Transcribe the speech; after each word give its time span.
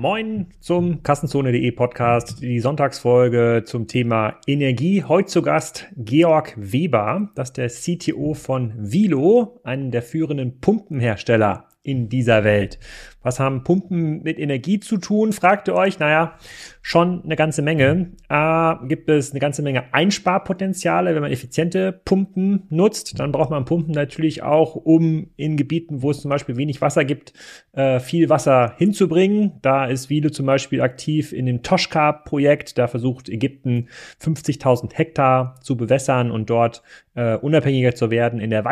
Moin 0.00 0.46
zum 0.60 1.02
Kassenzone.de 1.02 1.72
Podcast, 1.72 2.40
die 2.40 2.58
Sonntagsfolge 2.60 3.64
zum 3.66 3.86
Thema 3.86 4.38
Energie. 4.46 5.04
Heute 5.04 5.28
zu 5.28 5.42
Gast 5.42 5.88
Georg 5.94 6.54
Weber, 6.56 7.28
das 7.34 7.50
ist 7.50 7.58
der 7.58 7.68
CTO 7.68 8.32
von 8.32 8.72
Vilo, 8.78 9.60
einem 9.62 9.90
der 9.90 10.00
führenden 10.00 10.58
Pumpenhersteller 10.58 11.68
in 11.82 12.08
dieser 12.08 12.44
Welt. 12.44 12.78
Was 13.22 13.38
haben 13.38 13.64
Pumpen 13.64 14.22
mit 14.22 14.38
Energie 14.38 14.80
zu 14.80 14.96
tun? 14.96 15.32
Fragt 15.32 15.68
ihr 15.68 15.74
euch. 15.74 15.98
Naja, 15.98 16.38
schon 16.80 17.22
eine 17.22 17.36
ganze 17.36 17.60
Menge. 17.60 18.12
Äh, 18.28 18.86
gibt 18.86 19.10
es 19.10 19.30
eine 19.32 19.40
ganze 19.40 19.62
Menge 19.62 19.92
Einsparpotenziale, 19.92 21.14
wenn 21.14 21.22
man 21.22 21.30
effiziente 21.30 21.92
Pumpen 21.92 22.66
nutzt. 22.70 23.18
Dann 23.18 23.32
braucht 23.32 23.50
man 23.50 23.66
Pumpen 23.66 23.92
natürlich 23.92 24.42
auch, 24.42 24.74
um 24.74 25.28
in 25.36 25.56
Gebieten, 25.56 26.02
wo 26.02 26.10
es 26.10 26.20
zum 26.20 26.30
Beispiel 26.30 26.56
wenig 26.56 26.80
Wasser 26.80 27.04
gibt, 27.04 27.34
äh, 27.72 28.00
viel 28.00 28.30
Wasser 28.30 28.74
hinzubringen. 28.78 29.52
Da 29.60 29.84
ist 29.84 30.08
Vilo 30.08 30.30
zum 30.30 30.46
Beispiel 30.46 30.80
aktiv 30.80 31.32
in 31.32 31.44
dem 31.44 31.62
Toshka-Projekt. 31.62 32.78
Da 32.78 32.88
versucht 32.88 33.28
Ägypten 33.28 33.88
50.000 34.22 34.94
Hektar 34.94 35.56
zu 35.60 35.76
bewässern 35.76 36.30
und 36.30 36.48
dort 36.48 36.82
äh, 37.14 37.36
unabhängiger 37.36 37.94
zu 37.94 38.10
werden 38.10 38.40
in 38.40 38.50
der 38.50 38.64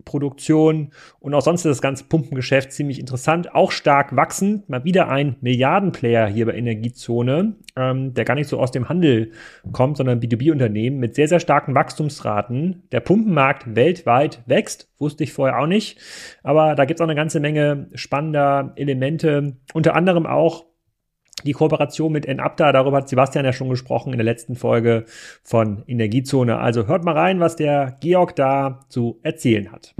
Weizenproduktion. 0.00 0.90
Und 1.18 1.34
auch 1.34 1.42
sonst 1.42 1.60
ist 1.60 1.70
das 1.70 1.82
ganze 1.82 2.04
Pumpengeschäft 2.04 2.72
ziemlich 2.72 2.98
interessant 2.98 3.54
auch 3.54 3.72
stark 3.72 4.16
wachsend. 4.16 4.68
Mal 4.68 4.84
wieder 4.84 5.08
ein 5.08 5.36
Milliardenplayer 5.40 6.26
hier 6.28 6.46
bei 6.46 6.54
Energiezone, 6.54 7.54
ähm, 7.76 8.14
der 8.14 8.24
gar 8.24 8.34
nicht 8.34 8.48
so 8.48 8.58
aus 8.58 8.70
dem 8.70 8.88
Handel 8.88 9.32
kommt, 9.72 9.96
sondern 9.96 10.20
B2B-Unternehmen 10.20 10.98
mit 10.98 11.14
sehr, 11.14 11.28
sehr 11.28 11.40
starken 11.40 11.74
Wachstumsraten. 11.74 12.82
Der 12.92 13.00
Pumpenmarkt 13.00 13.74
weltweit 13.76 14.42
wächst, 14.46 14.88
wusste 14.98 15.24
ich 15.24 15.32
vorher 15.32 15.58
auch 15.58 15.66
nicht. 15.66 15.98
Aber 16.42 16.74
da 16.74 16.84
gibt 16.84 17.00
es 17.00 17.02
auch 17.02 17.08
eine 17.08 17.16
ganze 17.16 17.40
Menge 17.40 17.88
spannender 17.94 18.72
Elemente, 18.76 19.56
unter 19.72 19.94
anderem 19.94 20.26
auch 20.26 20.69
die 21.44 21.52
Kooperation 21.52 22.12
mit 22.12 22.26
Enapta, 22.26 22.72
darüber 22.72 22.98
hat 22.98 23.08
Sebastian 23.08 23.44
ja 23.44 23.52
schon 23.52 23.68
gesprochen 23.68 24.12
in 24.12 24.18
der 24.18 24.24
letzten 24.24 24.56
Folge 24.56 25.04
von 25.42 25.82
Energiezone. 25.86 26.58
Also 26.58 26.86
hört 26.86 27.04
mal 27.04 27.16
rein, 27.16 27.40
was 27.40 27.56
der 27.56 27.96
Georg 28.00 28.36
da 28.36 28.80
zu 28.88 29.18
erzählen 29.22 29.72
hat. 29.72 29.94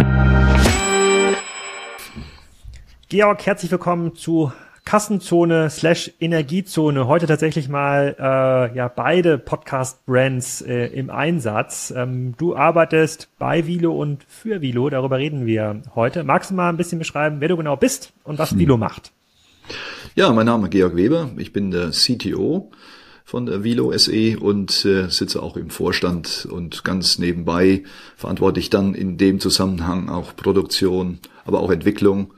Georg, 3.08 3.44
herzlich 3.44 3.70
willkommen 3.70 4.14
zu 4.14 4.52
Kassenzone 4.84 5.70
slash 5.70 6.10
Energiezone. 6.20 7.06
Heute 7.06 7.26
tatsächlich 7.26 7.68
mal 7.68 8.16
äh, 8.18 8.76
ja 8.76 8.88
beide 8.88 9.38
Podcast-Brands 9.38 10.62
äh, 10.62 10.86
im 10.86 11.10
Einsatz. 11.10 11.92
Ähm, 11.96 12.34
du 12.38 12.56
arbeitest 12.56 13.28
bei 13.38 13.66
Vilo 13.66 13.92
und 13.92 14.24
für 14.24 14.60
Vilo, 14.62 14.90
darüber 14.90 15.18
reden 15.18 15.46
wir 15.46 15.82
heute. 15.94 16.24
Magst 16.24 16.50
du 16.50 16.54
mal 16.54 16.70
ein 16.70 16.76
bisschen 16.76 16.98
beschreiben, 16.98 17.40
wer 17.40 17.48
du 17.48 17.56
genau 17.56 17.76
bist 17.76 18.12
und 18.24 18.38
was 18.38 18.52
hm. 18.52 18.58
Vilo 18.58 18.76
macht? 18.76 19.12
Ja, 20.16 20.32
mein 20.32 20.46
Name 20.46 20.64
ist 20.64 20.72
Georg 20.72 20.96
Weber. 20.96 21.30
Ich 21.36 21.52
bin 21.52 21.70
der 21.70 21.90
CTO 21.90 22.72
von 23.24 23.46
der 23.46 23.62
Vilo 23.62 23.96
SE 23.96 24.40
und 24.40 24.84
äh, 24.84 25.08
sitze 25.08 25.40
auch 25.40 25.56
im 25.56 25.70
Vorstand 25.70 26.48
und 26.50 26.82
ganz 26.82 27.20
nebenbei 27.20 27.84
verantworte 28.16 28.58
ich 28.58 28.70
dann 28.70 28.96
in 28.96 29.18
dem 29.18 29.38
Zusammenhang 29.38 30.08
auch 30.08 30.34
Produktion, 30.34 31.20
aber 31.44 31.60
auch 31.60 31.70
Entwicklung 31.70 32.34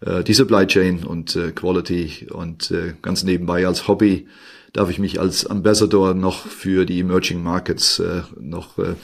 äh, 0.00 0.22
die 0.22 0.32
Supply 0.32 0.64
Chain 0.68 1.02
und 1.02 1.34
äh, 1.34 1.50
Quality 1.50 2.28
und 2.30 2.70
äh, 2.70 2.94
ganz 3.02 3.24
nebenbei 3.24 3.66
als 3.66 3.88
Hobby 3.88 4.28
darf 4.72 4.88
ich 4.88 5.00
mich 5.00 5.18
als 5.18 5.44
Ambassador 5.44 6.14
noch 6.14 6.46
für 6.46 6.86
die 6.86 7.00
Emerging 7.00 7.42
Markets 7.42 7.98
äh, 7.98 8.22
noch 8.38 8.78
äh, 8.78 8.94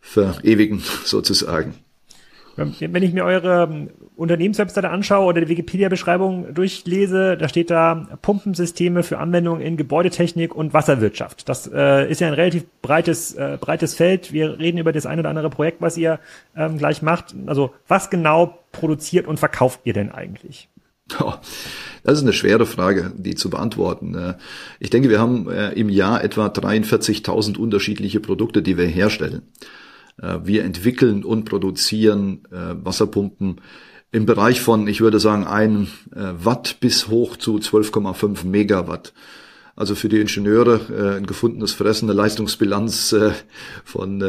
verewigen 0.00 0.82
sozusagen. 1.04 1.74
Wenn 2.56 3.02
ich 3.02 3.12
mir 3.12 3.24
eure 3.24 3.64
ähm, 3.70 3.90
Unternehmenswebseite 4.16 4.90
anschaue 4.90 5.26
oder 5.26 5.40
die 5.40 5.48
Wikipedia-Beschreibung 5.48 6.52
durchlese, 6.52 7.36
da 7.36 7.48
steht 7.48 7.70
da 7.70 8.08
Pumpensysteme 8.20 9.02
für 9.02 9.18
Anwendungen 9.18 9.62
in 9.62 9.76
Gebäudetechnik 9.76 10.54
und 10.54 10.74
Wasserwirtschaft. 10.74 11.48
Das 11.48 11.70
äh, 11.72 12.10
ist 12.10 12.20
ja 12.20 12.28
ein 12.28 12.34
relativ 12.34 12.66
breites, 12.82 13.34
äh, 13.34 13.56
breites 13.60 13.94
Feld. 13.94 14.32
Wir 14.32 14.58
reden 14.58 14.78
über 14.78 14.92
das 14.92 15.06
ein 15.06 15.18
oder 15.18 15.30
andere 15.30 15.50
Projekt, 15.50 15.80
was 15.80 15.96
ihr 15.96 16.18
ähm, 16.56 16.76
gleich 16.76 17.02
macht. 17.02 17.34
Also 17.46 17.72
was 17.88 18.10
genau 18.10 18.58
produziert 18.72 19.26
und 19.26 19.38
verkauft 19.38 19.80
ihr 19.84 19.92
denn 19.92 20.10
eigentlich? 20.10 20.68
Oh, 21.18 21.34
das 22.04 22.18
ist 22.18 22.22
eine 22.22 22.32
schwere 22.32 22.66
Frage, 22.66 23.12
die 23.16 23.34
zu 23.34 23.50
beantworten. 23.50 24.14
Äh, 24.14 24.34
ich 24.78 24.90
denke, 24.90 25.08
wir 25.08 25.18
haben 25.18 25.50
äh, 25.50 25.70
im 25.72 25.88
Jahr 25.88 26.22
etwa 26.22 26.46
43.000 26.46 27.58
unterschiedliche 27.58 28.20
Produkte, 28.20 28.62
die 28.62 28.76
wir 28.76 28.86
herstellen. 28.86 29.42
Äh, 30.20 30.38
wir 30.44 30.64
entwickeln 30.64 31.24
und 31.24 31.44
produzieren 31.44 32.42
Wasserpumpen 32.50 33.60
im 34.12 34.26
Bereich 34.26 34.60
von, 34.60 34.88
ich 34.88 35.00
würde 35.00 35.20
sagen, 35.20 35.46
1 35.46 35.88
Watt 36.10 36.78
bis 36.80 37.08
hoch 37.08 37.36
zu 37.36 37.56
12,5 37.56 38.44
Megawatt. 38.44 39.12
Also 39.76 39.94
für 39.94 40.08
die 40.08 40.20
Ingenieure 40.20 41.16
ein 41.16 41.26
gefundenes 41.26 41.72
Fressen, 41.72 42.10
eine 42.10 42.16
Leistungsbilanz 42.16 43.14
von 43.84 44.22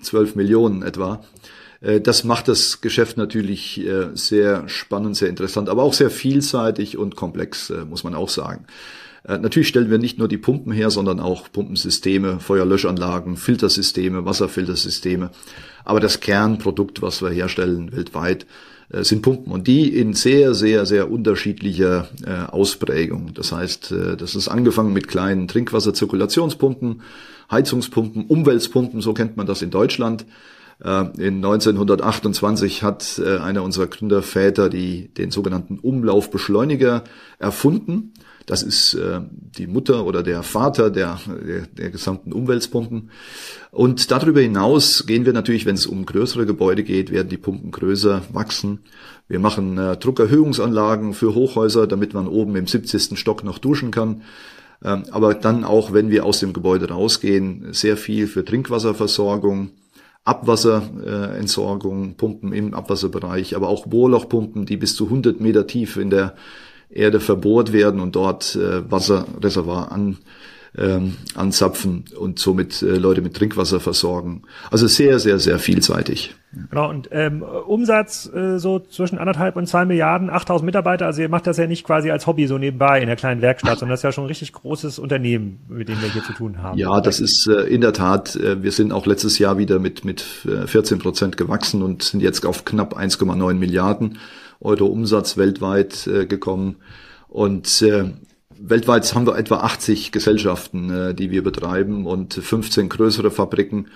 12 0.00 0.34
Millionen 0.34 0.82
etwa. 0.82 1.22
Äh, 1.80 2.00
das 2.00 2.24
macht 2.24 2.48
das 2.48 2.80
Geschäft 2.80 3.16
natürlich 3.16 3.84
äh, 3.86 4.08
sehr 4.14 4.68
spannend, 4.68 5.16
sehr 5.16 5.28
interessant, 5.28 5.68
aber 5.68 5.82
auch 5.82 5.94
sehr 5.94 6.10
vielseitig 6.10 6.96
und 6.96 7.16
komplex, 7.16 7.70
äh, 7.70 7.84
muss 7.84 8.04
man 8.04 8.14
auch 8.14 8.28
sagen. 8.28 8.66
Natürlich 9.26 9.68
stellen 9.68 9.90
wir 9.90 9.98
nicht 9.98 10.18
nur 10.18 10.28
die 10.28 10.38
Pumpen 10.38 10.72
her, 10.72 10.90
sondern 10.90 11.20
auch 11.20 11.52
Pumpensysteme, 11.52 12.40
Feuerlöschanlagen, 12.40 13.36
Filtersysteme, 13.36 14.24
Wasserfiltersysteme. 14.24 15.30
Aber 15.84 16.00
das 16.00 16.20
Kernprodukt, 16.20 17.02
was 17.02 17.20
wir 17.20 17.30
herstellen 17.30 17.92
weltweit, 17.94 18.46
sind 18.88 19.22
Pumpen 19.22 19.52
und 19.52 19.68
die 19.68 19.94
in 19.94 20.14
sehr, 20.14 20.54
sehr, 20.54 20.86
sehr 20.86 21.10
unterschiedlicher 21.10 22.08
Ausprägung. 22.50 23.32
Das 23.34 23.52
heißt, 23.52 23.94
das 24.18 24.34
ist 24.34 24.48
angefangen 24.48 24.94
mit 24.94 25.06
kleinen 25.06 25.48
Trinkwasserzirkulationspumpen, 25.48 27.02
Heizungspumpen, 27.50 28.24
Umweltpumpen, 28.26 29.00
so 29.00 29.12
kennt 29.12 29.36
man 29.36 29.46
das 29.46 29.60
in 29.60 29.70
Deutschland 29.70 30.22
äh, 30.22 30.26
in 30.82 31.36
1928 31.44 32.82
hat 32.82 33.20
äh, 33.24 33.38
einer 33.38 33.62
unserer 33.62 33.86
Gründerväter 33.86 34.70
die, 34.70 35.08
den 35.12 35.30
sogenannten 35.30 35.78
Umlaufbeschleuniger 35.78 37.04
erfunden. 37.38 38.14
Das 38.46 38.62
ist 38.62 38.94
äh, 38.94 39.20
die 39.30 39.66
Mutter 39.66 40.06
oder 40.06 40.22
der 40.22 40.42
Vater 40.42 40.90
der, 40.90 41.20
der, 41.46 41.66
der 41.66 41.90
gesamten 41.90 42.32
Umweltpumpen. 42.32 43.10
Und 43.70 44.10
darüber 44.10 44.40
hinaus 44.40 45.06
gehen 45.06 45.26
wir 45.26 45.34
natürlich, 45.34 45.66
wenn 45.66 45.74
es 45.74 45.86
um 45.86 46.06
größere 46.06 46.46
Gebäude 46.46 46.82
geht, 46.82 47.12
werden 47.12 47.28
die 47.28 47.36
Pumpen 47.36 47.70
größer 47.70 48.22
wachsen. 48.32 48.80
Wir 49.28 49.38
machen 49.38 49.76
äh, 49.78 49.96
Druckerhöhungsanlagen 49.98 51.12
für 51.14 51.34
Hochhäuser, 51.34 51.86
damit 51.86 52.14
man 52.14 52.26
oben 52.26 52.56
im 52.56 52.66
70. 52.66 53.18
Stock 53.18 53.44
noch 53.44 53.58
duschen 53.58 53.90
kann. 53.90 54.22
Ähm, 54.82 55.04
aber 55.10 55.34
dann 55.34 55.62
auch, 55.62 55.92
wenn 55.92 56.10
wir 56.10 56.24
aus 56.24 56.40
dem 56.40 56.52
Gebäude 56.52 56.88
rausgehen, 56.88 57.72
sehr 57.72 57.96
viel 57.96 58.26
für 58.26 58.44
Trinkwasserversorgung, 58.44 59.70
Abwasserentsorgung, 60.24 62.14
Pumpen 62.16 62.52
im 62.52 62.74
Abwasserbereich, 62.74 63.56
aber 63.56 63.68
auch 63.68 63.86
Bohrlochpumpen, 63.86 64.66
die 64.66 64.76
bis 64.76 64.94
zu 64.94 65.04
100 65.06 65.40
Meter 65.40 65.66
tief 65.66 65.96
in 65.96 66.10
der 66.10 66.34
Erde 66.90 67.20
verbohrt 67.20 67.72
werden 67.72 68.00
und 68.00 68.16
dort 68.16 68.56
äh, 68.56 68.90
Wasserreservoir 68.90 69.92
an 69.92 70.18
ähm, 70.76 71.16
anzapfen 71.34 72.04
und 72.18 72.38
somit 72.38 72.82
äh, 72.82 72.96
Leute 72.96 73.22
mit 73.22 73.34
Trinkwasser 73.34 73.80
versorgen. 73.80 74.42
Also 74.70 74.86
sehr, 74.86 75.18
sehr, 75.18 75.38
sehr 75.38 75.58
vielseitig. 75.58 76.34
Genau, 76.70 76.90
und 76.90 77.08
ähm, 77.12 77.42
Umsatz 77.42 78.28
äh, 78.32 78.58
so 78.58 78.80
zwischen 78.80 79.18
anderthalb 79.18 79.56
und 79.56 79.68
zwei 79.68 79.84
Milliarden, 79.84 80.30
8000 80.30 80.66
Mitarbeiter, 80.66 81.06
also 81.06 81.22
ihr 81.22 81.28
macht 81.28 81.46
das 81.46 81.58
ja 81.58 81.66
nicht 81.66 81.84
quasi 81.84 82.10
als 82.10 82.26
Hobby 82.26 82.46
so 82.48 82.58
nebenbei 82.58 83.00
in 83.00 83.06
der 83.06 83.14
kleinen 83.14 83.40
Werkstatt, 83.40 83.78
sondern 83.78 83.92
das 83.92 84.00
ist 84.00 84.04
ja 84.04 84.12
schon 84.12 84.24
ein 84.24 84.28
richtig 84.28 84.52
großes 84.52 84.98
Unternehmen, 84.98 85.60
mit 85.68 85.88
dem 85.88 86.00
wir 86.02 86.08
hier 86.08 86.24
zu 86.24 86.32
tun 86.32 86.60
haben. 86.60 86.76
Ja, 86.76 87.00
das 87.00 87.20
ist 87.20 87.46
äh, 87.46 87.62
in 87.62 87.80
der 87.80 87.92
Tat, 87.92 88.34
äh, 88.36 88.62
wir 88.62 88.72
sind 88.72 88.92
auch 88.92 89.06
letztes 89.06 89.38
Jahr 89.38 89.58
wieder 89.58 89.78
mit, 89.78 90.04
mit 90.04 90.20
14 90.20 90.98
äh, 90.98 91.00
Prozent 91.00 91.36
gewachsen 91.36 91.82
und 91.82 92.02
sind 92.02 92.20
jetzt 92.20 92.44
auf 92.44 92.64
knapp 92.64 92.98
1,9 92.98 93.54
Milliarden 93.54 94.18
Euro 94.60 94.86
Umsatz 94.86 95.36
weltweit 95.36 96.06
äh, 96.06 96.26
gekommen. 96.26 96.76
Und 97.28 97.80
äh, 97.82 98.10
weltweit 98.60 99.12
haben 99.14 99.26
wir 99.26 99.36
etwa 99.36 99.58
80 99.58 100.12
Gesellschaften, 100.12 100.90
äh, 100.90 101.14
die 101.14 101.30
wir 101.30 101.42
betreiben 101.42 102.06
und 102.06 102.34
15 102.34 102.88
größere 102.88 103.30
Fabriken 103.30 103.86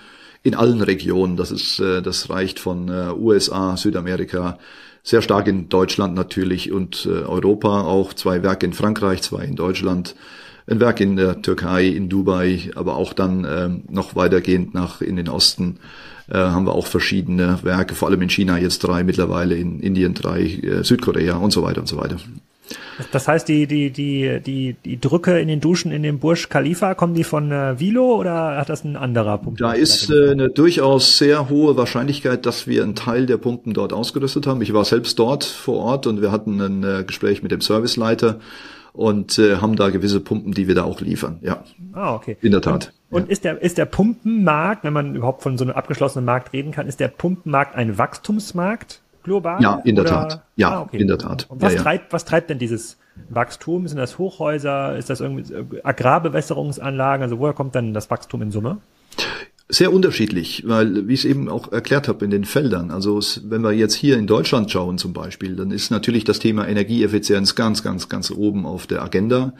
in 0.43 0.55
allen 0.55 0.81
Regionen. 0.81 1.37
Das 1.37 1.51
ist, 1.51 1.79
äh, 1.79 2.01
das 2.01 2.29
reicht 2.29 2.59
von 2.59 2.89
äh, 2.89 3.11
USA, 3.15 3.77
Südamerika, 3.77 4.57
sehr 5.03 5.21
stark 5.21 5.47
in 5.47 5.69
Deutschland 5.69 6.15
natürlich 6.15 6.71
und 6.71 7.05
Europa 7.05 7.81
auch. 7.81 8.11
Zwei 8.15 8.41
Werke 8.41 8.65
in 8.65 8.73
Frankreich, 8.73 9.21
zwei 9.21 9.45
in 9.45 9.55
Deutschland, 9.55 10.15
ein 10.65 10.79
Werk 10.79 10.99
in 10.99 11.15
der 11.15 11.43
Türkei, 11.43 11.85
in 11.85 12.09
Dubai, 12.09 12.71
aber 12.73 12.95
auch 12.95 13.13
dann 13.13 13.45
ähm, 13.47 13.83
noch 13.87 14.15
weitergehend 14.15 14.73
nach 14.73 15.01
in 15.01 15.15
den 15.15 15.29
Osten 15.29 15.79
haben 16.27 16.65
wir 16.65 16.73
auch 16.73 16.87
verschiedene 16.87 17.59
Werke, 17.61 17.93
vor 17.93 18.07
allem 18.07 18.23
in 18.23 18.31
China 18.31 18.57
jetzt 18.57 18.79
drei, 18.79 19.03
mittlerweile 19.03 19.53
in 19.53 19.79
Indien 19.79 20.15
drei, 20.15 20.59
Südkorea 20.81 21.35
und 21.35 21.51
so 21.51 21.61
weiter 21.61 21.81
und 21.81 21.87
so 21.87 21.97
weiter. 21.97 22.17
Das 23.11 23.27
heißt, 23.27 23.47
die, 23.47 23.67
die, 23.67 23.91
die, 23.91 24.39
die, 24.39 24.75
die 24.83 24.99
Drücke 24.99 25.39
in 25.39 25.47
den 25.47 25.59
Duschen 25.59 25.91
in 25.91 26.03
dem 26.03 26.19
Bursch 26.19 26.49
Khalifa, 26.49 26.93
kommen 26.95 27.13
die 27.13 27.23
von 27.23 27.51
äh, 27.51 27.79
Vilo 27.79 28.15
oder 28.15 28.57
hat 28.57 28.69
das 28.69 28.83
ein 28.83 28.95
anderer 28.95 29.37
Punkt? 29.37 29.61
Da 29.61 29.73
ist 29.73 30.09
äh, 30.09 30.31
eine 30.31 30.49
durchaus 30.49 31.17
sehr 31.17 31.49
hohe 31.49 31.77
Wahrscheinlichkeit, 31.77 32.45
dass 32.45 32.67
wir 32.67 32.83
einen 32.83 32.95
Teil 32.95 33.25
der 33.25 33.37
Pumpen 33.37 33.73
dort 33.73 33.93
ausgerüstet 33.93 34.47
haben. 34.47 34.61
Ich 34.61 34.73
war 34.73 34.85
selbst 34.85 35.19
dort 35.19 35.43
vor 35.43 35.79
Ort 35.79 36.07
und 36.07 36.21
wir 36.21 36.31
hatten 36.31 36.59
ein 36.61 36.83
äh, 36.83 37.03
Gespräch 37.03 37.43
mit 37.43 37.51
dem 37.51 37.61
Serviceleiter 37.61 38.39
und 38.93 39.37
äh, 39.39 39.57
haben 39.57 39.75
da 39.75 39.89
gewisse 39.89 40.21
Pumpen, 40.21 40.53
die 40.53 40.67
wir 40.67 40.75
da 40.75 40.83
auch 40.83 41.01
liefern. 41.01 41.39
Ja. 41.41 41.63
Ah, 41.93 42.15
okay. 42.15 42.37
In 42.41 42.51
der 42.51 42.61
Tat. 42.61 42.93
Und, 43.09 43.23
und 43.23 43.29
ist 43.29 43.43
der 43.43 43.61
ist 43.61 43.77
der 43.77 43.85
Pumpenmarkt, 43.85 44.83
wenn 44.83 44.93
man 44.93 45.15
überhaupt 45.15 45.43
von 45.43 45.57
so 45.57 45.65
einem 45.65 45.73
abgeschlossenen 45.73 46.25
Markt 46.25 46.53
reden 46.53 46.71
kann, 46.71 46.87
ist 46.87 46.99
der 46.99 47.09
Pumpenmarkt 47.09 47.75
ein 47.75 47.97
Wachstumsmarkt 47.97 49.01
global? 49.25 49.61
Ja, 49.61 49.81
in 49.83 49.95
der 49.95 50.05
oder? 50.05 50.13
Tat. 50.13 50.43
Ja, 50.55 50.69
ah, 50.69 50.81
okay. 50.83 50.97
in 50.97 51.07
der 51.07 51.17
Tat. 51.17 51.47
Und 51.49 51.61
was 51.61 51.73
ja, 51.73 51.81
treibt 51.81 52.13
was 52.13 52.23
treibt 52.23 52.49
denn 52.49 52.59
dieses 52.59 52.97
Wachstum? 53.29 53.87
Sind 53.87 53.97
das 53.97 54.17
Hochhäuser? 54.17 54.95
Ist 54.95 55.09
das 55.09 55.19
irgendwie 55.19 55.43
Agrarbewässerungsanlagen? 55.83 57.23
Also 57.23 57.39
woher 57.39 57.53
kommt 57.53 57.75
dann 57.75 57.93
das 57.93 58.09
Wachstum 58.09 58.41
in 58.41 58.51
Summe? 58.51 58.77
Sehr 59.67 59.91
unterschiedlich, 59.91 60.63
weil, 60.67 61.07
wie 61.07 61.13
ich 61.13 61.21
es 61.21 61.25
eben 61.25 61.49
auch 61.49 61.71
erklärt 61.71 62.07
habe, 62.07 62.23
in 62.23 62.29
den 62.29 62.45
Feldern, 62.45 62.91
also 62.91 63.19
wenn 63.45 63.63
wir 63.63 63.71
jetzt 63.71 63.95
hier 63.95 64.15
in 64.15 64.27
Deutschland 64.27 64.69
schauen 64.69 64.99
zum 64.99 65.11
Beispiel, 65.11 65.55
dann 65.55 65.71
ist 65.71 65.89
natürlich 65.89 66.23
das 66.23 66.37
Thema 66.37 66.67
Energieeffizienz 66.67 67.55
ganz, 67.55 67.81
ganz, 67.81 68.07
ganz 68.07 68.29
oben 68.29 68.67
auf 68.67 68.85
der 68.85 69.01
Agenda. 69.01 69.53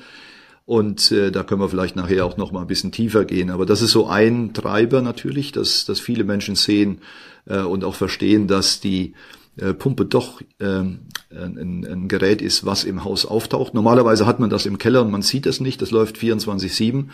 Und 0.65 1.11
äh, 1.11 1.31
da 1.31 1.43
können 1.43 1.61
wir 1.61 1.69
vielleicht 1.69 1.95
nachher 1.95 2.25
auch 2.25 2.37
noch 2.37 2.51
mal 2.51 2.61
ein 2.61 2.67
bisschen 2.67 2.91
tiefer 2.91 3.25
gehen. 3.25 3.49
Aber 3.51 3.65
das 3.65 3.81
ist 3.81 3.91
so 3.91 4.07
ein 4.07 4.53
Treiber 4.53 5.01
natürlich, 5.01 5.51
dass, 5.51 5.85
dass 5.85 5.99
viele 5.99 6.23
Menschen 6.23 6.55
sehen 6.55 7.01
äh, 7.45 7.59
und 7.59 7.83
auch 7.83 7.95
verstehen, 7.95 8.47
dass 8.47 8.79
die 8.79 9.13
äh, 9.57 9.73
Pumpe 9.73 10.05
doch 10.05 10.41
ähm, 10.59 10.99
ein, 11.31 11.85
ein 11.85 12.07
Gerät 12.07 12.41
ist, 12.41 12.65
was 12.65 12.83
im 12.83 13.03
Haus 13.03 13.25
auftaucht. 13.25 13.73
Normalerweise 13.73 14.25
hat 14.25 14.39
man 14.39 14.49
das 14.49 14.65
im 14.65 14.77
Keller 14.77 15.01
und 15.01 15.11
man 15.11 15.21
sieht 15.21 15.45
es 15.45 15.59
nicht. 15.59 15.81
Das 15.81 15.91
läuft 15.91 16.17
24/7. 16.17 17.05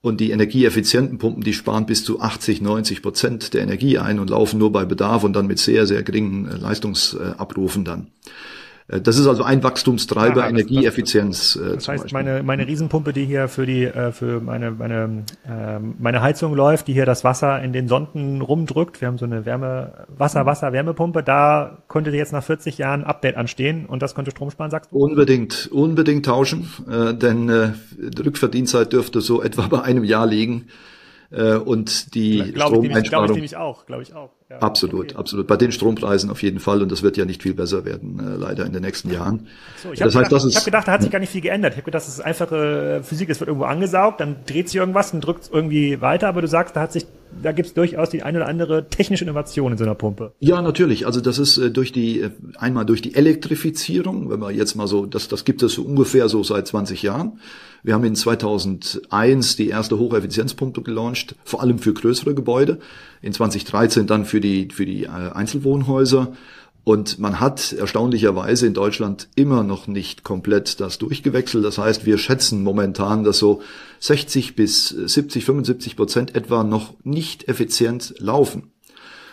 Und 0.00 0.20
die 0.20 0.32
energieeffizienten 0.32 1.16
Pumpen, 1.16 1.42
die 1.42 1.54
sparen 1.54 1.86
bis 1.86 2.04
zu 2.04 2.20
80, 2.20 2.60
90 2.60 3.00
Prozent 3.00 3.54
der 3.54 3.62
Energie 3.62 3.98
ein 3.98 4.18
und 4.18 4.28
laufen 4.28 4.58
nur 4.58 4.70
bei 4.70 4.84
Bedarf 4.84 5.24
und 5.24 5.32
dann 5.32 5.46
mit 5.46 5.58
sehr, 5.58 5.86
sehr 5.86 6.02
geringen 6.02 6.46
äh, 6.46 6.56
Leistungsabrufen 6.56 7.84
dann. 7.84 8.08
Äh, 8.88 9.00
das 9.00 9.18
ist 9.18 9.26
also 9.26 9.42
ein 9.42 9.62
Wachstumstreiber, 9.62 10.42
Aha, 10.42 10.50
Energieeffizienz. 10.50 11.54
Das, 11.54 11.62
das, 11.62 11.84
das 11.84 11.88
heißt, 11.88 12.12
meine, 12.12 12.42
meine 12.42 12.66
Riesenpumpe, 12.66 13.12
die 13.12 13.24
hier 13.24 13.48
für 13.48 13.66
die 13.66 13.84
äh, 13.84 14.12
für 14.12 14.40
meine 14.40 14.70
meine 14.72 15.24
ähm, 15.48 15.94
meine 15.98 16.22
Heizung 16.22 16.54
läuft, 16.54 16.88
die 16.88 16.92
hier 16.92 17.06
das 17.06 17.24
Wasser 17.24 17.62
in 17.62 17.72
den 17.72 17.88
Sonden 17.88 18.40
rumdrückt. 18.40 19.00
Wir 19.00 19.08
haben 19.08 19.18
so 19.18 19.24
eine 19.24 19.46
Wärme 19.46 20.06
Wasser 20.08 20.46
Wasser 20.46 20.72
Wärmepumpe. 20.72 21.22
Da 21.22 21.78
könnte 21.88 22.10
jetzt 22.10 22.32
nach 22.32 22.44
40 22.44 22.78
Jahren 22.78 23.02
ein 23.02 23.06
Update 23.06 23.36
anstehen 23.36 23.86
und 23.86 24.02
das 24.02 24.14
könnte 24.14 24.30
Strom 24.30 24.50
sparen, 24.50 24.70
sagst 24.70 24.92
du? 24.92 24.96
Unbedingt, 24.96 25.68
unbedingt 25.72 26.26
tauschen, 26.26 26.68
äh, 26.90 27.14
denn 27.14 27.48
äh, 27.48 27.72
Rückverdienstzeit 28.18 28.92
dürfte 28.92 29.20
so 29.20 29.42
etwa 29.42 29.66
bei 29.66 29.82
einem 29.82 30.04
Jahr 30.04 30.26
liegen. 30.26 30.66
Äh, 31.30 31.54
und 31.54 32.14
die 32.14 32.52
glaube 32.52 32.76
Stromeinsparung. 32.76 33.02
Glaube 33.02 33.26
ich 33.26 33.34
nämlich 33.34 33.56
auch, 33.56 33.86
glaube 33.86 34.02
ich 34.02 34.14
auch. 34.14 34.30
Ja, 34.50 34.58
absolut, 34.58 35.12
okay. 35.12 35.16
absolut. 35.16 35.46
Bei 35.46 35.56
den 35.56 35.72
Strompreisen 35.72 36.30
auf 36.30 36.42
jeden 36.42 36.60
Fall 36.60 36.82
und 36.82 36.92
das 36.92 37.02
wird 37.02 37.16
ja 37.16 37.24
nicht 37.24 37.42
viel 37.42 37.54
besser 37.54 37.84
werden, 37.84 38.20
äh, 38.20 38.36
leider 38.36 38.66
in 38.66 38.72
den 38.72 38.82
nächsten 38.82 39.10
Jahren. 39.10 39.48
So, 39.82 39.92
ich 39.92 40.02
habe 40.02 40.12
gedacht, 40.12 40.44
ich 40.46 40.56
hab 40.56 40.64
gedacht, 40.64 40.88
da 40.88 40.92
hat 40.92 41.02
sich 41.02 41.10
gar 41.10 41.18
nicht 41.18 41.30
viel 41.30 41.40
geändert. 41.40 41.72
Ich 41.72 41.78
habe 41.78 41.86
gedacht, 41.86 42.02
das 42.02 42.08
ist 42.08 42.20
einfache 42.20 43.00
Physik, 43.02 43.30
es 43.30 43.40
wird 43.40 43.48
irgendwo 43.48 43.66
angesaugt, 43.66 44.20
dann 44.20 44.36
dreht 44.46 44.68
sich 44.68 44.76
irgendwas 44.76 45.12
und 45.12 45.22
drückt 45.22 45.44
es 45.44 45.48
irgendwie 45.48 46.00
weiter, 46.00 46.28
aber 46.28 46.42
du 46.42 46.48
sagst, 46.48 46.76
da 46.76 46.80
hat 46.80 46.92
sich 46.92 47.06
da 47.42 47.52
gibt 47.52 47.68
es 47.68 47.74
durchaus 47.74 48.10
die 48.10 48.22
eine 48.22 48.38
oder 48.38 48.48
andere 48.48 48.88
technische 48.88 49.24
Innovation 49.24 49.72
in 49.72 49.78
so 49.78 49.84
einer 49.84 49.94
Pumpe. 49.94 50.32
Ja, 50.40 50.62
natürlich. 50.62 51.06
Also 51.06 51.20
das 51.20 51.38
ist 51.38 51.58
äh, 51.58 51.70
durch 51.70 51.92
die 51.92 52.20
äh, 52.20 52.30
einmal 52.58 52.86
durch 52.86 53.02
die 53.02 53.14
Elektrifizierung, 53.14 54.30
wenn 54.30 54.40
man 54.40 54.54
jetzt 54.54 54.74
mal 54.74 54.86
so, 54.86 55.06
das, 55.06 55.28
das 55.28 55.44
gibt 55.44 55.62
es 55.62 55.74
so 55.74 55.82
ungefähr 55.82 56.28
so 56.28 56.42
seit 56.42 56.66
20 56.66 57.02
Jahren. 57.02 57.38
Wir 57.82 57.94
haben 57.94 58.04
in 58.04 58.16
2001 58.16 59.56
die 59.56 59.68
erste 59.68 59.98
Hocheffizienzpumpe 59.98 60.82
gelauncht, 60.82 61.34
vor 61.44 61.60
allem 61.60 61.78
für 61.78 61.92
größere 61.92 62.34
Gebäude. 62.34 62.78
In 63.20 63.32
2013 63.32 64.06
dann 64.06 64.24
für 64.24 64.40
die 64.40 64.68
für 64.72 64.86
die 64.86 65.04
äh, 65.04 65.08
Einzelwohnhäuser 65.08 66.32
und 66.84 67.18
man 67.18 67.40
hat 67.40 67.72
erstaunlicherweise 67.72 68.66
in 68.66 68.74
Deutschland 68.74 69.28
immer 69.34 69.62
noch 69.62 69.86
nicht 69.86 70.22
komplett 70.22 70.80
das 70.80 70.98
durchgewechselt. 70.98 71.64
Das 71.64 71.78
heißt, 71.78 72.04
wir 72.04 72.18
schätzen 72.18 72.62
momentan, 72.62 73.24
dass 73.24 73.38
so 73.38 73.62
60 74.00 74.54
bis 74.54 74.88
70, 74.90 75.46
75 75.46 75.96
Prozent 75.96 76.34
etwa 76.34 76.62
noch 76.62 76.92
nicht 77.02 77.48
effizient 77.48 78.14
laufen. 78.18 78.70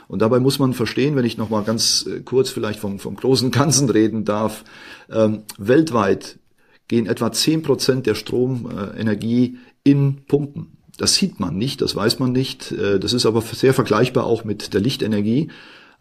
Und 0.07 0.21
dabei 0.21 0.39
muss 0.39 0.59
man 0.59 0.74
verstehen, 0.74 1.15
wenn 1.18 1.25
ich 1.25 1.38
noch 1.38 1.50
mal 1.50 1.63
ganz 1.63 2.06
äh, 2.06 2.21
kurz 2.21 2.50
vielleicht 2.50 2.80
vom, 2.80 3.00
vom 3.00 3.15
großen 3.15 3.51
Ganzen 3.51 3.89
reden 3.89 4.24
darf, 4.24 4.63
ähm, 5.09 5.44
weltweit 5.57 6.39
gehen 6.88 7.06
etwa 7.06 7.31
10 7.31 7.63
Prozent 7.63 8.06
der 8.07 8.15
Stromenergie 8.15 9.57
in 9.83 10.25
Pumpen. 10.25 10.77
Das 10.98 11.15
sieht 11.15 11.39
man 11.39 11.57
nicht, 11.57 11.81
das 11.81 11.95
weiß 11.95 12.19
man 12.19 12.31
nicht. 12.31 12.71
Äh, 12.74 13.00
das 13.00 13.13
ist 13.13 13.25
aber 13.25 13.42
sehr 13.42 13.74
vergleichbar 13.74 14.25
auch 14.25 14.44
mit 14.44 14.74
der 14.74 14.81
Lichtenergie 14.81 15.50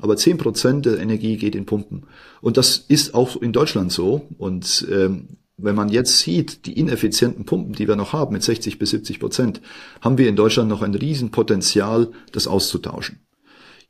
aber 0.01 0.17
zehn 0.17 0.39
Prozent 0.39 0.87
der 0.87 0.99
Energie 0.99 1.37
geht 1.37 1.55
in 1.55 1.67
Pumpen. 1.67 2.05
Und 2.41 2.57
das 2.57 2.77
ist 2.77 3.15
auch 3.15 3.37
in 3.37 3.53
Deutschland 3.53 3.93
so. 3.93 4.27
Und 4.39 4.87
ähm, 4.91 5.37
wenn 5.57 5.75
man 5.75 5.89
jetzt 5.89 6.19
sieht, 6.19 6.67
die 6.67 6.79
ineffizienten 6.79 7.45
Pumpen, 7.45 7.75
die 7.75 7.89
wir 7.89 7.97
noch 7.97 8.13
haben, 8.13 8.33
mit 8.33 8.43
60 8.43 8.79
bis 8.79 8.91
70 8.91 9.21
Prozent, 9.21 9.61
haben 10.01 10.19
wir 10.19 10.29
in 10.29 10.37
Deutschland 10.37 10.69
noch 10.69 10.83
ein 10.83 10.95
Riesenpotenzial, 10.95 12.09
das 12.33 12.47
auszutauschen. 12.47 13.21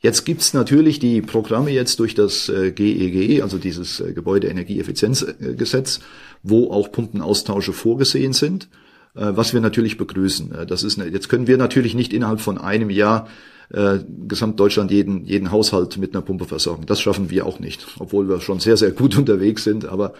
Jetzt 0.02 0.24
gibt's 0.24 0.54
natürlich 0.54 0.98
die 0.98 1.20
Programme 1.20 1.70
jetzt 1.70 2.00
durch 2.00 2.14
das 2.14 2.48
äh, 2.48 2.72
GEG, 2.72 3.14
e, 3.16 3.42
also 3.42 3.58
dieses 3.58 4.00
äh, 4.00 4.14
Gebäudeenergieeffizienzgesetz, 4.14 6.00
wo 6.42 6.70
auch 6.70 6.90
Pumpenaustausche 6.90 7.74
vorgesehen 7.74 8.32
sind, 8.32 8.68
was 9.20 9.52
wir 9.52 9.60
natürlich 9.60 9.96
begrüßen. 9.98 10.52
Äh, 10.52 10.66
das 10.66 10.82
ist, 10.82 10.98
eine, 11.00 11.10
jetzt 11.10 11.28
können 11.28 11.46
wir 11.46 11.58
natürlich 11.58 11.94
nicht 11.94 12.12
innerhalb 12.12 12.40
von 12.40 12.58
einem 12.58 12.90
Jahr 12.90 13.28
äh, 13.72 13.98
Gesamtdeutschland 14.26 14.90
jeden, 14.90 15.24
jeden 15.24 15.50
Haushalt 15.50 15.96
mit 15.96 16.14
einer 16.14 16.22
Pumpe 16.22 16.44
versorgen. 16.44 16.86
Das 16.86 17.00
schaffen 17.00 17.30
wir 17.30 17.46
auch 17.46 17.60
nicht, 17.60 17.86
obwohl 17.98 18.28
wir 18.28 18.40
schon 18.40 18.60
sehr, 18.60 18.76
sehr 18.76 18.90
gut 18.90 19.16
unterwegs 19.18 19.64
sind. 19.64 19.86
Aber 19.86 20.14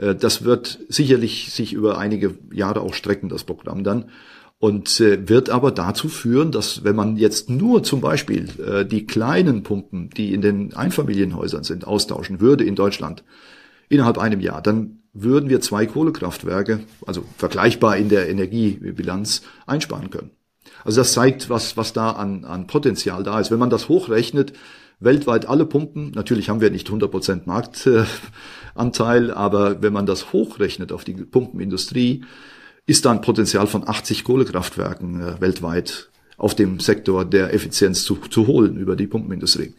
äh, 0.00 0.14
das 0.14 0.44
wird 0.44 0.78
sicherlich 0.88 1.52
sich 1.52 1.72
über 1.72 1.98
einige 1.98 2.38
Jahre 2.52 2.80
auch 2.80 2.94
strecken, 2.94 3.28
das 3.28 3.44
Programm 3.44 3.84
dann. 3.84 4.06
Und 4.58 5.00
äh, 5.00 5.28
wird 5.28 5.50
aber 5.50 5.70
dazu 5.70 6.08
führen, 6.08 6.50
dass 6.50 6.82
wenn 6.82 6.96
man 6.96 7.18
jetzt 7.18 7.50
nur 7.50 7.82
zum 7.82 8.00
Beispiel 8.00 8.48
äh, 8.66 8.86
die 8.86 9.06
kleinen 9.06 9.62
Pumpen, 9.62 10.08
die 10.08 10.32
in 10.32 10.40
den 10.40 10.74
Einfamilienhäusern 10.74 11.62
sind, 11.62 11.86
austauschen 11.86 12.40
würde 12.40 12.64
in 12.64 12.74
Deutschland 12.74 13.22
innerhalb 13.90 14.16
einem 14.16 14.40
Jahr, 14.40 14.62
dann 14.62 15.02
würden 15.22 15.48
wir 15.48 15.60
zwei 15.60 15.86
Kohlekraftwerke, 15.86 16.80
also 17.06 17.24
vergleichbar 17.36 17.96
in 17.96 18.08
der 18.08 18.28
Energiebilanz, 18.28 19.42
einsparen 19.66 20.10
können. 20.10 20.30
Also 20.84 21.00
das 21.00 21.12
zeigt, 21.12 21.50
was, 21.50 21.76
was 21.76 21.92
da 21.92 22.10
an, 22.10 22.44
an 22.44 22.66
Potenzial 22.66 23.22
da 23.22 23.40
ist. 23.40 23.50
Wenn 23.50 23.58
man 23.58 23.70
das 23.70 23.88
hochrechnet, 23.88 24.52
weltweit 25.00 25.46
alle 25.46 25.66
Pumpen, 25.66 26.12
natürlich 26.12 26.48
haben 26.48 26.60
wir 26.60 26.70
nicht 26.70 26.88
100% 26.88 27.42
Marktanteil, 27.44 29.30
aber 29.30 29.82
wenn 29.82 29.92
man 29.92 30.06
das 30.06 30.32
hochrechnet 30.32 30.92
auf 30.92 31.04
die 31.04 31.14
Pumpenindustrie, 31.14 32.24
ist 32.86 33.04
da 33.04 33.10
ein 33.10 33.20
Potenzial 33.20 33.66
von 33.66 33.86
80 33.86 34.24
Kohlekraftwerken 34.24 35.20
äh, 35.20 35.40
weltweit 35.40 36.08
auf 36.36 36.54
dem 36.54 36.80
Sektor 36.80 37.24
der 37.24 37.52
Effizienz 37.52 38.04
zu, 38.04 38.16
zu 38.16 38.46
holen 38.46 38.76
über 38.76 38.94
die 38.94 39.06
Pumpenindustrie. 39.06 39.74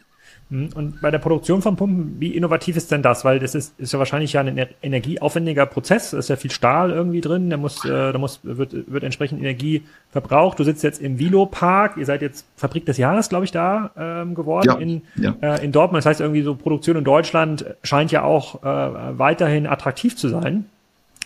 Hm, 0.50 0.70
und 0.76 1.02
bei 1.02 1.12
der 1.12 1.20
Produktion 1.20 1.62
von 1.62 1.76
Pumpen, 1.76 2.16
wie 2.20 2.30
innovativ 2.30 2.78
ist 2.78 2.92
denn 2.92 3.02
das? 3.02 3.26
Weil 3.26 3.40
das 3.40 3.54
ist, 3.54 3.78
ist 3.80 3.92
ja 3.92 4.00
wahrscheinlich 4.00 4.34
ja 4.34 4.42
ein 4.42 4.68
energieaufwendiger 4.82 5.66
Prozess. 5.66 6.12
Da 6.12 6.20
ist 6.20 6.30
ja 6.30 6.38
viel 6.38 6.52
Stahl 6.52 6.92
irgendwie 6.92 7.20
drin. 7.20 7.50
Da 7.50 7.58
muss, 7.58 7.84
äh, 7.84 8.14
da 8.14 8.18
muss, 8.18 8.40
wird, 8.44 8.74
wird 8.90 9.04
entsprechend 9.04 9.42
Energie 9.42 9.84
verbraucht. 10.10 10.58
Du 10.60 10.64
sitzt 10.64 10.84
jetzt 10.84 11.02
im 11.02 11.20
Vilo 11.20 11.46
Park. 11.46 11.98
Ihr 11.98 12.06
seid 12.06 12.22
jetzt 12.22 12.46
Fabrik 12.56 12.86
des 12.86 12.98
Jahres, 12.98 13.28
glaube 13.28 13.44
ich, 13.44 13.52
da 13.52 13.92
ähm, 13.98 14.36
geworden 14.36 14.68
ja, 14.68 14.76
in, 14.78 15.02
ja. 15.16 15.36
Äh, 15.42 15.66
in 15.66 15.74
Dortmund. 15.74 16.00
Das 16.00 16.06
heißt 16.06 16.22
irgendwie 16.22 16.44
so 16.44 16.56
Produktion 16.56 16.96
in 16.96 17.04
Deutschland 17.04 17.66
scheint 17.84 18.12
ja 18.12 18.24
auch 18.24 18.64
äh, 18.64 19.18
weiterhin 19.18 19.68
attraktiv 19.68 20.16
zu 20.16 20.30
sein. 20.30 20.66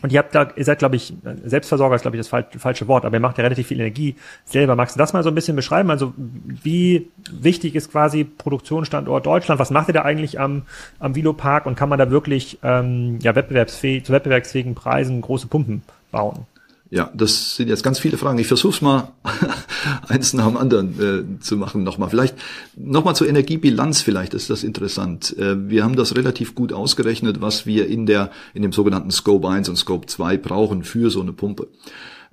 Und 0.02 0.12
ihr 0.12 0.20
habt 0.20 0.36
ihr 0.58 0.66
seid, 0.66 0.80
glaube 0.80 0.96
ich, 0.96 1.14
Selbstversorger 1.44 1.96
ist, 1.96 2.02
glaube 2.02 2.18
ich, 2.18 2.28
das 2.28 2.46
falsche 2.62 2.88
Wort, 2.88 3.06
aber 3.06 3.16
ihr 3.16 3.20
macht 3.20 3.38
ja 3.38 3.44
relativ 3.44 3.68
viel 3.68 3.80
Energie 3.80 4.16
selber. 4.46 4.76
Magst 4.76 4.96
du 4.96 5.00
das 5.00 5.14
mal 5.14 5.24
so 5.24 5.30
ein 5.30 5.36
bisschen 5.36 5.56
beschreiben? 5.56 5.90
Also 5.92 6.14
wie 6.18 7.10
wichtig 7.32 7.76
ist 7.76 7.92
quasi 7.92 8.24
Produktionsstandort 8.24 9.26
Deutschland? 9.26 9.60
Was 9.60 9.72
macht 9.72 9.90
ihr 9.90 9.94
da 9.94 10.02
eigentlich 10.02 10.40
am, 10.40 10.64
am 11.00 11.16
Vilo 11.16 11.34
Park 11.34 11.66
und 11.66 11.76
kann 11.76 11.90
man 11.90 12.00
da 12.00 12.10
wirklich 12.10 12.60
ähm, 12.64 13.20
ja, 13.22 13.36
wettbewerbsfähig, 13.36 14.06
zu 14.06 14.14
wettbewerbsfähigen 14.14 14.76
Preisen 14.76 15.22
große 15.22 15.48
Pumpen 15.48 15.84
bauen? 16.12 16.46
Ja, 16.94 17.10
das 17.14 17.56
sind 17.56 17.70
jetzt 17.70 17.84
ganz 17.84 18.00
viele 18.00 18.18
Fragen. 18.18 18.38
Ich 18.38 18.48
versuche 18.48 18.74
es 18.74 18.82
mal 18.82 19.14
eins 20.10 20.34
nach 20.34 20.46
dem 20.46 20.58
anderen 20.58 21.38
äh, 21.40 21.40
zu 21.40 21.56
machen 21.56 21.84
nochmal. 21.84 22.10
Vielleicht 22.10 22.36
nochmal 22.76 23.16
zur 23.16 23.30
Energiebilanz 23.30 24.02
vielleicht 24.02 24.34
ist 24.34 24.50
das 24.50 24.66
interessant. 24.66 25.38
Äh, 25.38 25.70
wir 25.70 25.86
haben 25.86 25.96
das 25.96 26.18
relativ 26.18 26.54
gut 26.54 26.74
ausgerechnet, 26.74 27.40
was 27.40 27.66
wir 27.66 27.88
in 27.88 28.06
der 28.08 28.30
in 28.54 28.62
dem 28.62 28.74
sogenannten 28.74 29.10
Scope 29.10 29.48
1 29.48 29.70
und 29.70 29.78
Scope 29.78 30.08
2 30.08 30.36
brauchen 30.36 30.84
für 30.84 31.10
so 31.10 31.22
eine 31.22 31.32
Pumpe. 31.32 31.70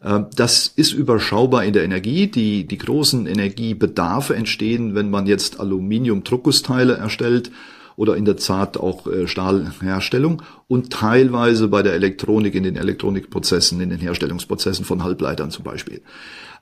Äh, 0.03 0.23
das 0.35 0.73
ist 0.75 0.93
überschaubar 0.93 1.65
in 1.65 1.73
der 1.73 1.85
Energie. 1.85 2.27
Die, 2.27 2.67
die 2.67 2.79
großen 2.79 3.29
Energiebedarfe 3.29 4.35
entstehen, 4.35 4.97
wenn 4.97 5.09
man 5.09 5.29
jetzt 5.29 5.61
Aluminium-Druckgussteile 5.61 6.95
erstellt 6.95 7.53
oder 7.99 8.17
in 8.17 8.25
der 8.25 8.37
Zart 8.37 8.79
auch 8.79 9.09
äh, 9.09 9.27
Stahlherstellung 9.27 10.43
und 10.69 10.93
teilweise 10.93 11.67
bei 11.67 11.83
der 11.83 11.95
Elektronik 11.95 12.55
in 12.55 12.63
den 12.63 12.77
Elektronikprozessen, 12.77 13.81
in 13.81 13.91
den 13.91 13.99
Herstellungsprozessen 13.99 14.85
von 14.85 15.03
Halbleitern 15.03 15.51
zum 15.51 15.65
Beispiel. 15.65 16.01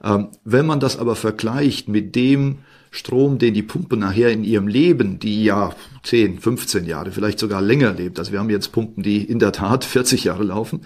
Ähm, 0.03 0.29
wenn 0.45 0.65
man 0.65 0.81
das 0.81 0.99
aber 0.99 1.15
vergleicht 1.15 1.89
mit 1.89 2.17
dem 2.17 2.61
Strom, 2.91 3.37
den 3.37 3.53
die 3.53 3.63
Pumpe 3.63 3.99
nachher 3.99 4.31
in 4.31 4.45
ihrem 4.45 4.67
Leben, 4.67 5.19
die 5.19 5.45
ja 5.45 5.75
10, 6.05 6.39
15 6.39 6.87
Jahre, 6.87 7.13
vielleicht 7.13 7.39
sogar 7.39 7.61
länger 7.61 7.93
lebt, 7.93 8.19
also 8.19 8.33
wir 8.33 8.39
haben 8.39 8.49
jetzt 8.49 8.73
Pumpen, 8.73 9.03
die 9.03 9.23
in 9.23 9.39
der 9.39 9.53
Tat 9.53 9.85
40 9.85 10.25
Jahre 10.25 10.43
laufen, 10.43 10.81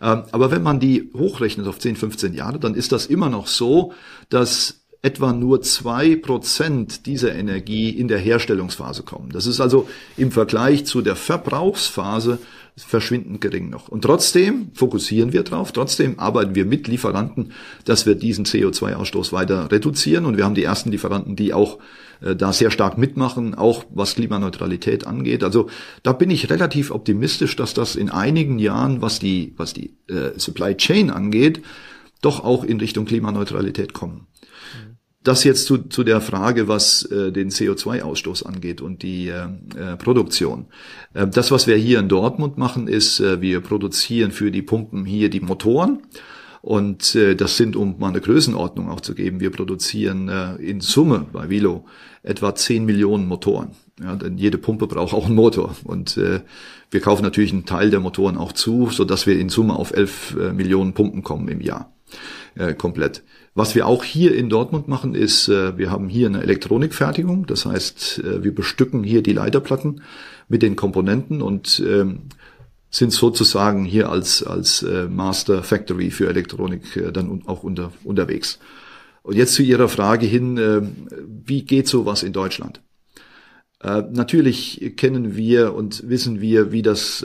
Ähm, 0.00 0.22
aber 0.30 0.52
wenn 0.52 0.62
man 0.62 0.78
die 0.78 1.10
hochrechnet 1.12 1.66
auf 1.66 1.80
10, 1.80 1.96
15 1.96 2.32
Jahre, 2.32 2.60
dann 2.60 2.76
ist 2.76 2.92
das 2.92 3.06
immer 3.06 3.30
noch 3.30 3.48
so, 3.48 3.92
dass 4.28 4.77
etwa 5.00 5.32
nur 5.32 5.62
zwei 5.62 6.16
Prozent 6.16 7.06
dieser 7.06 7.34
Energie 7.34 7.90
in 7.90 8.08
der 8.08 8.18
Herstellungsphase 8.18 9.04
kommen. 9.04 9.30
Das 9.30 9.46
ist 9.46 9.60
also 9.60 9.88
im 10.16 10.32
Vergleich 10.32 10.86
zu 10.86 11.02
der 11.02 11.14
Verbrauchsphase 11.14 12.38
verschwindend 12.76 13.40
gering 13.40 13.70
noch. 13.70 13.88
Und 13.88 14.02
trotzdem 14.02 14.70
fokussieren 14.74 15.32
wir 15.32 15.42
drauf, 15.42 15.72
trotzdem 15.72 16.18
arbeiten 16.18 16.54
wir 16.54 16.64
mit 16.64 16.88
Lieferanten, 16.88 17.52
dass 17.84 18.06
wir 18.06 18.14
diesen 18.14 18.44
CO2-Ausstoß 18.44 19.32
weiter 19.32 19.70
reduzieren. 19.70 20.24
Und 20.24 20.36
wir 20.36 20.44
haben 20.44 20.54
die 20.54 20.64
ersten 20.64 20.90
Lieferanten, 20.90 21.34
die 21.34 21.52
auch 21.52 21.78
äh, 22.20 22.36
da 22.36 22.52
sehr 22.52 22.70
stark 22.70 22.96
mitmachen, 22.98 23.54
auch 23.54 23.84
was 23.90 24.14
Klimaneutralität 24.14 25.06
angeht. 25.06 25.42
Also 25.42 25.68
da 26.02 26.12
bin 26.12 26.30
ich 26.30 26.50
relativ 26.50 26.90
optimistisch, 26.90 27.56
dass 27.56 27.74
das 27.74 27.96
in 27.96 28.10
einigen 28.10 28.58
Jahren, 28.58 29.02
was 29.02 29.18
die, 29.18 29.54
was 29.56 29.74
die 29.74 29.96
äh, 30.08 30.38
Supply 30.38 30.76
Chain 30.76 31.10
angeht, 31.10 31.62
doch 32.20 32.44
auch 32.44 32.64
in 32.64 32.78
Richtung 32.80 33.04
Klimaneutralität 33.04 33.92
kommen. 33.92 34.27
Das 35.24 35.42
jetzt 35.42 35.66
zu, 35.66 35.78
zu 35.78 36.04
der 36.04 36.20
Frage, 36.20 36.68
was 36.68 37.02
äh, 37.02 37.32
den 37.32 37.50
CO2-Ausstoß 37.50 38.44
angeht 38.44 38.80
und 38.80 39.02
die 39.02 39.28
äh, 39.28 39.48
äh, 39.76 39.96
Produktion. 39.96 40.66
Äh, 41.12 41.26
das, 41.26 41.50
was 41.50 41.66
wir 41.66 41.76
hier 41.76 41.98
in 41.98 42.08
Dortmund 42.08 42.56
machen, 42.56 42.86
ist, 42.86 43.18
äh, 43.20 43.40
wir 43.40 43.60
produzieren 43.60 44.30
für 44.30 44.50
die 44.50 44.62
Pumpen 44.62 45.04
hier 45.04 45.28
die 45.28 45.40
Motoren. 45.40 46.02
Und 46.60 47.14
äh, 47.14 47.34
das 47.34 47.56
sind, 47.56 47.76
um 47.76 47.98
mal 47.98 48.08
eine 48.08 48.20
Größenordnung 48.20 48.88
auch 48.88 49.00
zu 49.00 49.14
geben, 49.14 49.40
wir 49.40 49.50
produzieren 49.50 50.28
äh, 50.28 50.54
in 50.56 50.80
Summe 50.80 51.26
bei 51.32 51.48
Vilo 51.48 51.84
etwa 52.22 52.54
10 52.54 52.84
Millionen 52.84 53.26
Motoren. 53.26 53.70
Ja, 54.00 54.14
denn 54.16 54.38
jede 54.38 54.58
Pumpe 54.58 54.86
braucht 54.86 55.14
auch 55.14 55.26
einen 55.26 55.34
Motor. 55.34 55.74
Und 55.84 56.16
äh, 56.16 56.40
wir 56.90 57.00
kaufen 57.00 57.22
natürlich 57.22 57.52
einen 57.52 57.66
Teil 57.66 57.90
der 57.90 58.00
Motoren 58.00 58.36
auch 58.36 58.52
zu, 58.52 58.88
so 58.90 59.04
dass 59.04 59.26
wir 59.26 59.38
in 59.38 59.48
Summe 59.48 59.74
auf 59.74 59.92
11 59.92 60.36
äh, 60.38 60.52
Millionen 60.52 60.94
Pumpen 60.94 61.22
kommen 61.22 61.48
im 61.48 61.60
Jahr. 61.60 61.92
Äh, 62.58 62.74
komplett. 62.74 63.22
Was 63.54 63.74
wir 63.74 63.86
auch 63.86 64.02
hier 64.02 64.34
in 64.34 64.48
Dortmund 64.48 64.88
machen, 64.88 65.14
ist, 65.14 65.48
äh, 65.48 65.78
wir 65.78 65.90
haben 65.90 66.08
hier 66.08 66.26
eine 66.26 66.42
Elektronikfertigung. 66.42 67.46
Das 67.46 67.66
heißt, 67.66 68.18
äh, 68.24 68.42
wir 68.42 68.54
bestücken 68.54 69.04
hier 69.04 69.22
die 69.22 69.32
Leiterplatten 69.32 70.02
mit 70.48 70.62
den 70.62 70.74
Komponenten 70.74 71.40
und 71.40 71.80
ähm, 71.86 72.22
sind 72.90 73.12
sozusagen 73.12 73.84
hier 73.84 74.08
als, 74.08 74.42
als 74.42 74.82
Master 75.10 75.62
Factory 75.62 76.10
für 76.10 76.26
Elektronik 76.26 77.12
dann 77.12 77.42
auch 77.44 77.62
unter, 77.62 77.92
unterwegs. 78.02 78.58
Und 79.22 79.36
jetzt 79.36 79.52
zu 79.52 79.62
Ihrer 79.62 79.90
Frage 79.90 80.24
hin, 80.24 80.56
äh, 80.56 80.80
wie 81.44 81.64
geht 81.64 81.86
sowas 81.86 82.22
in 82.22 82.32
Deutschland? 82.32 82.80
Natürlich 83.80 84.94
kennen 84.96 85.36
wir 85.36 85.72
und 85.72 86.08
wissen 86.08 86.40
wir, 86.40 86.72
wie 86.72 86.82
das 86.82 87.24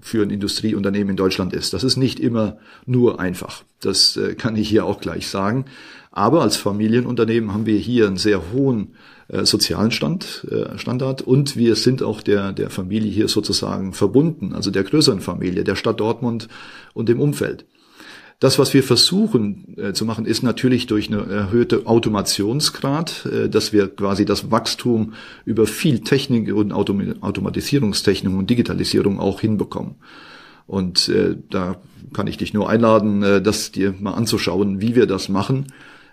für 0.00 0.22
ein 0.22 0.30
Industrieunternehmen 0.30 1.10
in 1.10 1.16
Deutschland 1.16 1.52
ist. 1.52 1.72
Das 1.72 1.84
ist 1.84 1.96
nicht 1.96 2.20
immer 2.20 2.58
nur 2.86 3.20
einfach. 3.20 3.64
Das 3.80 4.16
äh, 4.16 4.34
kann 4.34 4.56
ich 4.56 4.68
hier 4.68 4.84
auch 4.84 5.00
gleich 5.00 5.28
sagen. 5.28 5.64
Aber 6.12 6.42
als 6.42 6.56
Familienunternehmen 6.56 7.52
haben 7.52 7.66
wir 7.66 7.78
hier 7.78 8.06
einen 8.06 8.16
sehr 8.16 8.52
hohen 8.52 8.94
äh, 9.28 9.44
sozialen 9.44 9.92
Stand, 9.92 10.46
äh, 10.50 10.76
Standard 10.76 11.22
und 11.22 11.56
wir 11.56 11.76
sind 11.76 12.02
auch 12.02 12.20
der, 12.20 12.52
der 12.52 12.68
Familie 12.68 13.10
hier 13.10 13.28
sozusagen 13.28 13.92
verbunden, 13.92 14.52
also 14.54 14.70
der 14.70 14.82
größeren 14.82 15.20
Familie, 15.20 15.62
der 15.62 15.76
Stadt 15.76 16.00
Dortmund 16.00 16.48
und 16.94 17.08
dem 17.08 17.20
Umfeld. 17.20 17.64
Das, 18.40 18.58
was 18.58 18.72
wir 18.72 18.82
versuchen 18.82 19.76
äh, 19.76 19.92
zu 19.92 20.06
machen, 20.06 20.24
ist 20.24 20.42
natürlich 20.42 20.86
durch 20.86 21.12
eine 21.12 21.30
erhöhte 21.30 21.86
Automationsgrad, 21.86 23.26
äh, 23.26 23.48
dass 23.50 23.74
wir 23.74 23.88
quasi 23.88 24.24
das 24.24 24.50
Wachstum 24.50 25.12
über 25.44 25.66
viel 25.66 26.00
Technik 26.00 26.52
und 26.54 26.72
Autom 26.72 27.20
Automatisierungstechnik 27.20 28.32
und 28.32 28.48
Digitalisierung 28.48 29.20
auch 29.20 29.42
hinbekommen. 29.42 29.96
Und 30.66 31.10
äh, 31.10 31.36
da 31.50 31.76
kann 32.14 32.26
ich 32.28 32.38
dich 32.38 32.54
nur 32.54 32.70
einladen, 32.70 33.22
äh, 33.22 33.42
das 33.42 33.72
dir 33.72 33.94
mal 34.00 34.14
anzuschauen, 34.14 34.80
wie 34.80 34.94
wir 34.94 35.06
das 35.06 35.28
machen. 35.28 35.66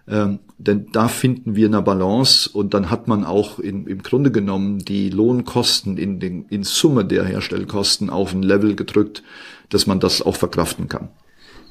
Ähm, 0.09 0.39
denn 0.57 0.87
da 0.91 1.07
finden 1.07 1.55
wir 1.55 1.67
eine 1.67 1.81
Balance 1.81 2.49
und 2.51 2.73
dann 2.73 2.91
hat 2.91 3.07
man 3.07 3.23
auch 3.23 3.59
in, 3.59 3.87
im 3.87 4.03
Grunde 4.03 4.31
genommen 4.31 4.79
die 4.79 5.09
Lohnkosten 5.09 5.97
in, 5.97 6.19
den, 6.19 6.45
in 6.49 6.63
Summe 6.63 7.05
der 7.05 7.23
Herstellkosten 7.23 8.09
auf 8.09 8.33
ein 8.33 8.43
Level 8.43 8.75
gedrückt, 8.75 9.23
dass 9.69 9.87
man 9.87 10.01
das 10.01 10.21
auch 10.21 10.35
verkraften 10.35 10.89
kann 10.89 11.07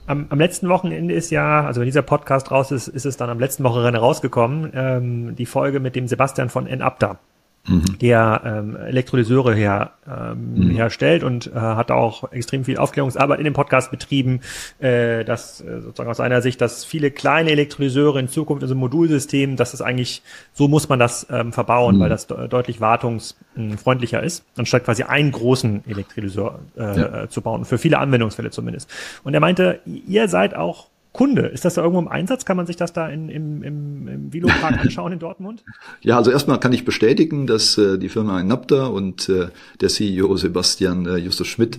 am, 0.06 0.26
am 0.28 0.38
letzten 0.38 0.68
Wochenende 0.68 1.14
ist 1.14 1.30
ja, 1.30 1.64
also 1.64 1.80
wenn 1.80 1.86
dieser 1.86 2.02
Podcast 2.02 2.50
raus 2.50 2.70
ist, 2.70 2.88
ist 2.88 3.06
es 3.06 3.16
dann 3.16 3.30
am 3.30 3.38
letzten 3.38 3.64
Wochenende 3.64 4.00
rausgekommen, 4.00 4.72
ähm, 4.74 5.36
die 5.36 5.46
Folge 5.46 5.80
mit 5.80 5.96
dem 5.96 6.06
Sebastian 6.08 6.48
von 6.48 6.66
Enabda 6.66 7.18
mhm. 7.66 7.98
der 8.00 8.42
ähm, 8.44 8.76
Elektrolyseure 8.76 9.54
her, 9.54 9.92
ähm, 10.08 10.54
mhm. 10.54 10.70
herstellt 10.70 11.22
und 11.24 11.48
äh, 11.48 11.54
hat 11.54 11.90
auch 11.90 12.32
extrem 12.32 12.64
viel 12.64 12.78
Aufklärungsarbeit 12.78 13.38
in 13.38 13.44
dem 13.44 13.54
Podcast 13.54 13.90
betrieben, 13.90 14.40
äh, 14.78 15.24
dass 15.24 15.60
äh, 15.60 15.80
sozusagen 15.80 16.10
aus 16.10 16.18
seiner 16.18 16.42
Sicht, 16.42 16.60
dass 16.60 16.84
viele 16.84 17.10
kleine 17.10 17.50
Elektrolyseure 17.50 18.20
in 18.20 18.28
Zukunft 18.28 18.62
in 18.62 18.68
so 18.68 18.74
einem 18.74 18.80
Modulsystem, 18.80 19.56
dass 19.56 19.74
es 19.74 19.80
eigentlich, 19.80 20.22
so 20.52 20.68
muss 20.68 20.88
man 20.88 20.98
das 20.98 21.26
ähm, 21.30 21.52
verbauen, 21.52 21.96
mhm. 21.96 22.00
weil 22.00 22.08
das 22.08 22.26
de 22.26 22.48
deutlich 22.48 22.80
wartungsfreundlicher 22.80 24.22
ist, 24.22 24.44
anstatt 24.56 24.84
quasi 24.84 25.02
einen 25.02 25.32
großen 25.32 25.84
Elektrolyseur 25.86 26.60
äh, 26.76 27.00
ja. 27.00 27.28
zu 27.28 27.40
bauen, 27.40 27.64
für 27.64 27.78
viele 27.78 27.98
Anwendungsfälle 27.98 28.50
zumindest. 28.50 28.90
Und 29.24 29.34
er 29.34 29.40
meinte, 29.40 29.80
ihr 29.84 30.28
seid 30.28 30.54
auch 30.54 30.88
Kunde. 31.16 31.46
Ist 31.46 31.64
das 31.64 31.74
da 31.74 31.82
irgendwo 31.82 32.00
im 32.00 32.08
Einsatz? 32.08 32.44
Kann 32.44 32.58
man 32.58 32.66
sich 32.66 32.76
das 32.76 32.92
da 32.92 33.08
in, 33.08 33.30
im, 33.30 33.62
im, 33.62 34.06
im 34.06 34.32
Vilo-Park 34.34 34.78
anschauen 34.80 35.12
in 35.12 35.18
Dortmund? 35.18 35.64
Ja, 36.02 36.18
also 36.18 36.30
erstmal 36.30 36.60
kann 36.60 36.74
ich 36.74 36.84
bestätigen, 36.84 37.46
dass 37.46 37.78
äh, 37.78 37.98
die 37.98 38.10
Firma 38.10 38.42
Napta 38.42 38.86
und 38.86 39.30
äh, 39.30 39.48
der 39.80 39.88
CEO 39.88 40.36
Sebastian 40.36 41.06
äh, 41.06 41.16
Justus 41.16 41.46
Schmidt 41.46 41.78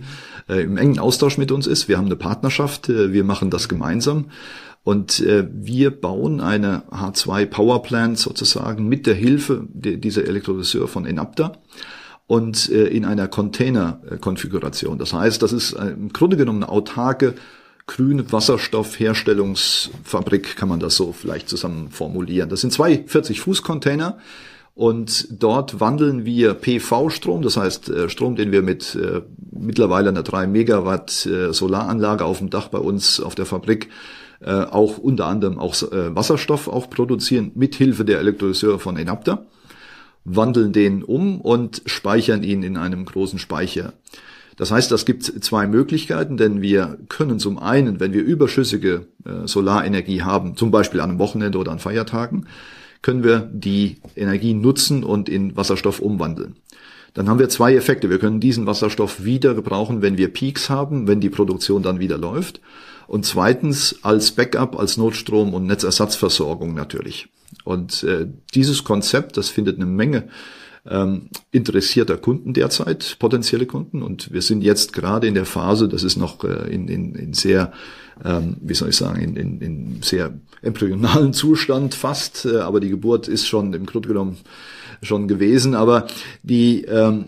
äh, 0.49 0.63
im 0.63 0.77
engen 0.77 0.97
Austausch 0.97 1.37
mit 1.37 1.51
uns 1.51 1.67
ist. 1.67 1.87
Wir 1.87 1.97
haben 1.97 2.07
eine 2.07 2.15
Partnerschaft, 2.15 2.89
äh, 2.89 3.13
wir 3.13 3.23
machen 3.23 3.51
das 3.51 3.69
gemeinsam. 3.69 4.25
Und 4.83 5.19
äh, 5.19 5.47
wir 5.51 5.91
bauen 5.91 6.41
eine 6.41 6.83
H2 6.91 7.45
Power 7.45 7.83
Plant 7.83 8.17
sozusagen 8.17 8.87
mit 8.87 9.05
der 9.05 9.15
Hilfe 9.15 9.67
de, 9.69 9.97
dieser 9.97 10.25
Elektrolyseur 10.25 10.87
von 10.87 11.05
Enapta 11.05 11.57
und 12.25 12.69
äh, 12.69 12.87
in 12.87 13.05
einer 13.05 13.27
Container-Konfiguration. 13.27 14.97
Das 14.97 15.13
heißt, 15.13 15.41
das 15.43 15.53
ist 15.53 15.73
äh, 15.73 15.89
im 15.89 16.11
Grunde 16.11 16.37
genommen 16.37 16.63
eine 16.63 16.71
autarke 16.71 17.35
grüne 17.87 18.31
Wasserstoffherstellungsfabrik, 18.31 20.55
kann 20.55 20.69
man 20.69 20.79
das 20.79 20.95
so 20.95 21.13
vielleicht 21.13 21.49
zusammen 21.49 21.89
formulieren. 21.89 22.49
Das 22.49 22.61
sind 22.61 22.71
zwei 22.71 23.03
40-Fuß-Container. 23.07 24.19
Und 24.75 25.41
dort 25.41 25.79
wandeln 25.79 26.23
wir 26.23 26.53
PV-Strom, 26.53 27.41
das 27.41 27.57
heißt 27.57 27.89
äh, 27.89 28.09
Strom, 28.09 28.35
den 28.35 28.51
wir 28.51 28.61
mit 28.61 28.93
äh, 28.93 29.23
mittlerweile 29.51 30.09
einer 30.09 30.21
3 30.21 30.45
Megawatt 30.45 31.25
äh, 31.25 31.51
Solaranlage 31.51 32.23
auf 32.23 32.37
dem 32.37 32.51
Dach 32.51 32.67
bei 32.67 32.77
uns 32.77 33.19
auf 33.19 33.33
der 33.33 33.47
Fabrik 33.47 33.89
äh, 34.39 34.51
auch 34.51 34.99
unter 34.99 35.25
anderem 35.25 35.57
auch 35.57 35.73
Wasserstoff 35.73 36.67
auch 36.67 36.91
produzieren 36.91 37.53
mit 37.55 37.73
Hilfe 37.73 38.05
der 38.05 38.19
Elektrolyseure 38.19 38.77
von 38.77 38.97
Enapta, 38.97 39.47
wandeln 40.25 40.73
den 40.73 41.03
um 41.03 41.41
und 41.41 41.81
speichern 41.87 42.43
ihn 42.43 42.61
in 42.61 42.77
einem 42.77 43.05
großen 43.05 43.39
Speicher. 43.39 43.93
Das 44.57 44.71
heißt, 44.71 44.91
das 44.91 45.05
gibt 45.05 45.23
zwei 45.23 45.67
Möglichkeiten, 45.67 46.35
denn 46.35 46.61
wir 46.61 46.97
können 47.09 47.39
zum 47.39 47.59
einen, 47.59 47.99
wenn 47.99 48.11
wir 48.11 48.23
überschüssige 48.23 49.05
äh, 49.23 49.47
Solarenergie 49.47 50.23
haben, 50.23 50.57
zum 50.57 50.71
Beispiel 50.71 50.99
an 50.99 51.11
einem 51.11 51.19
Wochenende 51.19 51.59
oder 51.59 51.71
an 51.71 51.79
Feiertagen, 51.79 52.47
können 53.03 53.23
wir 53.23 53.49
die 53.53 53.97
Energie 54.15 54.55
nutzen 54.55 55.03
und 55.03 55.29
in 55.29 55.55
Wasserstoff 55.55 55.99
umwandeln. 55.99 56.55
Dann 57.13 57.29
haben 57.29 57.39
wir 57.39 57.49
zwei 57.49 57.75
Effekte. 57.75 58.09
Wir 58.09 58.19
können 58.19 58.39
diesen 58.39 58.65
Wasserstoff 58.65 59.23
wieder 59.23 59.53
gebrauchen, 59.53 60.01
wenn 60.01 60.17
wir 60.17 60.33
Peaks 60.33 60.69
haben, 60.69 61.07
wenn 61.07 61.21
die 61.21 61.29
Produktion 61.29 61.83
dann 61.83 61.99
wieder 61.99 62.17
läuft. 62.17 62.59
Und 63.07 63.25
zweitens 63.25 63.99
als 64.01 64.31
Backup, 64.31 64.77
als 64.77 64.97
Notstrom 64.97 65.53
und 65.53 65.65
Netzersatzversorgung 65.65 66.73
natürlich. 66.73 67.29
Und 67.63 68.03
äh, 68.03 68.27
dieses 68.53 68.83
Konzept, 68.83 69.37
das 69.37 69.49
findet 69.49 69.77
eine 69.77 69.85
Menge 69.85 70.27
ähm, 70.89 71.29
interessierter 71.51 72.17
Kunden 72.17 72.53
derzeit, 72.53 73.17
potenzielle 73.19 73.65
Kunden. 73.65 74.01
Und 74.01 74.31
wir 74.31 74.41
sind 74.41 74.61
jetzt 74.63 74.93
gerade 74.93 75.27
in 75.27 75.35
der 75.35 75.45
Phase, 75.45 75.87
das 75.87 76.03
ist 76.03 76.17
noch 76.17 76.43
äh, 76.43 76.73
in, 76.73 76.87
in, 76.87 77.15
in 77.15 77.33
sehr, 77.33 77.71
ähm, 78.23 78.57
wie 78.61 78.73
soll 78.73 78.89
ich 78.89 78.95
sagen, 78.95 79.21
in, 79.21 79.35
in, 79.35 79.61
in 79.61 80.01
sehr 80.01 80.33
embryonalen 80.61 81.33
Zustand 81.33 81.95
fast, 81.95 82.45
äh, 82.45 82.57
aber 82.57 82.79
die 82.79 82.89
Geburt 82.89 83.27
ist 83.27 83.47
schon 83.47 83.73
im 83.73 83.85
Grunde 83.85 84.07
genommen 84.07 84.37
schon 85.01 85.27
gewesen. 85.27 85.75
Aber 85.75 86.07
die 86.43 86.83
ähm, 86.83 87.25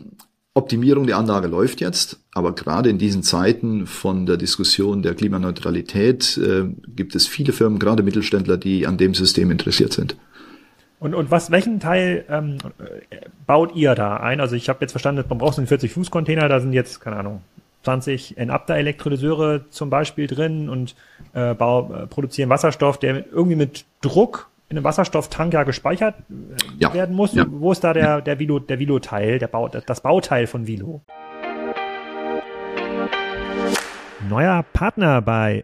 Optimierung 0.54 1.08
der 1.08 1.18
Anlage 1.18 1.48
läuft 1.48 1.80
jetzt, 1.80 2.20
aber 2.34 2.54
gerade 2.54 2.90
in 2.90 2.98
diesen 2.98 3.24
Zeiten 3.24 3.86
von 3.86 4.26
der 4.26 4.38
Diskussion 4.38 5.02
der 5.02 5.14
Klimaneutralität 5.14 6.38
äh, 6.38 6.66
gibt 6.88 7.16
es 7.16 7.28
viele 7.28 7.54
Firmen, 7.54 7.80
gerade 7.80 8.04
Mittelständler, 8.04 8.58
die 8.58 8.88
an 8.88 8.98
dem 8.98 9.14
System 9.14 9.52
interessiert 9.52 9.94
sind. 9.94 10.16
Und, 11.00 11.16
und 11.16 11.32
was, 11.32 11.50
welchen 11.50 11.80
Teil 11.80 12.26
ähm, 12.30 12.58
baut 13.48 13.74
ihr 13.76 13.96
da 13.96 14.18
ein? 14.18 14.42
Also 14.42 14.56
ich 14.56 14.68
habe 14.68 14.80
jetzt 14.82 14.92
verstanden, 14.92 15.24
man 15.30 15.38
braucht 15.38 15.56
so 15.56 15.62
einen 15.62 15.68
40-Fuß-Container, 15.68 16.50
da 16.50 16.60
sind 16.60 16.74
jetzt, 16.74 17.00
keine 17.00 17.16
Ahnung, 17.16 17.42
20 17.84 18.38
Enapter-Elektrolyseure 18.38 19.70
zum 19.70 19.90
Beispiel 19.90 20.28
drin 20.28 20.68
und 20.68 20.96
äh, 21.34 21.54
bau, 21.54 21.94
äh, 21.94 22.08
produzieren 22.08 22.50
Wasserstoff, 22.50 22.98
der 22.98 23.26
irgendwie 23.32 23.56
mit 23.56 23.86
Druck 24.02 24.50
in 24.68 24.78
einem 24.78 24.84
Wasserstofftank 24.84 25.54
ja 25.54 25.64
gespeichert 25.64 26.16
äh, 26.30 26.34
ja. 26.80 26.94
werden 26.94 27.16
muss. 27.16 27.34
Ja. 27.34 27.46
Wo 27.50 27.72
ist 27.72 27.84
da 27.84 27.94
der, 27.94 28.20
der 28.20 28.38
Vilo, 28.40 28.60
der 28.60 28.80
Vilo-Teil, 28.80 29.40
der 29.40 29.48
Bau, 29.48 29.70
das 29.70 30.02
Bauteil 30.02 30.48
von 30.48 30.68
Vilo? 30.68 31.02
Neuer 34.28 34.64
Partner 34.74 35.22
bei 35.22 35.64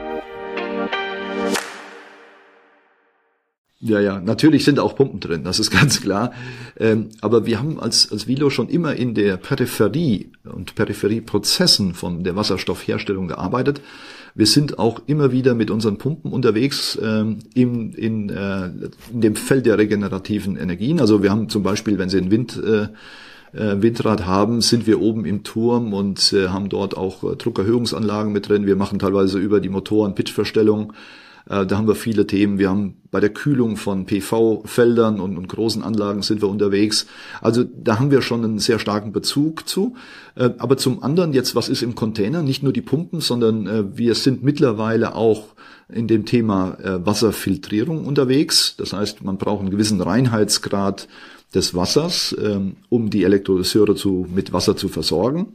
Ja, 3.83 3.99
ja, 3.99 4.21
natürlich 4.21 4.63
sind 4.63 4.77
auch 4.77 4.95
Pumpen 4.95 5.19
drin, 5.19 5.43
das 5.43 5.57
ist 5.57 5.71
ganz 5.71 6.01
klar. 6.01 6.33
Ähm, 6.79 7.09
aber 7.19 7.47
wir 7.47 7.57
haben 7.57 7.79
als, 7.79 8.11
als 8.11 8.27
Vilo 8.27 8.51
schon 8.51 8.69
immer 8.69 8.95
in 8.95 9.15
der 9.15 9.37
Peripherie 9.37 10.31
und 10.43 10.75
Peripherieprozessen 10.75 11.95
von 11.95 12.23
der 12.23 12.35
Wasserstoffherstellung 12.35 13.27
gearbeitet. 13.27 13.81
Wir 14.35 14.45
sind 14.45 14.77
auch 14.77 15.01
immer 15.07 15.31
wieder 15.31 15.55
mit 15.55 15.71
unseren 15.71 15.97
Pumpen 15.97 16.31
unterwegs 16.31 16.97
ähm, 17.01 17.39
in, 17.55 17.93
in, 17.93 18.29
äh, 18.29 18.69
in 19.11 19.21
dem 19.21 19.35
Feld 19.35 19.65
der 19.65 19.79
regenerativen 19.79 20.57
Energien. 20.57 21.01
Also 21.01 21.23
wir 21.23 21.31
haben 21.31 21.49
zum 21.49 21.63
Beispiel, 21.63 21.97
wenn 21.97 22.09
Sie 22.09 22.19
einen 22.19 22.31
Wind 22.31 22.61
äh, 22.63 22.83
äh 23.53 23.81
Windrad 23.81 24.27
haben, 24.27 24.61
sind 24.61 24.85
wir 24.85 25.01
oben 25.01 25.25
im 25.25 25.43
Turm 25.43 25.93
und 25.93 26.31
äh, 26.33 26.49
haben 26.49 26.69
dort 26.69 26.95
auch 26.95 27.23
äh, 27.23 27.35
Druckerhöhungsanlagen 27.35 28.31
mit 28.31 28.47
drin. 28.47 28.67
Wir 28.67 28.75
machen 28.75 28.99
teilweise 28.99 29.39
über 29.39 29.59
die 29.59 29.69
Motoren 29.69 30.13
Pitchverstellung. 30.13 30.93
Äh, 31.49 31.65
da 31.65 31.77
haben 31.77 31.87
wir 31.87 31.95
viele 31.95 32.27
Themen. 32.27 32.59
Wir 32.59 32.69
haben 32.69 32.97
bei 33.11 33.19
der 33.19 33.29
Kühlung 33.29 33.77
von 33.77 34.05
PV-Feldern 34.05 35.19
und, 35.19 35.37
und, 35.37 35.47
großen 35.47 35.83
Anlagen 35.83 36.21
sind 36.21 36.41
wir 36.41 36.49
unterwegs. 36.49 37.07
Also 37.41 37.63
da 37.63 37.99
haben 37.99 38.11
wir 38.11 38.21
schon 38.21 38.43
einen 38.43 38.59
sehr 38.59 38.79
starken 38.79 39.11
Bezug 39.11 39.67
zu. 39.67 39.95
Äh, 40.35 40.51
aber 40.57 40.77
zum 40.77 41.03
anderen 41.03 41.33
jetzt, 41.33 41.55
was 41.55 41.69
ist 41.69 41.81
im 41.81 41.95
Container? 41.95 42.41
Nicht 42.41 42.63
nur 42.63 42.73
die 42.73 42.81
Pumpen, 42.81 43.21
sondern 43.21 43.67
äh, 43.67 43.97
wir 43.97 44.15
sind 44.15 44.43
mittlerweile 44.43 45.15
auch 45.15 45.47
in 45.89 46.07
dem 46.07 46.25
Thema 46.25 46.77
Wasserfiltrierung 46.81 48.05
unterwegs. 48.05 48.75
Das 48.77 48.93
heißt, 48.93 49.25
man 49.25 49.37
braucht 49.37 49.59
einen 49.59 49.71
gewissen 49.71 49.99
Reinheitsgrad 49.99 51.09
des 51.53 51.75
Wassers, 51.75 52.35
ähm, 52.41 52.77
um 52.89 53.09
die 53.09 53.23
Elektrolyseure 53.23 53.95
zu, 53.95 54.27
mit 54.33 54.53
Wasser 54.53 54.77
zu 54.77 54.87
versorgen. 54.87 55.53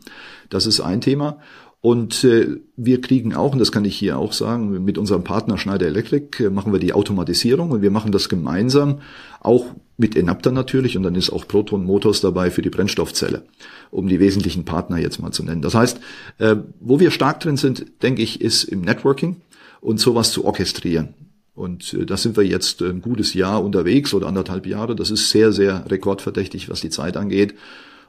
Das 0.50 0.66
ist 0.66 0.80
ein 0.80 1.00
Thema. 1.00 1.38
Und 1.86 2.24
äh, 2.24 2.48
wir 2.76 3.00
kriegen 3.00 3.32
auch, 3.36 3.52
und 3.52 3.60
das 3.60 3.70
kann 3.70 3.84
ich 3.84 3.96
hier 3.96 4.18
auch 4.18 4.32
sagen, 4.32 4.82
mit 4.82 4.98
unserem 4.98 5.22
Partner 5.22 5.56
Schneider 5.56 5.86
Electric 5.86 6.42
äh, 6.42 6.50
machen 6.50 6.72
wir 6.72 6.80
die 6.80 6.92
Automatisierung 6.92 7.70
und 7.70 7.80
wir 7.80 7.92
machen 7.92 8.10
das 8.10 8.28
gemeinsam, 8.28 9.02
auch 9.38 9.66
mit 9.96 10.16
Enapter 10.16 10.50
natürlich, 10.50 10.96
und 10.96 11.04
dann 11.04 11.14
ist 11.14 11.30
auch 11.30 11.46
Proton 11.46 11.84
Motors 11.84 12.20
dabei 12.20 12.50
für 12.50 12.60
die 12.60 12.70
Brennstoffzelle, 12.70 13.44
um 13.92 14.08
die 14.08 14.18
wesentlichen 14.18 14.64
Partner 14.64 14.98
jetzt 14.98 15.22
mal 15.22 15.30
zu 15.30 15.44
nennen. 15.44 15.62
Das 15.62 15.76
heißt, 15.76 16.00
äh, 16.38 16.56
wo 16.80 16.98
wir 16.98 17.12
stark 17.12 17.38
drin 17.38 17.56
sind, 17.56 18.02
denke 18.02 18.20
ich, 18.20 18.40
ist 18.40 18.64
im 18.64 18.80
Networking 18.80 19.36
und 19.80 20.00
sowas 20.00 20.32
zu 20.32 20.44
orchestrieren. 20.44 21.14
Und 21.54 21.94
äh, 21.94 22.04
da 22.04 22.16
sind 22.16 22.36
wir 22.36 22.42
jetzt 22.42 22.82
ein 22.82 23.00
gutes 23.00 23.32
Jahr 23.32 23.62
unterwegs 23.62 24.12
oder 24.12 24.26
anderthalb 24.26 24.66
Jahre. 24.66 24.96
Das 24.96 25.12
ist 25.12 25.30
sehr, 25.30 25.52
sehr 25.52 25.88
rekordverdächtig, 25.88 26.68
was 26.68 26.80
die 26.80 26.90
Zeit 26.90 27.16
angeht. 27.16 27.54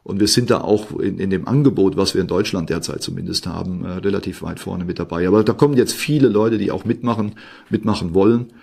Und 0.08 0.22
wir 0.22 0.30
sind 0.30 0.50
da 0.50 0.62
auch 0.62 0.98
in, 1.02 1.20
in 1.20 1.30
dem 1.30 1.50
Angebot, 1.50 1.98
was 1.98 2.14
wir 2.14 2.22
in 2.22 2.28
Deutschland 2.28 2.70
derzeit 2.70 3.02
zumindest 3.02 3.46
haben, 3.46 3.84
äh, 3.84 3.90
relativ 3.90 4.42
weit 4.42 4.62
vorne 4.62 4.86
mit 4.86 5.00
dabei. 5.00 5.28
Aber 5.28 5.44
da 5.44 5.52
kommen 5.52 5.76
jetzt 5.76 5.92
viele 5.92 6.30
Leute, 6.30 6.58
die 6.58 6.72
auch 6.72 6.86
mitmachen, 6.86 7.34
mitmachen 7.70 8.14
wollen. 8.14 8.54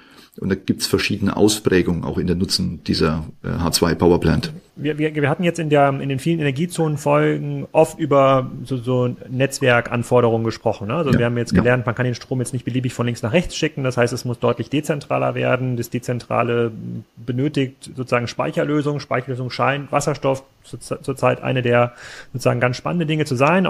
Und 0.41 0.49
da 0.49 0.55
gibt's 0.55 0.87
verschiedene 0.87 1.37
Ausprägungen 1.37 2.03
auch 2.03 2.17
in 2.17 2.29
der 2.29 2.37
Nutzen 2.37 2.83
dieser 2.85 3.27
äh, 3.43 3.49
H2 3.49 3.95
Power 3.95 4.21
Plant. 4.21 4.55
Wir, 4.77 4.99
wir, 4.99 5.15
wir 5.15 5.29
hatten 5.31 5.45
jetzt 5.45 5.59
in, 5.59 5.71
der, 5.71 5.89
in 5.89 6.09
den 6.09 6.19
vielen 6.19 6.41
Energiezonenfolgen 6.41 7.67
oft 7.73 7.99
über 7.99 8.51
so, 8.65 8.77
so 8.77 9.15
Netzwerkanforderungen 9.29 10.45
gesprochen. 10.45 10.89
Ne? 10.89 10.95
Also 10.95 11.11
ja, 11.11 11.19
wir 11.19 11.27
haben 11.27 11.39
jetzt 11.39 11.55
gelernt, 11.55 11.83
ja. 11.83 11.87
man 11.87 11.95
kann 11.95 12.05
den 12.05 12.15
Strom 12.15 12.41
jetzt 12.41 12.53
nicht 12.53 12.65
beliebig 12.65 12.93
von 12.93 13.07
links 13.07 13.23
nach 13.23 13.33
rechts 13.33 13.57
schicken. 13.57 13.85
Das 13.85 13.97
heißt, 13.97 14.13
es 14.13 14.25
muss 14.25 14.41
deutlich 14.41 14.71
dezentraler 14.71 15.35
werden. 15.35 15.77
Das 15.77 15.91
Dezentrale 15.91 16.73
benötigt 17.17 17.91
sozusagen 17.95 18.27
Speicherlösung. 18.27 18.99
Speicherlösung 19.01 19.51
scheint 19.51 19.93
Wasserstoff 19.93 20.43
zurzeit 20.65 21.43
eine 21.43 21.63
der 21.63 21.93
sozusagen 22.33 22.61
ganz 22.61 22.77
spannende 22.77 23.07
Dinge 23.07 23.25
zu 23.25 23.37
sein. 23.37 23.69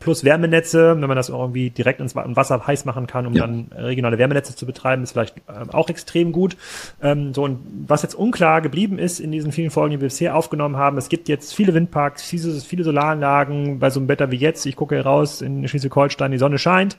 Plus 0.00 0.24
Wärmenetze, 0.24 1.00
wenn 1.00 1.08
man 1.08 1.16
das 1.16 1.28
irgendwie 1.28 1.70
direkt 1.70 2.00
ins 2.00 2.14
Wasser 2.14 2.66
heiß 2.66 2.84
machen 2.84 3.06
kann, 3.06 3.26
um 3.26 3.34
ja. 3.34 3.42
dann 3.46 3.70
regionale 3.74 4.18
Wärmenetze 4.18 4.54
zu 4.54 4.66
betreiben, 4.66 5.02
ist 5.02 5.12
vielleicht 5.12 5.36
ähm, 5.48 5.70
auch 5.70 5.88
extrem 5.88 6.32
gut. 6.32 6.56
Ähm, 7.02 7.32
so 7.34 7.44
und 7.44 7.58
was 7.86 8.02
jetzt 8.02 8.14
unklar 8.14 8.60
geblieben 8.60 8.98
ist 8.98 9.18
in 9.18 9.32
diesen 9.32 9.52
vielen 9.52 9.70
Folgen, 9.70 9.92
die 9.92 10.03
wir 10.04 10.08
bisher 10.08 10.36
aufgenommen 10.36 10.76
haben, 10.76 10.98
es 10.98 11.08
gibt 11.08 11.28
jetzt 11.28 11.54
viele 11.54 11.74
Windparks, 11.74 12.22
viele, 12.22 12.84
Solaranlagen 12.84 13.78
bei 13.78 13.90
so 13.90 14.00
einem 14.00 14.08
Wetter 14.08 14.30
wie 14.30 14.36
jetzt. 14.36 14.66
Ich 14.66 14.76
gucke 14.76 15.02
raus 15.02 15.42
in 15.42 15.66
Schleswig-Holstein, 15.66 16.30
die 16.30 16.38
Sonne 16.38 16.58
scheint 16.58 16.96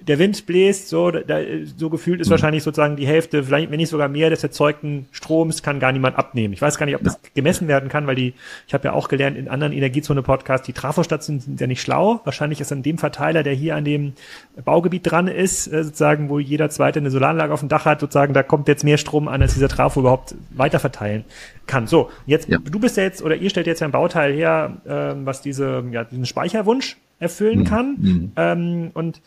der 0.00 0.18
Wind 0.18 0.46
bläst, 0.46 0.88
so, 0.88 1.10
da, 1.10 1.38
so 1.76 1.90
gefühlt 1.90 2.20
ist 2.20 2.28
mhm. 2.28 2.32
wahrscheinlich 2.32 2.62
sozusagen 2.62 2.96
die 2.96 3.06
Hälfte, 3.06 3.44
vielleicht, 3.44 3.70
wenn 3.70 3.76
nicht 3.76 3.90
sogar 3.90 4.08
mehr 4.08 4.30
des 4.30 4.42
erzeugten 4.42 5.06
Stroms 5.12 5.62
kann 5.62 5.80
gar 5.80 5.92
niemand 5.92 6.16
abnehmen. 6.16 6.54
Ich 6.54 6.62
weiß 6.62 6.78
gar 6.78 6.86
nicht, 6.86 6.96
ob 6.96 7.02
das 7.02 7.20
gemessen 7.34 7.68
werden 7.68 7.88
kann, 7.88 8.06
weil 8.06 8.14
die, 8.14 8.34
ich 8.66 8.74
habe 8.74 8.84
ja 8.88 8.92
auch 8.94 9.08
gelernt 9.08 9.36
in 9.36 9.48
anderen 9.48 9.72
Energiezone-Podcasts, 9.72 10.66
die 10.66 10.72
Trafostationen 10.72 11.40
sind 11.40 11.60
ja 11.60 11.66
nicht 11.66 11.82
schlau. 11.82 12.20
Wahrscheinlich 12.24 12.60
ist 12.60 12.72
an 12.72 12.82
dem 12.82 12.98
Verteiler, 12.98 13.42
der 13.42 13.52
hier 13.52 13.76
an 13.76 13.84
dem 13.84 14.14
Baugebiet 14.64 15.10
dran 15.10 15.28
ist, 15.28 15.66
äh, 15.66 15.84
sozusagen, 15.84 16.30
wo 16.30 16.38
jeder 16.38 16.70
zweite 16.70 16.98
eine 16.98 17.10
Solaranlage 17.10 17.52
auf 17.52 17.60
dem 17.60 17.68
Dach 17.68 17.84
hat, 17.84 18.00
sozusagen, 18.00 18.32
da 18.32 18.42
kommt 18.42 18.68
jetzt 18.68 18.84
mehr 18.84 18.98
Strom 18.98 19.28
an, 19.28 19.42
als 19.42 19.54
dieser 19.54 19.68
Trafo 19.68 20.00
überhaupt 20.00 20.34
weiter 20.50 20.78
verteilen 20.78 21.24
kann. 21.66 21.86
So, 21.86 22.10
jetzt, 22.26 22.48
ja. 22.48 22.58
du 22.58 22.80
bist 22.80 22.96
ja 22.96 23.02
jetzt, 23.02 23.22
oder 23.22 23.36
ihr 23.36 23.50
stellt 23.50 23.66
jetzt 23.66 23.82
ein 23.82 23.90
Bauteil 23.90 24.32
her, 24.32 24.78
äh, 24.84 25.24
was 25.24 25.42
diese, 25.42 25.84
ja, 25.90 26.04
diesen 26.04 26.26
Speicherwunsch 26.26 26.96
erfüllen 27.18 27.60
mhm. 27.60 27.64
kann. 27.64 27.96
Mhm. 27.98 28.32
Ähm, 28.36 28.90
und 28.94 29.20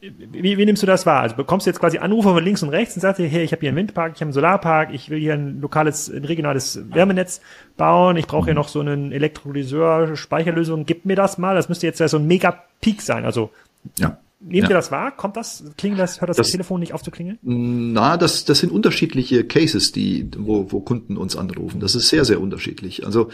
wie, 0.00 0.58
wie 0.58 0.64
nimmst 0.64 0.82
du 0.82 0.86
das 0.86 1.06
wahr? 1.06 1.22
Also 1.22 1.34
bekommst 1.34 1.66
du 1.66 1.70
jetzt 1.70 1.80
quasi 1.80 1.98
Anrufe 1.98 2.28
von 2.28 2.44
links 2.44 2.62
und 2.62 2.68
rechts 2.68 2.94
und 2.94 3.00
sagst 3.00 3.18
dir, 3.18 3.26
hey, 3.26 3.42
ich 3.42 3.52
habe 3.52 3.60
hier 3.60 3.70
einen 3.70 3.78
Windpark, 3.78 4.12
ich 4.14 4.20
habe 4.20 4.26
einen 4.26 4.32
Solarpark, 4.32 4.94
ich 4.94 5.10
will 5.10 5.18
hier 5.18 5.34
ein 5.34 5.60
lokales, 5.60 6.08
ein 6.08 6.24
regionales 6.24 6.80
Wärmenetz 6.92 7.40
bauen, 7.76 8.16
ich 8.16 8.26
brauche 8.26 8.46
hier 8.46 8.54
noch 8.54 8.68
so 8.68 8.80
einen 8.80 9.10
Elektrolyseur, 9.10 10.16
Speicherlösung, 10.16 10.86
gib 10.86 11.04
mir 11.04 11.16
das 11.16 11.38
mal. 11.38 11.56
Das 11.56 11.68
müsste 11.68 11.86
jetzt 11.86 11.98
ja 11.98 12.06
so 12.06 12.18
ein 12.18 12.26
Mega-Peak 12.26 13.02
sein. 13.02 13.24
Also 13.24 13.50
ja. 13.98 14.18
Nehmt 14.40 14.64
ja. 14.64 14.70
ihr 14.70 14.76
das 14.76 14.92
wahr? 14.92 15.10
Kommt 15.10 15.36
das? 15.36 15.64
Klingelt 15.76 16.00
das? 16.00 16.20
Hört 16.20 16.28
das, 16.28 16.36
das 16.36 16.52
Telefon 16.52 16.78
nicht 16.78 16.94
auf 16.94 17.02
zu 17.02 17.10
klingeln? 17.10 17.38
Na, 17.42 18.16
das, 18.16 18.44
das 18.44 18.60
sind 18.60 18.70
unterschiedliche 18.70 19.42
Cases, 19.42 19.90
die, 19.90 20.30
wo, 20.38 20.70
wo 20.70 20.78
Kunden 20.78 21.16
uns 21.16 21.34
anrufen. 21.34 21.80
Das 21.80 21.96
ist 21.96 22.08
sehr, 22.08 22.24
sehr 22.24 22.40
unterschiedlich. 22.40 23.04
Also 23.04 23.30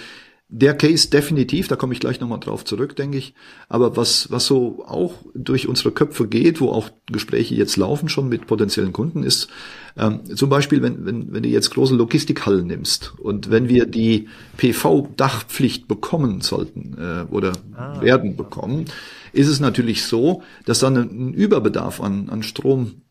der 0.49 0.75
Case 0.75 1.09
definitiv, 1.09 1.69
da 1.69 1.77
komme 1.77 1.95
ich 1.95 2.01
gleich 2.01 2.21
nochmal 2.21 2.39
drauf 2.39 2.65
zurück, 2.65 2.95
denke 2.97 3.17
ich. 3.17 3.35
Aber 3.69 3.97
was, 3.97 4.31
was 4.31 4.47
so 4.47 4.85
auch 4.87 5.15
durch 5.35 5.67
unsere 5.69 5.91
Köpfe 5.91 6.29
geht, 6.29 6.61
wo 6.61 6.71
auch 6.71 6.91
Gespräche 7.07 7.55
jetzt 7.55 7.77
laufen 7.77 8.09
schon 8.09 8.29
mit 8.29 8.47
potenziellen 8.47 8.93
Kunden, 8.93 9.23
ist 9.23 9.49
ähm, 9.97 10.21
zum 10.37 10.51
Beispiel, 10.51 10.83
wenn, 10.83 11.07
wenn, 11.07 11.33
wenn 11.33 11.43
du 11.43 11.49
jetzt 11.49 11.71
große 11.71 11.95
Logistikhallen 11.95 12.67
nimmst 12.67 13.15
und 13.19 13.51
wenn 13.51 13.69
wir 13.69 13.87
die 13.87 14.29
PV-Dachpflicht 14.59 15.89
bekommen 15.89 16.41
sollten 16.43 16.97
äh, 16.99 17.33
oder 17.33 17.53
ah. 17.75 18.01
werden 18.03 18.37
bekommen, 18.37 18.85
ist 19.33 19.49
es 19.49 19.61
natürlich 19.61 20.05
so, 20.05 20.43
dass 20.67 20.79
dann 20.79 20.97
ein 20.97 21.35
Überbedarf 21.35 22.01
an, 22.01 22.29
an 22.29 22.43
Strom 22.43 23.03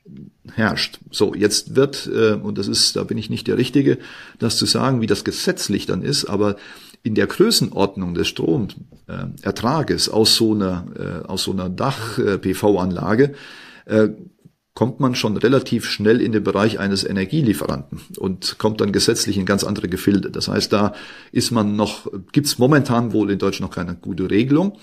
herrscht. 0.53 0.99
So, 1.11 1.33
jetzt 1.33 1.75
wird, 1.75 2.09
äh, 2.13 2.33
und 2.33 2.57
das 2.57 2.67
ist, 2.67 2.95
da 2.95 3.03
bin 3.03 3.17
ich 3.17 3.29
nicht 3.29 3.47
der 3.47 3.57
Richtige, 3.57 3.97
das 4.39 4.57
zu 4.57 4.65
sagen, 4.65 5.01
wie 5.01 5.07
das 5.07 5.23
gesetzlich 5.23 5.85
dann 5.85 6.01
ist, 6.01 6.25
aber 6.25 6.57
in 7.03 7.15
der 7.15 7.27
Größenordnung 7.27 8.13
des 8.13 8.29
Stromertrages 8.29 10.09
aus 10.09 10.35
so 10.35 10.53
einer, 10.53 10.85
äh, 10.97 11.27
aus 11.27 11.43
so 11.43 11.51
einer 11.51 11.69
Dach-PV-Anlage 11.69 13.33
äh, 13.85 14.09
kommt 14.73 14.99
man 14.99 15.13
schon 15.13 15.37
relativ 15.37 15.85
schnell 15.85 16.19
in 16.19 16.31
den 16.31 16.43
Bereich 16.43 16.79
eines 16.79 17.03
Energielieferanten 17.03 18.01
und 18.17 18.57
kommt 18.57 18.81
dann 18.81 18.91
gesetzlich 18.91 19.37
in 19.37 19.45
ganz 19.45 19.63
andere 19.63 19.87
Gefilde. 19.87 20.31
Das 20.31 20.47
heißt, 20.47 20.73
da 20.73 20.93
ist 21.31 21.51
man 21.51 21.75
noch, 21.75 22.07
gibt's 22.31 22.57
momentan 22.57 23.13
wohl 23.13 23.29
in 23.29 23.37
Deutschland 23.37 23.69
noch 23.71 23.75
keine 23.75 23.95
gute 23.95 24.31
Regelung. 24.31 24.79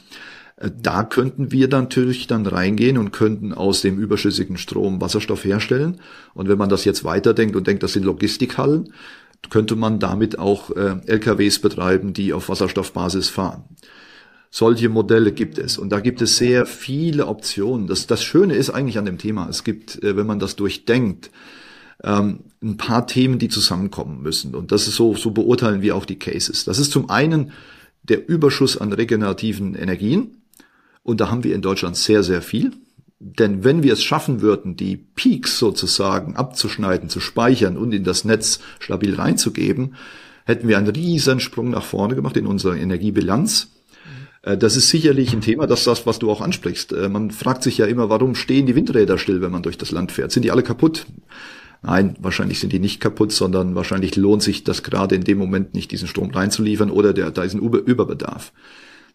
Äh, 0.57 0.71
da 0.81 1.03
könnten 1.03 1.51
wir 1.51 1.69
natürlich 1.69 2.27
dann 2.27 2.47
reingehen 2.47 2.99
und 2.99 3.13
könnten 3.13 3.53
aus 3.53 3.81
dem 3.81 3.99
überschüssigen 3.99 4.59
Strom 4.59 5.01
Wasserstoff 5.01 5.45
herstellen. 5.45 6.01
Und 6.35 6.49
wenn 6.49 6.59
man 6.59 6.69
das 6.69 6.85
jetzt 6.85 7.03
weiterdenkt 7.03 7.57
und 7.57 7.67
denkt, 7.67 7.83
das 7.83 7.95
sind 7.95 8.05
Logistikhallen, 8.05 8.93
könnte 9.49 9.77
man 9.77 9.99
damit 9.99 10.39
auch 10.39 10.71
äh, 10.71 10.97
LKWs 11.07 11.61
betreiben, 11.61 12.13
die 12.13 12.33
auf 12.33 12.49
Wasserstoffbasis 12.49 13.29
fahren. 13.29 13.65
Solche 14.51 14.89
Modelle 14.89 15.33
gibt 15.33 15.59
es 15.59 15.79
und 15.79 15.91
da 15.91 16.01
gibt 16.01 16.21
es 16.21 16.37
sehr 16.37 16.67
viele 16.67 17.27
Optionen. 17.27 17.87
Das, 17.87 18.07
das 18.07 18.23
Schöne 18.23 18.55
ist 18.55 18.71
eigentlich 18.71 18.99
an 18.99 19.07
dem 19.07 19.19
Thema, 19.19 19.49
es 19.49 19.65
gibt, 19.65 20.03
äh, 20.03 20.17
wenn 20.17 20.27
man 20.27 20.41
das 20.41 20.57
durchdenkt, 20.57 21.31
ähm, 22.03 22.41
ein 22.63 22.77
paar 22.77 23.07
Themen, 23.07 23.39
die 23.39 23.49
zusammenkommen 23.49 24.23
müssen 24.23 24.55
und 24.55 24.73
das 24.73 24.89
ist 24.89 24.97
so, 24.97 25.15
so 25.15 25.31
beurteilen 25.31 25.83
wir 25.83 25.97
auch 25.97 26.05
die 26.05 26.19
Cases. 26.19 26.65
Das 26.65 26.79
ist 26.79 26.93
zum 26.93 27.09
einen 27.09 27.53
der 28.03 28.29
Überschuss 28.29 28.77
an 28.77 28.93
regenerativen 28.93 29.75
Energien 29.75 30.43
und 31.03 31.21
da 31.21 31.31
haben 31.31 31.45
wir 31.45 31.55
in 31.55 31.63
Deutschland 31.63 31.97
sehr, 31.97 32.23
sehr 32.23 32.43
viel. 32.43 32.73
Denn 33.23 33.65
wenn 33.65 33.83
wir 33.83 33.93
es 33.93 34.03
schaffen 34.03 34.41
würden, 34.41 34.77
die 34.77 34.97
Peaks 34.97 35.59
sozusagen 35.59 36.37
abzuschneiden, 36.37 37.11
zu 37.11 37.21
speichern 37.21 37.77
und 37.77 37.93
in 37.93 38.03
das 38.03 38.25
Netz 38.25 38.61
stabil 38.79 39.15
reinzugeben, 39.15 39.95
hätten 40.47 40.69
wir 40.69 40.79
einen 40.79 40.89
riesen 40.89 41.39
Sprung 41.39 41.69
nach 41.69 41.85
vorne 41.85 42.15
gemacht 42.15 42.39
in 42.39 42.47
unserer 42.47 42.79
Energiebilanz. 42.79 43.73
Äh, 44.41 44.57
das 44.57 44.75
ist 44.77 44.89
sicherlich 44.89 45.35
ein 45.35 45.43
Thema, 45.43 45.67
das 45.67 45.85
das, 45.85 46.07
was 46.07 46.19
du 46.19 46.31
auch 46.31 46.41
ansprichst. 46.41 46.95
Äh, 46.95 47.11
man 47.11 47.31
fragt 47.31 47.63
sich 47.63 47.77
ja 47.77 47.85
immer, 47.85 48.09
warum 48.09 48.35
stehen 48.35 48.65
die 48.65 48.75
Windräder 48.75 49.19
still, 49.19 49.43
wenn 49.43 49.53
man 49.53 49.63
durch 49.63 49.77
das 49.77 49.91
Land 49.91 50.13
fährt? 50.13 50.33
Sind 50.33 50.45
die 50.45 50.51
alle 50.51 50.63
kaputt? 50.63 51.05
Nein, 51.83 52.17
wahrscheinlich 52.21 52.59
sind 52.59 52.73
die 52.73 52.79
nicht 52.79 53.01
kaputt, 53.01 53.33
sondern 53.33 53.75
wahrscheinlich 53.75 54.17
lohnt 54.17 54.43
sich 54.43 54.65
das 54.65 54.83
gerade 54.83 55.15
in 55.15 55.25
dem 55.25 55.37
Moment 55.37 55.75
nicht, 55.75 55.91
diesen 55.93 56.09
Strom 56.09 56.31
reinzuliefern 56.31 56.91
oder 56.91 57.13
der, 57.13 57.31
da 57.31 57.43
ist 57.43 57.55
ein 57.55 57.61
Überbedarf. 57.61 58.53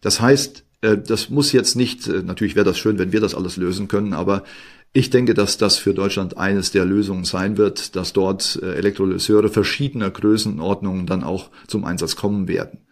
Das 0.00 0.20
heißt, 0.20 0.64
das 0.80 1.30
muss 1.30 1.52
jetzt 1.52 1.74
nicht, 1.74 2.06
natürlich 2.06 2.54
wäre 2.54 2.66
das 2.66 2.78
schön, 2.78 2.98
wenn 2.98 3.12
wir 3.12 3.20
das 3.20 3.34
alles 3.34 3.56
lösen 3.56 3.88
können, 3.88 4.12
aber 4.12 4.44
ich 4.92 5.10
denke, 5.10 5.34
dass 5.34 5.58
das 5.58 5.78
für 5.78 5.94
Deutschland 5.94 6.36
eines 6.36 6.70
der 6.70 6.84
Lösungen 6.84 7.24
sein 7.24 7.56
wird, 7.56 7.96
dass 7.96 8.12
dort 8.12 8.60
Elektrolyseure 8.62 9.48
verschiedener 9.48 10.10
Größenordnungen 10.10 11.06
dann 11.06 11.24
auch 11.24 11.50
zum 11.66 11.84
Einsatz 11.84 12.16
kommen 12.16 12.46
werden. 12.46 12.86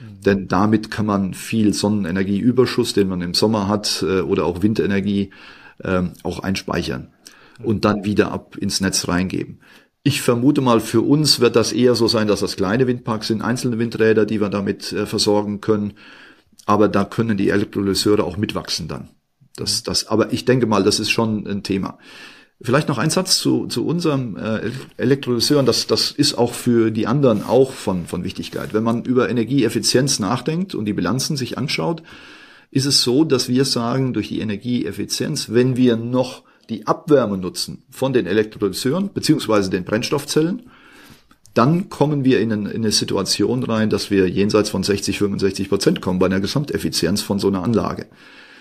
Mhm. 0.00 0.20
Denn 0.22 0.48
damit 0.48 0.90
kann 0.90 1.06
man 1.06 1.34
viel 1.34 1.72
Sonnenenergieüberschuss, 1.74 2.92
den 2.92 3.08
man 3.08 3.20
im 3.22 3.34
Sommer 3.34 3.68
hat, 3.68 4.04
äh, 4.06 4.20
oder 4.20 4.44
auch 4.44 4.62
Windenergie, 4.62 5.30
äh, 5.78 6.02
auch 6.22 6.40
einspeichern 6.40 7.12
und 7.62 7.84
dann 7.84 8.04
wieder 8.04 8.30
ab 8.30 8.56
ins 8.56 8.80
Netz 8.80 9.08
reingeben. 9.08 9.60
Ich 10.04 10.22
vermute 10.22 10.60
mal, 10.60 10.80
für 10.80 11.02
uns 11.02 11.40
wird 11.40 11.56
das 11.56 11.72
eher 11.72 11.94
so 11.96 12.06
sein, 12.06 12.28
dass 12.28 12.40
das 12.40 12.56
kleine 12.56 12.86
Windparks 12.86 13.28
sind, 13.28 13.42
einzelne 13.42 13.78
Windräder, 13.78 14.26
die 14.26 14.40
wir 14.40 14.48
damit 14.48 14.92
äh, 14.92 15.06
versorgen 15.06 15.60
können. 15.60 15.94
Aber 16.68 16.88
da 16.88 17.06
können 17.06 17.38
die 17.38 17.48
Elektrolyseure 17.48 18.24
auch 18.24 18.36
mitwachsen 18.36 18.88
dann. 18.88 19.08
Das, 19.56 19.82
das, 19.84 20.06
aber 20.06 20.34
ich 20.34 20.44
denke 20.44 20.66
mal, 20.66 20.84
das 20.84 21.00
ist 21.00 21.08
schon 21.08 21.46
ein 21.46 21.62
Thema. 21.62 21.98
Vielleicht 22.60 22.88
noch 22.88 22.98
ein 22.98 23.08
Satz 23.08 23.38
zu, 23.38 23.68
zu 23.68 23.86
unserem 23.86 24.36
äh, 24.36 24.70
Elektrolyseur. 24.98 25.62
Das, 25.62 25.86
das 25.86 26.10
ist 26.10 26.36
auch 26.36 26.52
für 26.52 26.90
die 26.90 27.06
anderen 27.06 27.42
auch 27.42 27.72
von, 27.72 28.06
von 28.06 28.22
Wichtigkeit. 28.22 28.74
Wenn 28.74 28.82
man 28.82 29.02
über 29.04 29.30
Energieeffizienz 29.30 30.18
nachdenkt 30.18 30.74
und 30.74 30.84
die 30.84 30.92
Bilanzen 30.92 31.38
sich 31.38 31.56
anschaut, 31.56 32.02
ist 32.70 32.84
es 32.84 33.02
so, 33.02 33.24
dass 33.24 33.48
wir 33.48 33.64
sagen, 33.64 34.12
durch 34.12 34.28
die 34.28 34.40
Energieeffizienz, 34.40 35.48
wenn 35.50 35.74
wir 35.74 35.96
noch 35.96 36.42
die 36.68 36.86
Abwärme 36.86 37.38
nutzen 37.38 37.84
von 37.88 38.12
den 38.12 38.26
Elektrolyseuren 38.26 39.10
beziehungsweise 39.14 39.70
den 39.70 39.84
Brennstoffzellen, 39.84 40.68
dann 41.54 41.88
kommen 41.88 42.24
wir 42.24 42.40
in, 42.40 42.52
eine, 42.52 42.70
in 42.70 42.82
eine 42.82 42.92
Situation 42.92 43.62
rein, 43.62 43.90
dass 43.90 44.10
wir 44.10 44.28
jenseits 44.28 44.70
von 44.70 44.82
60, 44.82 45.18
65 45.18 45.68
Prozent 45.68 46.00
kommen 46.00 46.18
bei 46.18 46.26
einer 46.26 46.40
Gesamteffizienz 46.40 47.22
von 47.22 47.38
so 47.38 47.48
einer 47.48 47.62
Anlage. 47.62 48.06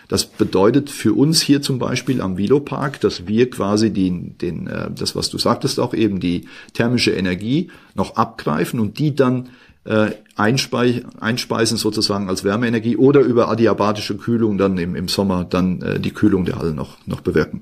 Das 0.08 0.26
bedeutet 0.26 0.90
für 0.90 1.14
uns 1.14 1.42
hier 1.42 1.62
zum 1.62 1.80
Beispiel 1.80 2.22
am 2.22 2.38
Vilopark, 2.38 3.02
dass 3.02 3.28
wir 3.28 3.50
quasi 3.50 3.92
den, 3.92 4.38
den, 4.38 4.68
äh, 4.68 4.90
das, 4.90 5.16
was 5.16 5.30
du 5.30 5.38
sagtest 5.38 5.80
auch 5.80 5.94
eben, 5.94 6.20
die 6.20 6.48
thermische 6.74 7.12
Energie 7.12 7.70
noch 7.94 8.16
abgreifen 8.16 8.80
und 8.80 9.00
die 9.00 9.16
dann 9.16 9.50
äh, 9.84 10.12
einspe 10.36 11.04
einspeisen 11.20 11.78
sozusagen 11.78 12.30
als 12.30 12.44
Wärmeenergie 12.44 12.98
oder 12.98 13.22
über 13.22 13.50
adiabatische 13.50 14.18
Kühlung 14.18 14.58
dann 14.58 14.78
im, 14.78 14.96
im 14.96 15.08
Sommer 15.08 15.44
dann 15.44 15.82
äh, 15.82 16.00
die 16.00 16.12
Kühlung 16.12 16.46
der 16.46 16.58
Halle 16.58 16.74
noch, 16.74 16.98
noch 17.06 17.22
bewirken. 17.22 17.62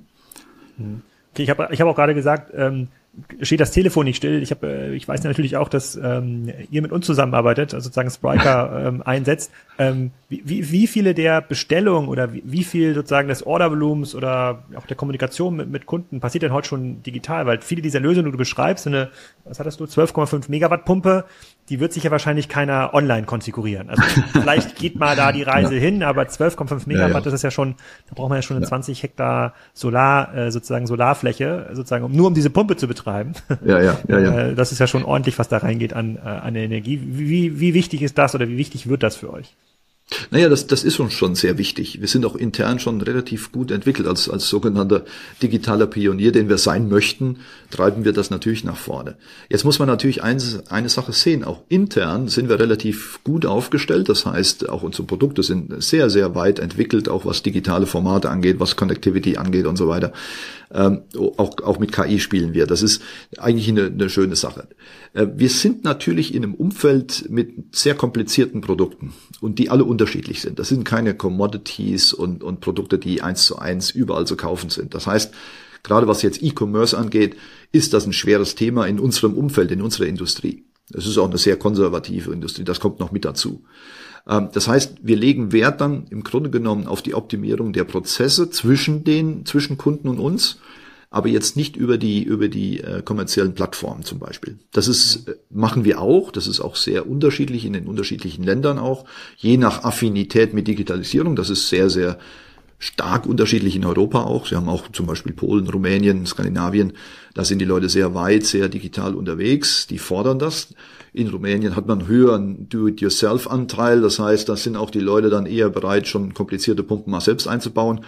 Okay, 0.78 1.44
ich 1.44 1.50
habe 1.50 1.68
ich 1.72 1.82
hab 1.82 1.88
auch 1.88 1.96
gerade 1.96 2.14
gesagt, 2.14 2.52
ähm, 2.56 2.90
steht 3.42 3.60
das 3.60 3.72
Telefon 3.72 4.06
nicht 4.06 4.18
still. 4.18 4.42
Ich 4.42 4.52
habe, 4.52 4.68
äh, 4.68 4.96
ich 4.96 5.08
weiß 5.08 5.24
natürlich 5.24 5.58
auch, 5.58 5.70
dass 5.70 5.96
ähm, 5.96 6.52
ihr 6.70 6.82
mit 6.82 6.92
uns 6.92 7.06
zusammenarbeitet, 7.06 7.74
also 7.74 7.86
sozusagen 7.86 8.10
Spriker 8.10 8.84
ähm, 8.88 9.02
einsetzt. 9.04 9.52
Ähm, 9.78 10.12
wie, 10.44 10.72
wie 10.72 10.88
viele 10.88 11.14
der 11.14 11.42
Bestellungen 11.42 12.10
oder 12.10 12.34
wie, 12.34 12.44
wie 12.46 12.64
viel 12.64 12.94
sozusagen 12.94 13.28
des 13.28 13.46
Ordervolumens 13.46 14.16
oder 14.16 14.64
auch 14.76 14.86
der 14.86 14.98
Kommunikation 14.98 15.56
mit, 15.56 15.70
mit 15.70 15.86
Kunden 15.86 16.20
passiert 16.20 16.44
denn 16.44 16.54
heute 16.54 16.68
schon 16.68 17.04
digital? 17.04 17.46
Weil 17.46 17.62
viele 17.62 17.82
dieser 17.82 18.00
Lösungen, 18.00 18.26
die 18.26 18.32
du 18.32 18.38
beschreibst, 18.38 18.88
eine, 18.88 19.10
was 19.44 19.60
hattest 19.60 19.80
du, 19.80 19.86
12,5 19.86 20.50
Megawatt 20.50 20.86
Pumpe, 20.86 21.26
die 21.70 21.80
wird 21.80 21.94
sich 21.94 22.04
ja 22.04 22.12
wahrscheinlich 22.12 22.48
keiner 22.48 22.94
online 22.94 23.26
konfigurieren. 23.26 23.90
Also 23.90 24.04
vielleicht 24.34 24.76
geht 24.76 24.98
mal 24.98 25.16
da 25.16 25.32
die 25.32 25.44
Reise 25.44 25.76
ja. 25.76 25.82
hin, 25.82 26.04
aber 26.04 26.24
12,5 26.24 26.84
Megawatt, 26.88 27.10
ja, 27.10 27.16
ja. 27.16 27.22
das 27.22 27.34
ist 27.34 27.42
ja 27.42 27.52
schon, 27.52 27.76
da 28.08 28.16
braucht 28.16 28.30
man 28.30 28.38
ja 28.38 28.42
schon 28.42 28.58
eine 28.58 28.66
20 28.66 29.02
Hektar 29.02 29.54
Solar, 29.74 30.36
äh, 30.36 30.52
sozusagen 30.52 30.86
Solarfläche, 30.88 31.70
sozusagen, 31.74 32.04
um, 32.04 32.12
nur 32.12 32.28
um 32.28 32.34
diese 32.34 32.50
Pumpe 32.50 32.76
zu 32.76 32.88
betreiben. 32.88 33.34
Ja, 33.66 33.82
ja, 33.82 33.98
ja, 34.08 34.20
ja. 34.20 34.36
Äh, 34.36 34.56
das 34.56 34.72
ist 34.72 34.80
ja 34.80 34.88
schon 34.88 35.06
ordentlich, 35.06 35.40
was 35.40 35.48
da 35.48 35.58
reingeht 35.58 35.94
an, 35.94 36.18
äh, 36.18 36.28
an 36.28 36.56
Energie. 36.56 37.00
Wie, 37.02 37.60
wie 37.60 37.74
wichtig 37.74 38.02
ist 38.02 38.18
das 38.18 38.36
oder 38.36 38.48
wie 38.48 38.58
wichtig 38.58 38.90
wird 38.90 39.04
das 39.04 39.16
für 39.16 39.32
euch? 39.32 39.56
Naja, 40.30 40.50
das, 40.50 40.68
das 40.68 40.84
ist 40.84 41.00
uns 41.00 41.14
schon 41.14 41.34
sehr 41.34 41.58
wichtig. 41.58 42.00
Wir 42.00 42.08
sind 42.08 42.26
auch 42.26 42.36
intern 42.36 42.80
schon 42.80 43.02
relativ 43.02 43.52
gut 43.52 43.72
entwickelt. 43.72 44.08
Als, 44.08 44.30
als 44.30 44.48
sogenannter 44.48 45.04
digitaler 45.42 45.88
Pionier, 45.88 46.32
den 46.32 46.48
wir 46.48 46.60
sein 46.60 46.90
möchten, 46.90 47.40
treiben 47.72 48.06
wir 48.06 48.14
das 48.14 48.30
natürlich 48.30 48.64
nach 48.64 48.78
vorne. 48.78 49.16
Jetzt 49.50 49.64
muss 49.64 49.80
man 49.80 49.88
natürlich 49.88 50.22
eins, 50.22 50.60
eine 50.70 50.90
Sache 50.90 51.12
sehen. 51.12 51.44
Auch 51.44 51.64
intern 51.70 52.28
sind 52.28 52.50
wir 52.50 52.60
relativ 52.60 53.20
gut 53.24 53.48
aufgestellt. 53.48 54.08
Das 54.08 54.28
heißt, 54.28 54.70
auch 54.70 54.84
unsere 54.84 55.08
Produkte 55.08 55.42
sind 55.42 55.82
sehr, 55.84 56.12
sehr 56.12 56.36
weit 56.36 56.60
entwickelt, 56.60 57.10
auch 57.10 57.26
was 57.26 57.42
digitale 57.42 57.88
Formate 57.88 58.30
angeht, 58.30 58.60
was 58.60 58.76
Connectivity 58.76 59.38
angeht 59.38 59.66
und 59.66 59.76
so 59.76 59.88
weiter. 59.88 60.14
Ähm, 60.76 61.04
auch, 61.38 61.62
auch 61.64 61.80
mit 61.80 61.94
KI 61.94 62.20
spielen 62.20 62.54
wir. 62.54 62.68
Das 62.68 62.82
ist 62.82 63.02
eigentlich 63.38 63.70
eine, 63.70 63.86
eine 63.86 64.10
schöne 64.10 64.36
Sache. 64.36 64.68
Äh, 65.14 65.28
wir 65.34 65.50
sind 65.50 65.86
natürlich 65.86 66.36
in 66.36 66.44
einem 66.44 66.54
Umfeld 66.54 67.30
mit 67.30 67.74
sehr 67.74 67.96
komplizierten 67.96 68.60
Produkten 68.60 69.14
und 69.40 69.58
die 69.58 69.70
alle 69.70 69.86
unterschiedlich 69.86 70.42
sind. 70.42 70.60
Das 70.60 70.68
sind 70.68 70.84
keine 70.84 71.16
Commodities 71.16 72.12
und, 72.12 72.44
und 72.44 72.60
Produkte, 72.60 72.98
die 72.98 73.22
eins 73.22 73.46
zu 73.46 73.58
eins 73.58 73.90
überall 73.90 74.28
zu 74.28 74.36
kaufen 74.36 74.70
sind. 74.70 74.94
Das 74.94 75.08
heißt, 75.08 75.34
gerade 75.82 76.10
was 76.10 76.22
jetzt 76.24 76.44
E-Commerce 76.44 76.98
angeht, 76.98 77.38
ist 77.72 77.94
das 77.94 78.06
ein 78.06 78.14
schweres 78.14 78.56
Thema 78.56 78.86
in 78.86 79.00
unserem 79.00 79.34
Umfeld, 79.36 79.72
in 79.72 79.82
unserer 79.82 80.08
Industrie. 80.08 80.66
Es 80.94 81.08
ist 81.08 81.18
auch 81.18 81.30
eine 81.30 81.38
sehr 81.38 81.56
konservative 81.56 82.34
Industrie, 82.34 82.66
das 82.66 82.82
kommt 82.82 83.00
noch 83.00 83.14
mit 83.14 83.24
dazu. 83.24 83.64
Ähm, 84.28 84.50
das 84.54 84.68
heißt, 84.68 84.98
wir 85.02 85.16
legen 85.16 85.52
Wert 85.52 85.82
dann 85.82 86.08
im 86.10 86.24
Grunde 86.24 86.50
genommen 86.50 86.88
auf 86.88 87.02
die 87.02 87.16
Optimierung 87.16 87.74
der 87.74 87.84
Prozesse 87.84 88.50
zwischen 88.50 89.04
den, 89.04 89.46
zwischen 89.46 89.78
Kunden 89.78 90.08
und 90.08 90.20
uns, 90.20 90.60
aber 91.10 91.30
jetzt 91.30 91.56
nicht 91.56 91.78
über 91.78 91.98
die, 91.98 92.24
über 92.24 92.50
die 92.50 92.82
äh, 92.82 93.02
kommerziellen 93.02 93.54
Plattformen 93.54 94.04
zum 94.04 94.20
Beispiel. 94.20 94.60
Das 94.72 94.88
ist, 94.88 95.28
äh, 95.28 95.36
machen 95.50 95.86
wir 95.86 96.02
auch. 96.02 96.32
Das 96.32 96.48
ist 96.48 96.60
auch 96.60 96.76
sehr 96.76 97.08
unterschiedlich 97.08 97.66
in 97.66 97.74
den 97.74 97.88
unterschiedlichen 97.88 98.44
Ländern 98.44 98.80
auch. 98.80 99.06
Je 99.38 99.58
nach 99.58 99.84
Affinität 99.84 100.54
mit 100.54 100.68
Digitalisierung. 100.68 101.36
Das 101.36 101.50
ist 101.50 101.70
sehr, 101.70 101.90
sehr 101.90 102.18
stark 102.80 103.26
unterschiedlich 103.26 103.76
in 103.76 103.86
Europa 103.86 104.24
auch. 104.24 104.48
Sie 104.48 104.56
haben 104.56 104.68
auch 104.68 104.92
zum 104.92 105.06
Beispiel 105.06 105.34
Polen, 105.34 105.70
Rumänien, 105.70 106.26
Skandinavien. 106.26 106.94
Da 107.34 107.46
sind 107.46 107.60
die 107.60 107.66
Leute 107.66 107.88
sehr 107.88 108.14
weit, 108.14 108.46
sehr 108.46 108.68
digital 108.68 109.16
unterwegs. 109.16 109.88
Die 109.88 110.00
fordern 110.00 110.40
das. 110.40 110.74
In 111.16 111.30
Rumänien 111.30 111.76
hat 111.76 111.88
man 111.88 112.00
einen 112.00 112.08
höheren 112.10 112.68
Do-it-yourself-Anteil. 112.68 114.02
Das 114.02 114.20
heißt, 114.20 114.50
da 114.50 114.58
sind 114.58 114.76
auch 114.76 114.90
die 114.90 115.00
Leute 115.00 115.30
dann 115.30 115.46
eher 115.46 115.70
bereit, 115.70 116.08
schon 116.08 116.34
komplizierte 116.34 116.84
Pumpen 116.84 117.12
mal 117.12 117.22
selbst 117.22 117.48
einzubauen. 117.48 118.02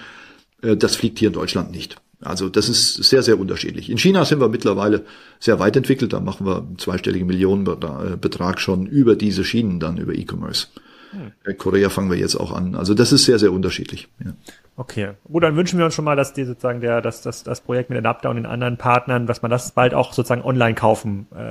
Äh, 0.62 0.76
das 0.76 0.98
fliegt 0.98 1.20
hier 1.20 1.30
in 1.30 1.34
Deutschland 1.34 1.72
nicht. 1.72 1.96
Also 2.20 2.50
das 2.50 2.68
ist 2.68 2.96
sehr, 2.96 3.24
sehr 3.24 3.40
unterschiedlich. 3.40 3.90
In 3.90 3.98
China 3.98 4.26
sind 4.26 4.42
wir 4.42 4.50
mittlerweile 4.50 5.06
sehr 5.40 5.60
weit 5.60 5.78
entwickelt. 5.78 6.14
Da 6.14 6.20
machen 6.20 6.46
wir 6.46 6.58
einen 6.58 6.80
zweistelligen 6.80 7.28
Millionenbetrag 7.28 8.60
schon 8.60 8.88
über 8.88 9.16
diese 9.16 9.44
Schienen 9.44 9.80
dann, 9.80 9.98
über 9.98 10.14
E-Commerce. 10.14 10.68
Hm. 11.12 11.32
In 11.46 11.58
Korea 11.58 11.90
fangen 11.90 12.10
wir 12.10 12.18
jetzt 12.18 12.36
auch 12.36 12.52
an. 12.52 12.76
Also 12.76 12.94
das 12.94 13.14
ist 13.14 13.26
sehr, 13.26 13.40
sehr 13.40 13.54
unterschiedlich. 13.54 14.08
Ja. 14.24 14.34
Okay, 14.80 15.14
gut, 15.24 15.42
dann 15.42 15.56
wünschen 15.56 15.80
wir 15.80 15.86
uns 15.86 15.96
schon 15.96 16.06
mal, 16.06 16.16
dass 16.16 16.34
die 16.34 16.44
sozusagen 16.44 16.82
der, 16.82 17.02
dass 17.02 17.24
das, 17.24 17.42
das 17.42 17.62
Projekt 17.62 17.90
mit 17.90 17.98
Adapter 17.98 18.30
und 18.30 18.36
den 18.36 18.46
anderen 18.46 18.78
Partnern, 18.78 19.26
dass 19.26 19.42
man 19.42 19.50
das 19.50 19.72
bald 19.72 19.96
auch 19.96 20.14
sozusagen 20.14 20.44
online 20.44 20.76
kaufen, 20.76 21.26
äh, 21.36 21.50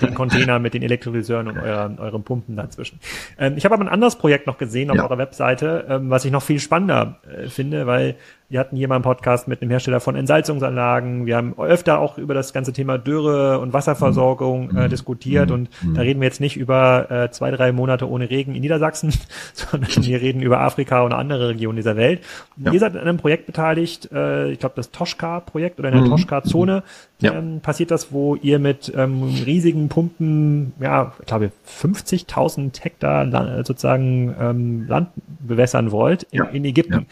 den 0.06 0.14
Container 0.14 0.60
mit 0.60 0.72
den 0.72 0.82
Elektrolyseuren 0.82 1.48
und 1.48 1.58
euren, 1.58 1.98
euren 1.98 2.22
Pumpen 2.22 2.54
dazwischen. 2.54 3.00
Ähm, 3.36 3.54
ich 3.56 3.64
habe 3.64 3.74
aber 3.74 3.82
ein 3.82 3.88
anderes 3.88 4.14
Projekt 4.14 4.46
noch 4.46 4.58
gesehen 4.58 4.92
auf 4.92 4.96
ja. 4.96 5.02
eurer 5.02 5.18
Webseite, 5.18 5.86
ähm, 5.88 6.08
was 6.10 6.24
ich 6.24 6.30
noch 6.30 6.44
viel 6.44 6.60
spannender 6.60 7.18
äh, 7.26 7.48
finde, 7.48 7.88
weil 7.88 8.14
wir 8.50 8.58
hatten 8.58 8.76
hier 8.76 8.88
mal 8.88 8.96
einen 8.96 9.04
Podcast 9.04 9.46
mit 9.46 9.62
einem 9.62 9.70
Hersteller 9.70 10.00
von 10.00 10.16
Entsalzungsanlagen. 10.16 11.24
Wir 11.24 11.36
haben 11.36 11.54
öfter 11.56 12.00
auch 12.00 12.18
über 12.18 12.34
das 12.34 12.52
ganze 12.52 12.72
Thema 12.72 12.98
Dürre 12.98 13.60
und 13.60 13.72
Wasserversorgung 13.72 14.70
äh, 14.76 14.84
mhm. 14.86 14.90
diskutiert. 14.90 15.52
Und 15.52 15.70
mhm. 15.82 15.94
da 15.94 16.00
reden 16.00 16.20
wir 16.20 16.26
jetzt 16.26 16.40
nicht 16.40 16.56
über 16.56 17.08
äh, 17.12 17.30
zwei, 17.30 17.52
drei 17.52 17.70
Monate 17.70 18.10
ohne 18.10 18.28
Regen 18.28 18.56
in 18.56 18.62
Niedersachsen, 18.62 19.14
sondern 19.54 20.04
wir 20.04 20.20
reden 20.20 20.42
über 20.42 20.60
Afrika 20.60 21.02
und 21.02 21.12
andere 21.12 21.50
Regionen 21.50 21.76
dieser 21.76 21.94
Welt. 21.94 22.22
Ja. 22.56 22.72
Ihr 22.72 22.80
seid 22.80 22.96
an 22.96 23.02
einem 23.02 23.18
Projekt 23.18 23.46
beteiligt, 23.46 24.10
äh, 24.10 24.50
ich 24.50 24.58
glaube 24.58 24.74
das 24.74 24.90
Toschka-Projekt 24.90 25.78
oder 25.78 25.90
in 25.90 25.94
der 25.94 26.04
mhm. 26.04 26.10
Toschka-Zone. 26.10 26.82
Ja. 27.20 27.34
Ähm, 27.34 27.60
passiert 27.60 27.92
das, 27.92 28.12
wo 28.12 28.34
ihr 28.34 28.58
mit 28.58 28.92
ähm, 28.96 29.22
riesigen 29.46 29.88
Pumpen, 29.88 30.72
ja, 30.80 31.12
ich 31.20 31.26
glaube 31.26 31.52
50.000 31.68 32.82
Hektar 32.82 33.26
Land, 33.26 33.66
sozusagen 33.66 34.34
ähm, 34.40 34.86
Land 34.88 35.10
bewässern 35.38 35.92
wollt 35.92 36.24
in, 36.24 36.38
ja. 36.38 36.44
in 36.46 36.64
Ägypten. 36.64 37.06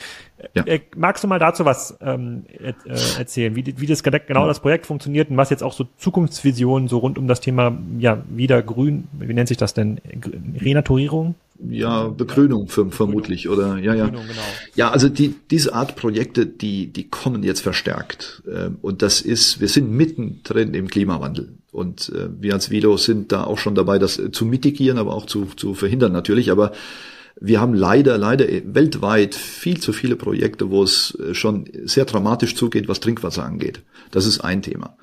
Ja. 0.55 0.65
Äh, 0.67 0.81
magst 0.97 1.25
du 1.25 1.29
mal 1.29 1.39
dazu 1.39 1.65
was 1.65 1.97
ähm, 2.01 2.45
äh, 2.59 2.73
erzählen, 3.19 3.57
wie, 3.57 3.75
wie 3.77 3.87
das 3.87 4.03
genau 4.03 4.47
das 4.47 4.61
Projekt 4.61 4.87
funktioniert 4.87 5.31
und 5.31 5.37
was 5.37 5.51
jetzt 5.51 5.63
auch 5.63 5.73
so 5.73 5.89
Zukunftsvisionen 5.99 6.89
so 6.89 6.99
rund 6.99 7.19
um 7.19 7.27
das 7.27 7.41
Thema 7.41 7.77
ja 7.99 8.23
wieder 8.29 8.63
grün, 8.63 9.09
wie 9.19 9.35
nennt 9.35 9.49
sich 9.49 9.57
das 9.57 9.75
denn, 9.75 10.01
Renaturierung? 10.61 11.35
Ja, 11.69 12.07
Begrünung 12.07 12.69
für, 12.69 12.89
vermutlich 12.91 13.49
oder 13.49 13.79
ja 13.79 13.95
ja. 13.95 14.07
Genau. 14.07 14.21
Ja, 14.77 14.91
also 14.91 15.09
die 15.09 15.35
diese 15.51 15.75
Art 15.75 15.97
Projekte, 15.97 16.47
die 16.47 16.87
die 16.87 17.09
kommen 17.09 17.43
jetzt 17.43 17.61
verstärkt 17.61 18.43
ähm, 18.49 18.79
und 18.81 19.03
das 19.03 19.21
ist, 19.21 19.61
wir 19.61 19.69
sind 19.69 19.91
mittendrin 19.91 20.75
im 20.75 20.87
Klimawandel 20.87 21.55
und 21.73 22.13
äh, 22.15 22.29
wir 22.41 22.55
als 22.55 22.71
Vilo 22.71 22.97
sind 22.97 23.33
da 23.33 23.43
auch 23.43 23.59
schon 23.59 23.75
dabei, 23.75 23.99
das 23.99 24.21
zu 24.31 24.45
mitigieren, 24.45 24.99
aber 24.99 25.15
auch 25.15 25.27
zu 25.27 25.47
zu 25.57 25.75
verhindern 25.75 26.13
natürlich, 26.13 26.53
aber 26.53 26.71
wir 27.41 27.61
haben 27.61 27.75
leider, 27.75 28.19
leider 28.19 28.47
weltweit 28.65 29.35
viel 29.35 29.81
zu 29.81 29.93
viele 29.93 30.17
Projekte, 30.17 30.71
wo 30.71 30.83
es 30.83 31.17
äh, 31.21 31.35
schon 31.35 31.69
sehr 31.85 32.05
dramatisch 32.05 32.55
zugeht, 32.55 32.89
was 32.89 33.01
Trinkwasser 33.01 33.45
angeht. 33.45 33.83
Das 34.11 34.27
ist 34.27 34.41
ein 34.41 34.63
Thema. 34.63 34.97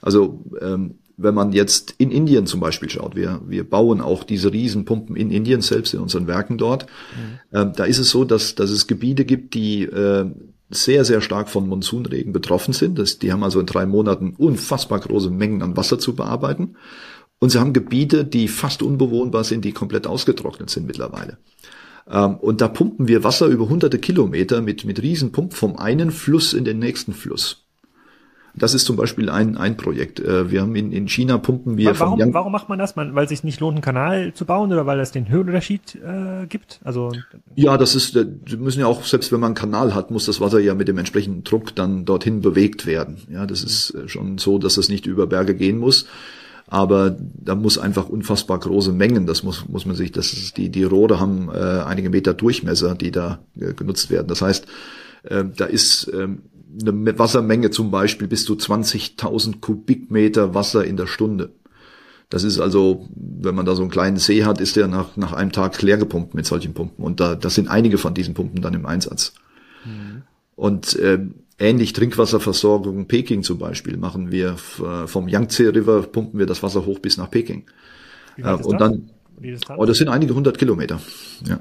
Also 0.00 0.44
ähm, 0.60 0.98
wenn 1.16 1.34
man 1.34 1.52
jetzt 1.52 1.94
in 1.98 2.10
Indien 2.10 2.46
zum 2.46 2.60
Beispiel 2.60 2.88
schaut, 2.88 3.14
wir, 3.14 3.40
wir 3.46 3.68
bauen 3.68 4.00
auch 4.00 4.24
diese 4.24 4.52
Riesenpumpen 4.52 5.16
in 5.16 5.30
Indien 5.30 5.60
selbst, 5.60 5.92
in 5.92 6.00
unseren 6.00 6.26
Werken 6.26 6.56
dort. 6.56 6.84
Mhm. 6.84 7.58
Ähm, 7.58 7.72
da 7.76 7.84
ist 7.84 7.98
es 7.98 8.10
so, 8.10 8.24
dass, 8.24 8.54
dass 8.54 8.70
es 8.70 8.86
Gebiete 8.86 9.24
gibt, 9.24 9.54
die 9.54 9.82
äh, 9.82 10.30
sehr, 10.70 11.04
sehr 11.04 11.20
stark 11.20 11.50
von 11.50 11.68
Monsunregen 11.68 12.32
betroffen 12.32 12.72
sind. 12.72 12.98
Das, 12.98 13.18
die 13.18 13.32
haben 13.32 13.42
also 13.42 13.60
in 13.60 13.66
drei 13.66 13.84
Monaten 13.84 14.34
unfassbar 14.38 15.00
große 15.00 15.30
Mengen 15.30 15.62
an 15.62 15.76
Wasser 15.76 15.98
zu 15.98 16.14
bearbeiten. 16.14 16.76
Und 17.38 17.50
sie 17.50 17.58
haben 17.58 17.72
Gebiete, 17.72 18.24
die 18.24 18.48
fast 18.48 18.82
unbewohnbar 18.82 19.44
sind, 19.44 19.64
die 19.64 19.72
komplett 19.72 20.06
ausgetrocknet 20.06 20.70
sind 20.70 20.86
mittlerweile. 20.86 21.38
Ähm, 22.08 22.36
und 22.36 22.60
da 22.60 22.68
pumpen 22.68 23.08
wir 23.08 23.24
Wasser 23.24 23.46
über 23.46 23.68
hunderte 23.68 23.98
Kilometer 23.98 24.60
mit, 24.62 24.84
mit 24.84 25.02
Riesenpumpen 25.02 25.56
vom 25.56 25.76
einen 25.76 26.10
Fluss 26.10 26.52
in 26.52 26.64
den 26.64 26.78
nächsten 26.78 27.12
Fluss. 27.12 27.64
Das 28.54 28.74
ist 28.74 28.84
zum 28.84 28.96
Beispiel 28.96 29.30
ein, 29.30 29.56
ein 29.56 29.76
Projekt. 29.76 30.20
Äh, 30.20 30.50
wir 30.50 30.62
haben 30.62 30.74
in, 30.74 30.92
in 30.92 31.08
China 31.08 31.38
pumpen 31.38 31.76
wir. 31.76 31.98
Warum, 31.98 32.18
Yang 32.18 32.34
warum 32.34 32.52
macht 32.52 32.68
man 32.68 32.78
das? 32.78 32.96
Man, 32.96 33.14
weil 33.14 33.24
es 33.24 33.30
sich 33.30 33.44
nicht 33.44 33.60
lohnt, 33.60 33.76
einen 33.76 33.82
Kanal 33.82 34.34
zu 34.34 34.44
bauen 34.44 34.72
oder 34.72 34.86
weil 34.86 34.98
es 35.00 35.12
den 35.12 35.28
Höhenunterschied 35.28 35.96
äh, 35.96 36.46
gibt? 36.46 36.80
Also 36.82 37.12
ja, 37.54 37.76
das 37.78 37.94
ist. 37.94 38.14
Wir 38.14 38.22
äh, 38.22 38.56
müssen 38.56 38.80
ja 38.80 38.86
auch 38.86 39.04
selbst 39.04 39.30
wenn 39.32 39.40
man 39.40 39.48
einen 39.48 39.54
Kanal 39.54 39.94
hat, 39.94 40.10
muss 40.10 40.26
das 40.26 40.40
Wasser 40.40 40.58
ja 40.58 40.74
mit 40.74 40.88
dem 40.88 40.98
entsprechenden 40.98 41.44
Druck 41.44 41.74
dann 41.74 42.04
dorthin 42.04 42.40
bewegt 42.40 42.86
werden. 42.86 43.18
Ja, 43.30 43.46
das 43.46 43.62
ist 43.62 43.94
äh, 43.94 44.08
schon 44.08 44.38
so, 44.38 44.58
dass 44.58 44.76
es 44.76 44.88
nicht 44.88 45.06
über 45.06 45.26
Berge 45.26 45.54
gehen 45.54 45.78
muss 45.78 46.06
aber 46.70 47.16
da 47.18 47.56
muss 47.56 47.78
einfach 47.78 48.08
unfassbar 48.08 48.60
große 48.60 48.92
Mengen, 48.92 49.26
das 49.26 49.42
muss, 49.42 49.68
muss 49.68 49.86
man 49.86 49.96
sich, 49.96 50.12
das 50.12 50.32
ist, 50.32 50.56
die, 50.56 50.70
die 50.70 50.84
Rohre 50.84 51.18
haben 51.18 51.50
äh, 51.52 51.58
einige 51.58 52.10
Meter 52.10 52.32
Durchmesser, 52.32 52.94
die 52.94 53.10
da 53.10 53.40
äh, 53.58 53.74
genutzt 53.74 54.08
werden. 54.08 54.28
Das 54.28 54.40
heißt, 54.40 54.66
äh, 55.24 55.44
da 55.56 55.64
ist 55.64 56.08
äh, 56.08 56.28
eine 56.80 57.18
Wassermenge 57.18 57.70
zum 57.70 57.90
Beispiel 57.90 58.28
bis 58.28 58.44
zu 58.44 58.54
20.000 58.54 59.60
Kubikmeter 59.60 60.54
Wasser 60.54 60.84
in 60.84 60.96
der 60.96 61.08
Stunde. 61.08 61.50
Das 62.28 62.44
ist 62.44 62.60
also, 62.60 63.08
wenn 63.16 63.56
man 63.56 63.66
da 63.66 63.74
so 63.74 63.82
einen 63.82 63.90
kleinen 63.90 64.18
See 64.18 64.44
hat, 64.44 64.60
ist 64.60 64.76
der 64.76 64.86
nach, 64.86 65.16
nach 65.16 65.32
einem 65.32 65.50
Tag 65.50 65.82
leer 65.82 65.98
gepumpt 65.98 66.34
mit 66.34 66.46
solchen 66.46 66.72
Pumpen. 66.72 67.04
Und 67.04 67.18
da, 67.18 67.34
das 67.34 67.56
sind 67.56 67.66
einige 67.66 67.98
von 67.98 68.14
diesen 68.14 68.34
Pumpen 68.34 68.62
dann 68.62 68.74
im 68.74 68.86
Einsatz. 68.86 69.32
Mhm. 69.84 70.22
Und 70.54 70.94
äh, 71.00 71.18
Ähnlich 71.60 71.92
Trinkwasserversorgung 71.92 73.06
Peking 73.06 73.42
zum 73.42 73.58
Beispiel 73.58 73.98
machen 73.98 74.32
wir 74.32 74.56
vom 74.56 75.28
Yangtze 75.28 75.74
River 75.74 76.02
pumpen 76.02 76.38
wir 76.38 76.46
das 76.46 76.62
Wasser 76.62 76.86
hoch 76.86 76.98
bis 76.98 77.18
nach 77.18 77.30
Peking. 77.30 77.66
Äh, 78.38 78.54
und 78.54 78.80
dann, 78.80 79.10
oh, 79.76 79.84
das 79.84 79.98
sind 79.98 80.08
einige 80.08 80.34
hundert 80.34 80.58
Kilometer. 80.58 81.00
Ja. 81.46 81.60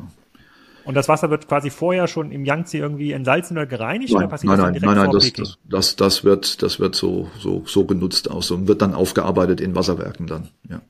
Und 0.85 0.95
das 0.95 1.07
Wasser 1.07 1.29
wird 1.29 1.47
quasi 1.47 1.69
vorher 1.69 2.07
schon 2.07 2.31
im 2.31 2.45
Yangtze 2.45 2.77
irgendwie 2.77 3.11
entsalzen 3.11 3.57
oder 3.57 3.67
gereinigt 3.67 4.13
nein, 4.13 4.23
oder 4.23 4.29
passiert 4.29 4.57
nein, 4.57 4.73
das 4.73 4.81
nein, 4.81 4.95
nein, 4.95 5.05
nein, 5.05 5.11
das, 5.11 5.33
das, 5.33 5.57
das, 5.69 5.95
das 5.97 6.23
wird, 6.23 6.63
das 6.63 6.79
wird 6.79 6.95
so, 6.95 7.29
so, 7.37 7.63
so 7.67 7.85
genutzt 7.85 8.31
aus 8.31 8.49
und 8.51 8.67
wird 8.67 8.81
dann 8.81 8.93
aufgearbeitet 8.93 9.61
in 9.61 9.75
Wasserwerken 9.75 10.27
dann, 10.27 10.47
ja. 10.69 10.81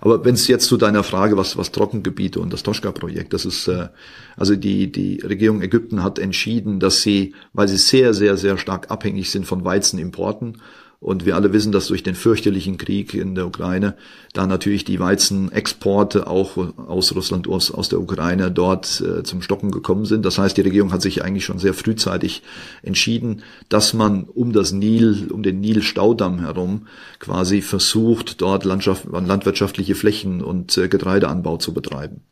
Aber 0.00 0.24
wenn 0.24 0.34
es 0.34 0.48
jetzt 0.48 0.66
zu 0.66 0.76
deiner 0.76 1.02
Frage, 1.02 1.36
was, 1.36 1.56
was 1.56 1.72
Trockengebiete 1.72 2.40
und 2.40 2.52
das 2.52 2.62
Toschka-Projekt, 2.62 3.32
das 3.32 3.44
ist, 3.44 3.68
äh, 3.68 3.88
also 4.36 4.56
die, 4.56 4.90
die 4.90 5.20
Regierung 5.20 5.62
Ägypten 5.62 6.02
hat 6.02 6.18
entschieden, 6.18 6.80
dass 6.80 7.02
sie, 7.02 7.34
weil 7.52 7.68
sie 7.68 7.76
sehr, 7.76 8.14
sehr, 8.14 8.36
sehr 8.36 8.58
stark 8.58 8.90
abhängig 8.90 9.30
sind 9.30 9.46
von 9.46 9.64
Weizenimporten 9.64 10.58
und 10.98 11.26
wir 11.26 11.36
alle 11.36 11.52
wissen, 11.52 11.72
dass 11.72 11.88
durch 11.88 12.02
den 12.02 12.14
fürchterlichen 12.14 12.78
Krieg 12.78 13.14
in 13.14 13.34
der 13.34 13.46
Ukraine 13.46 13.96
da 14.32 14.46
natürlich 14.46 14.84
die 14.84 14.98
Weizenexporte 14.98 16.26
auch 16.26 16.56
aus 16.56 17.14
Russland, 17.14 17.48
aus, 17.48 17.70
aus 17.70 17.88
der 17.88 18.00
Ukraine 18.00 18.50
dort 18.50 19.00
äh, 19.00 19.22
zum 19.22 19.42
Stocken 19.42 19.70
gekommen 19.70 20.06
sind. 20.06 20.24
Das 20.24 20.38
heißt, 20.38 20.56
die 20.56 20.62
Regierung 20.62 20.92
hat 20.92 21.02
sich 21.02 21.22
eigentlich 21.22 21.44
schon 21.44 21.58
sehr 21.58 21.74
frühzeitig 21.74 22.42
entschieden, 22.82 23.42
dass 23.68 23.92
man 23.92 24.24
um 24.24 24.52
das 24.52 24.72
Nil, 24.72 25.28
um 25.30 25.42
den 25.42 25.60
Nil-Staudamm 25.60 26.40
herum 26.40 26.86
quasi 27.18 27.60
versucht, 27.60 28.40
dort 28.40 28.64
Landschaft, 28.64 29.04
landwirtschaftliche 29.10 29.94
Flächen 29.94 30.42
und 30.42 30.76
äh, 30.78 30.88
Getreideanbau 30.88 31.58
zu 31.58 31.74
betreiben. 31.74 32.22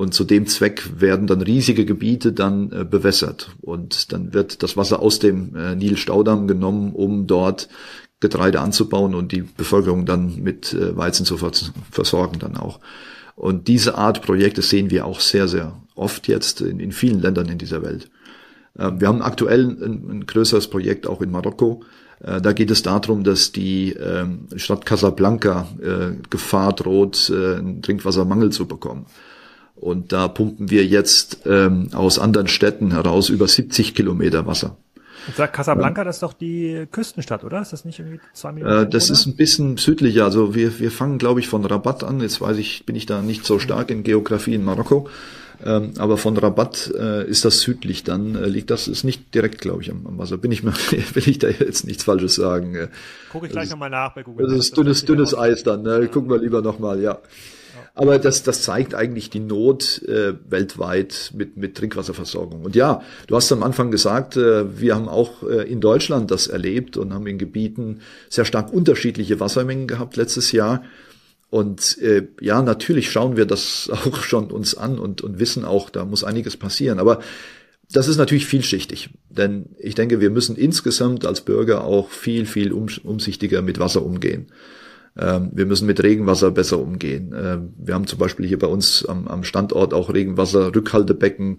Und 0.00 0.14
zu 0.14 0.24
dem 0.24 0.46
Zweck 0.46 0.98
werden 0.98 1.26
dann 1.26 1.42
riesige 1.42 1.84
Gebiete 1.84 2.32
dann 2.32 2.72
äh, 2.72 2.86
bewässert. 2.86 3.50
Und 3.60 4.14
dann 4.14 4.32
wird 4.32 4.62
das 4.62 4.78
Wasser 4.78 5.02
aus 5.02 5.18
dem 5.18 5.54
äh, 5.54 5.76
Nil-Staudamm 5.76 6.48
genommen, 6.48 6.94
um 6.94 7.26
dort 7.26 7.68
Getreide 8.18 8.60
anzubauen 8.60 9.14
und 9.14 9.30
die 9.30 9.42
Bevölkerung 9.42 10.06
dann 10.06 10.42
mit 10.42 10.72
äh, 10.72 10.96
Weizen 10.96 11.26
zu 11.26 11.36
vers 11.36 11.74
versorgen 11.90 12.38
dann 12.38 12.56
auch. 12.56 12.80
Und 13.36 13.68
diese 13.68 13.98
Art 13.98 14.22
Projekte 14.22 14.62
sehen 14.62 14.90
wir 14.90 15.04
auch 15.04 15.20
sehr, 15.20 15.48
sehr 15.48 15.76
oft 15.94 16.28
jetzt 16.28 16.62
in, 16.62 16.80
in 16.80 16.92
vielen 16.92 17.20
Ländern 17.20 17.50
in 17.50 17.58
dieser 17.58 17.82
Welt. 17.82 18.08
Äh, 18.78 18.92
wir 18.96 19.06
haben 19.06 19.20
aktuell 19.20 19.66
ein, 19.66 20.10
ein, 20.10 20.26
größeres 20.26 20.68
Projekt 20.68 21.06
auch 21.06 21.20
in 21.20 21.30
Marokko. 21.30 21.82
Äh, 22.20 22.40
da 22.40 22.54
geht 22.54 22.70
es 22.70 22.80
darum, 22.80 23.22
dass 23.22 23.52
die 23.52 23.92
ähm, 23.92 24.46
Stadt 24.56 24.86
Casablanca 24.86 25.68
äh, 25.78 26.16
Gefahr 26.30 26.72
droht, 26.72 27.28
äh, 27.28 27.56
einen 27.56 27.82
Trinkwassermangel 27.82 28.48
zu 28.48 28.66
bekommen. 28.66 29.04
Und 29.80 30.12
da 30.12 30.28
pumpen 30.28 30.70
wir 30.70 30.84
jetzt 30.84 31.46
ähm, 31.46 31.88
aus 31.94 32.18
anderen 32.18 32.48
Städten 32.48 32.92
heraus 32.92 33.30
über 33.30 33.48
70 33.48 33.94
Kilometer 33.94 34.46
Wasser. 34.46 34.76
Ich 35.26 35.34
sag 35.36 35.54
Casablanca, 35.54 36.02
ja. 36.02 36.04
das 36.04 36.16
ist 36.16 36.22
doch 36.22 36.34
die 36.34 36.86
Küstenstadt, 36.90 37.44
oder? 37.44 37.62
Ist 37.62 37.72
das 37.72 37.86
nicht 37.86 37.98
irgendwie 37.98 38.20
zwei 38.34 38.52
Millionen? 38.52 38.86
Äh, 38.86 38.88
das 38.90 39.08
ist 39.08 39.24
ein 39.24 39.36
bisschen 39.36 39.78
südlicher. 39.78 40.24
Also 40.24 40.54
wir, 40.54 40.78
wir 40.80 40.90
fangen, 40.90 41.16
glaube 41.16 41.40
ich, 41.40 41.48
von 41.48 41.64
Rabat 41.64 42.04
an. 42.04 42.20
Jetzt 42.20 42.42
weiß 42.42 42.58
ich, 42.58 42.84
bin 42.84 42.94
ich 42.94 43.06
da 43.06 43.22
nicht 43.22 43.46
so 43.46 43.58
stark 43.58 43.90
in 43.90 44.02
Geografie 44.02 44.54
in 44.54 44.64
Marokko. 44.64 45.08
Ähm, 45.64 45.92
aber 45.98 46.18
von 46.18 46.36
Rabat 46.36 46.92
äh, 46.98 47.26
ist 47.26 47.44
das 47.44 47.60
südlich 47.60 48.04
dann, 48.04 48.34
äh, 48.34 48.46
liegt 48.46 48.70
das, 48.70 48.88
ist 48.88 49.04
nicht 49.04 49.34
direkt, 49.34 49.60
glaube 49.60 49.82
ich, 49.82 49.90
am, 49.90 50.06
am, 50.06 50.18
Wasser. 50.18 50.36
Bin 50.36 50.52
ich 50.52 50.62
mir, 50.62 50.72
will 50.90 51.28
ich 51.28 51.38
da 51.38 51.48
jetzt 51.48 51.86
nichts 51.86 52.04
Falsches 52.04 52.34
sagen. 52.34 52.74
Äh. 52.74 52.88
Gucke 53.30 53.46
ich 53.46 53.52
gleich 53.52 53.70
nochmal 53.70 53.90
nach 53.90 54.14
bei 54.14 54.22
Google. 54.22 54.46
Das 54.46 54.58
ist 54.58 54.76
dünnes, 54.76 55.04
dünnes 55.06 55.36
Eis 55.36 55.62
dann, 55.62 55.82
ne? 55.82 56.06
gucken 56.08 56.30
wir 56.30 56.38
lieber 56.38 56.60
nochmal, 56.62 57.00
ja. 57.00 57.18
Aber 58.00 58.18
das, 58.18 58.42
das 58.42 58.62
zeigt 58.62 58.94
eigentlich 58.94 59.28
die 59.28 59.40
Not 59.40 60.02
äh, 60.04 60.32
weltweit 60.48 61.32
mit, 61.36 61.58
mit 61.58 61.74
Trinkwasserversorgung. 61.74 62.62
Und 62.62 62.74
ja, 62.74 63.02
du 63.26 63.36
hast 63.36 63.52
am 63.52 63.62
Anfang 63.62 63.90
gesagt, 63.90 64.38
äh, 64.38 64.80
wir 64.80 64.94
haben 64.94 65.06
auch 65.06 65.42
äh, 65.42 65.70
in 65.70 65.82
Deutschland 65.82 66.30
das 66.30 66.46
erlebt 66.46 66.96
und 66.96 67.12
haben 67.12 67.26
in 67.26 67.36
Gebieten 67.36 68.00
sehr 68.30 68.46
stark 68.46 68.72
unterschiedliche 68.72 69.38
Wassermengen 69.38 69.86
gehabt 69.86 70.16
letztes 70.16 70.50
Jahr. 70.50 70.82
Und 71.50 71.98
äh, 71.98 72.26
ja, 72.40 72.62
natürlich 72.62 73.10
schauen 73.10 73.36
wir 73.36 73.44
das 73.44 73.90
auch 73.92 74.22
schon 74.22 74.50
uns 74.50 74.74
an 74.74 74.98
und, 74.98 75.20
und 75.20 75.38
wissen 75.38 75.66
auch, 75.66 75.90
da 75.90 76.06
muss 76.06 76.24
einiges 76.24 76.56
passieren. 76.56 77.00
Aber 77.00 77.20
das 77.92 78.08
ist 78.08 78.16
natürlich 78.16 78.46
vielschichtig, 78.46 79.10
denn 79.28 79.66
ich 79.78 79.94
denke, 79.94 80.20
wir 80.20 80.30
müssen 80.30 80.56
insgesamt 80.56 81.26
als 81.26 81.42
Bürger 81.42 81.84
auch 81.84 82.08
viel, 82.08 82.46
viel 82.46 82.72
um, 82.72 82.86
umsichtiger 83.02 83.60
mit 83.60 83.78
Wasser 83.78 84.02
umgehen. 84.02 84.46
Ähm, 85.18 85.50
wir 85.52 85.66
müssen 85.66 85.86
mit 85.86 86.02
Regenwasser 86.02 86.50
besser 86.50 86.78
umgehen. 86.78 87.34
Ähm, 87.36 87.74
wir 87.78 87.94
haben 87.94 88.06
zum 88.06 88.18
Beispiel 88.18 88.46
hier 88.46 88.58
bei 88.58 88.66
uns 88.66 89.04
am, 89.04 89.44
Standort 89.44 89.92
auch 89.92 90.12
Regenwasserrückhaltebecken. 90.12 91.58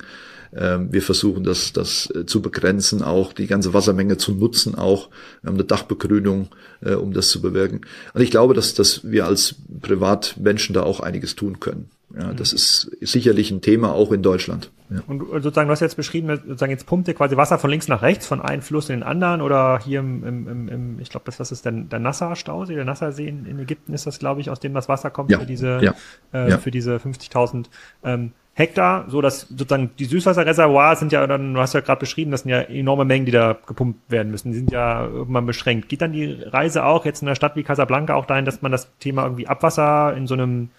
Ähm, 0.53 0.91
wir 0.91 1.01
versuchen 1.01 1.43
das, 1.43 1.73
das 1.73 2.11
äh, 2.13 2.25
zu 2.25 2.41
begrenzen, 2.41 3.01
auch 3.01 3.33
die 3.33 3.47
ganze 3.47 3.73
Wassermenge 3.73 4.17
zu 4.17 4.33
nutzen, 4.33 4.75
auch 4.75 5.09
wir 5.41 5.49
haben 5.49 5.55
eine 5.55 5.63
Dachbegrünung, 5.63 6.49
äh, 6.81 6.93
um 6.93 7.13
das 7.13 7.29
zu 7.29 7.41
bewirken. 7.41 7.81
Und 8.13 8.21
ich 8.21 8.31
glaube, 8.31 8.53
dass, 8.53 8.73
dass 8.73 9.09
wir 9.09 9.25
als 9.25 9.55
Privatmenschen 9.81 10.73
da 10.73 10.83
auch 10.83 10.99
einiges 10.99 11.35
tun 11.35 11.59
können. 11.59 11.89
Ja, 12.19 12.33
das 12.33 12.53
ist 12.53 12.91
sicherlich 12.99 13.51
ein 13.51 13.61
Thema 13.61 13.93
auch 13.93 14.11
in 14.11 14.21
Deutschland. 14.21 14.71
Ja. 14.89 14.99
Und 15.07 15.21
sozusagen, 15.31 15.67
du 15.67 15.71
hast 15.71 15.79
jetzt 15.79 15.95
beschrieben, 15.95 16.27
sozusagen 16.27 16.71
jetzt 16.71 16.85
pumpt 16.85 17.07
ihr 17.07 17.13
quasi 17.13 17.37
Wasser 17.37 17.57
von 17.57 17.69
links 17.69 17.87
nach 17.87 18.01
rechts, 18.01 18.27
von 18.27 18.41
einem 18.41 18.61
Fluss 18.61 18.89
in 18.89 18.97
den 18.97 19.03
anderen 19.03 19.41
oder 19.41 19.79
hier 19.79 20.01
im, 20.01 20.23
im, 20.25 20.67
im 20.67 20.99
ich 20.99 21.09
glaube, 21.09 21.25
das, 21.25 21.37
das 21.37 21.51
ist 21.51 21.65
der, 21.65 21.71
der 21.71 21.99
Nasser-Stausee, 21.99 22.75
der 22.75 22.85
Nasser-See 22.85 23.27
in, 23.27 23.45
in, 23.45 23.59
Ägypten 23.59 23.93
ist 23.93 24.05
das, 24.05 24.19
glaube 24.19 24.41
ich, 24.41 24.49
aus 24.49 24.59
dem 24.59 24.73
das 24.73 24.89
Wasser 24.89 25.09
kommt 25.09 25.31
ja. 25.31 25.39
für 25.39 25.45
diese, 25.45 25.79
ja. 25.81 25.95
Äh, 26.33 26.57
für 26.57 26.71
diese 26.71 26.97
50.000 26.97 27.67
ähm, 28.03 28.31
Hektar, 28.53 29.05
so 29.07 29.21
dass 29.21 29.47
sozusagen 29.47 29.91
die 29.97 30.05
Süßwasserreservoirs 30.05 30.99
sind 30.99 31.13
ja 31.13 31.25
dann, 31.25 31.53
du 31.53 31.61
hast 31.61 31.73
ja 31.73 31.79
gerade 31.79 32.01
beschrieben, 32.01 32.31
das 32.31 32.41
sind 32.41 32.51
ja 32.51 32.59
enorme 32.59 33.05
Mengen, 33.05 33.25
die 33.25 33.31
da 33.31 33.57
gepumpt 33.65 34.11
werden 34.11 34.29
müssen. 34.29 34.51
Die 34.51 34.57
sind 34.57 34.71
ja 34.71 35.05
irgendwann 35.05 35.45
beschränkt. 35.45 35.87
Geht 35.87 36.01
dann 36.01 36.11
die 36.11 36.33
Reise 36.33 36.83
auch 36.83 37.05
jetzt 37.05 37.21
in 37.21 37.29
einer 37.29 37.35
Stadt 37.35 37.55
wie 37.55 37.63
Casablanca 37.63 38.13
auch 38.13 38.25
dahin, 38.25 38.43
dass 38.43 38.61
man 38.61 38.73
das 38.73 38.91
Thema 38.99 39.23
irgendwie 39.23 39.47
Abwasser 39.47 40.13
in 40.17 40.27
so 40.27 40.33
einem 40.33 40.69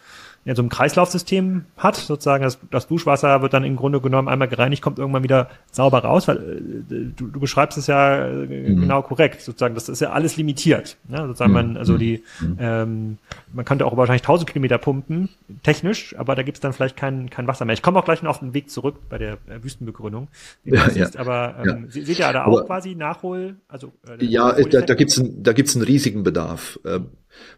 ja, 0.45 0.57
so 0.57 0.63
ein 0.63 0.69
Kreislaufsystem 0.69 1.67
hat, 1.77 1.95
sozusagen 1.95 2.43
das, 2.43 2.59
das 2.71 2.89
Duschwasser 2.89 3.43
wird 3.43 3.53
dann 3.53 3.63
im 3.63 3.77
Grunde 3.77 4.01
genommen 4.01 4.27
einmal 4.27 4.49
gereinigt, 4.49 4.83
kommt 4.83 4.99
irgendwann 4.99 5.23
wieder 5.23 5.49
sauber 5.71 5.99
raus, 5.99 6.27
weil 6.27 6.37
äh, 6.37 7.13
du, 7.17 7.29
du 7.29 7.39
beschreibst 7.39 7.79
es 7.79 7.87
ja 7.87 8.27
äh, 8.27 8.33
mhm. 8.47 8.81
genau 8.81 9.03
korrekt, 9.03 9.41
sozusagen, 9.41 9.77
das 9.77 9.89
ist 9.89 10.01
ja 10.01 10.11
alles 10.11 10.37
limitiert. 10.37 10.97
Ne? 11.09 11.19
Sozusagen 11.29 11.53
man, 11.53 11.77
also 11.77 11.97
die, 11.97 12.25
mhm. 12.41 12.57
ähm, 12.59 13.19
man 13.53 13.65
könnte 13.65 13.87
auch 13.87 13.97
wahrscheinlich 13.97 14.23
1000 14.23 14.51
Kilometer 14.51 14.79
pumpen, 14.79 15.29
technisch, 15.63 16.17
aber 16.19 16.35
da 16.35 16.43
gibt's 16.43 16.61
dann 16.61 16.73
vielleicht 16.73 16.97
kein, 16.97 17.31
kein 17.31 17.47
Wasser 17.47 17.65
mehr. 17.65 17.75
Ich 17.75 17.83
komme 17.83 18.01
auch 18.01 18.05
gleich 18.05 18.23
noch 18.23 18.31
auf 18.31 18.41
den 18.41 18.53
Weg 18.53 18.69
zurück 18.69 18.97
bei 19.09 19.19
der 19.19 19.35
äh, 19.47 19.63
Wüstenbegrünung. 19.63 20.29
Ja, 20.65 20.89
ja, 20.95 21.09
aber 21.17 21.57
ähm, 21.63 21.87
ja. 21.87 21.91
seht 21.91 22.19
ihr 22.19 22.33
da 22.33 22.45
auch 22.45 22.59
aber, 22.59 22.67
quasi 22.67 22.95
Nachhol? 22.95 23.57
Also, 23.69 23.93
äh, 24.09 24.25
ja, 24.25 24.53
da, 24.53 24.81
da 24.81 24.95
gibt's 24.95 25.19
ein, 25.19 25.43
da 25.43 25.53
gibt's 25.53 25.75
einen 25.75 25.85
riesigen 25.85 26.23
Bedarf. 26.23 26.79
Ähm, 26.87 27.09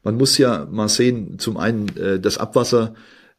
man 0.03 0.17
muss 0.17 0.39
ja 0.39 0.67
mal 0.71 0.89
sehen, 0.89 1.39
zum 1.39 1.57
einen 1.57 1.97
äh, 1.97 2.21
das 2.21 2.39
Abwasser, 2.39 2.95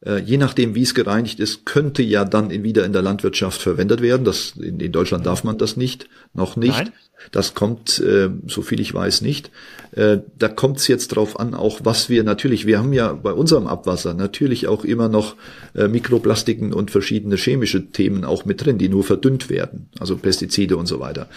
äh, 0.06 0.20
je 0.20 0.38
nachdem 0.38 0.76
wie 0.76 0.84
es 0.84 0.94
gereinigt 0.94 1.40
ist, 1.40 1.66
könnte 1.66 2.04
ja 2.04 2.26
dann 2.26 2.52
in, 2.52 2.64
wieder 2.64 2.86
in 2.86 2.94
der 2.94 3.02
Landwirtschaft 3.02 3.62
verwendet 3.62 4.02
werden. 4.02 4.24
Das, 4.24 4.54
in, 4.58 4.80
in 4.80 4.92
Deutschland 4.92 5.26
darf 5.26 5.44
man 5.44 5.58
das 5.58 5.78
nicht, 5.78 6.08
noch 6.34 6.56
nicht. 6.56 6.78
Nein. 6.78 6.92
Das 7.32 7.54
kommt, 7.54 8.00
äh, 8.00 8.30
so 8.46 8.62
viel 8.62 8.80
ich 8.80 8.94
weiß, 8.94 9.22
nicht. 9.22 9.50
Äh, 9.92 10.20
da 10.38 10.48
kommt 10.48 10.78
es 10.78 10.88
jetzt 10.88 11.08
drauf 11.10 11.40
an, 11.40 11.54
auch 11.54 11.80
was 11.84 12.10
wir 12.10 12.24
natürlich, 12.24 12.66
wir 12.68 12.78
haben 12.78 12.94
ja 12.94 13.14
bei 13.14 13.32
unserem 13.32 13.68
Abwasser 13.68 14.14
natürlich 14.14 14.68
auch 14.68 14.84
immer 14.84 15.08
noch 15.08 15.36
äh, 15.74 15.88
Mikroplastiken 15.88 16.74
und 16.74 16.92
verschiedene 16.92 17.38
chemische 17.38 17.88
Themen 17.92 18.26
auch 18.26 18.46
mit 18.46 18.64
drin, 18.64 18.78
die 18.78 18.90
nur 18.90 19.04
verdünnt 19.04 19.50
werden, 19.50 19.90
also 20.00 20.18
Pestizide 20.18 20.78
und 20.78 20.88
so 20.88 21.00
weiter. 21.00 21.28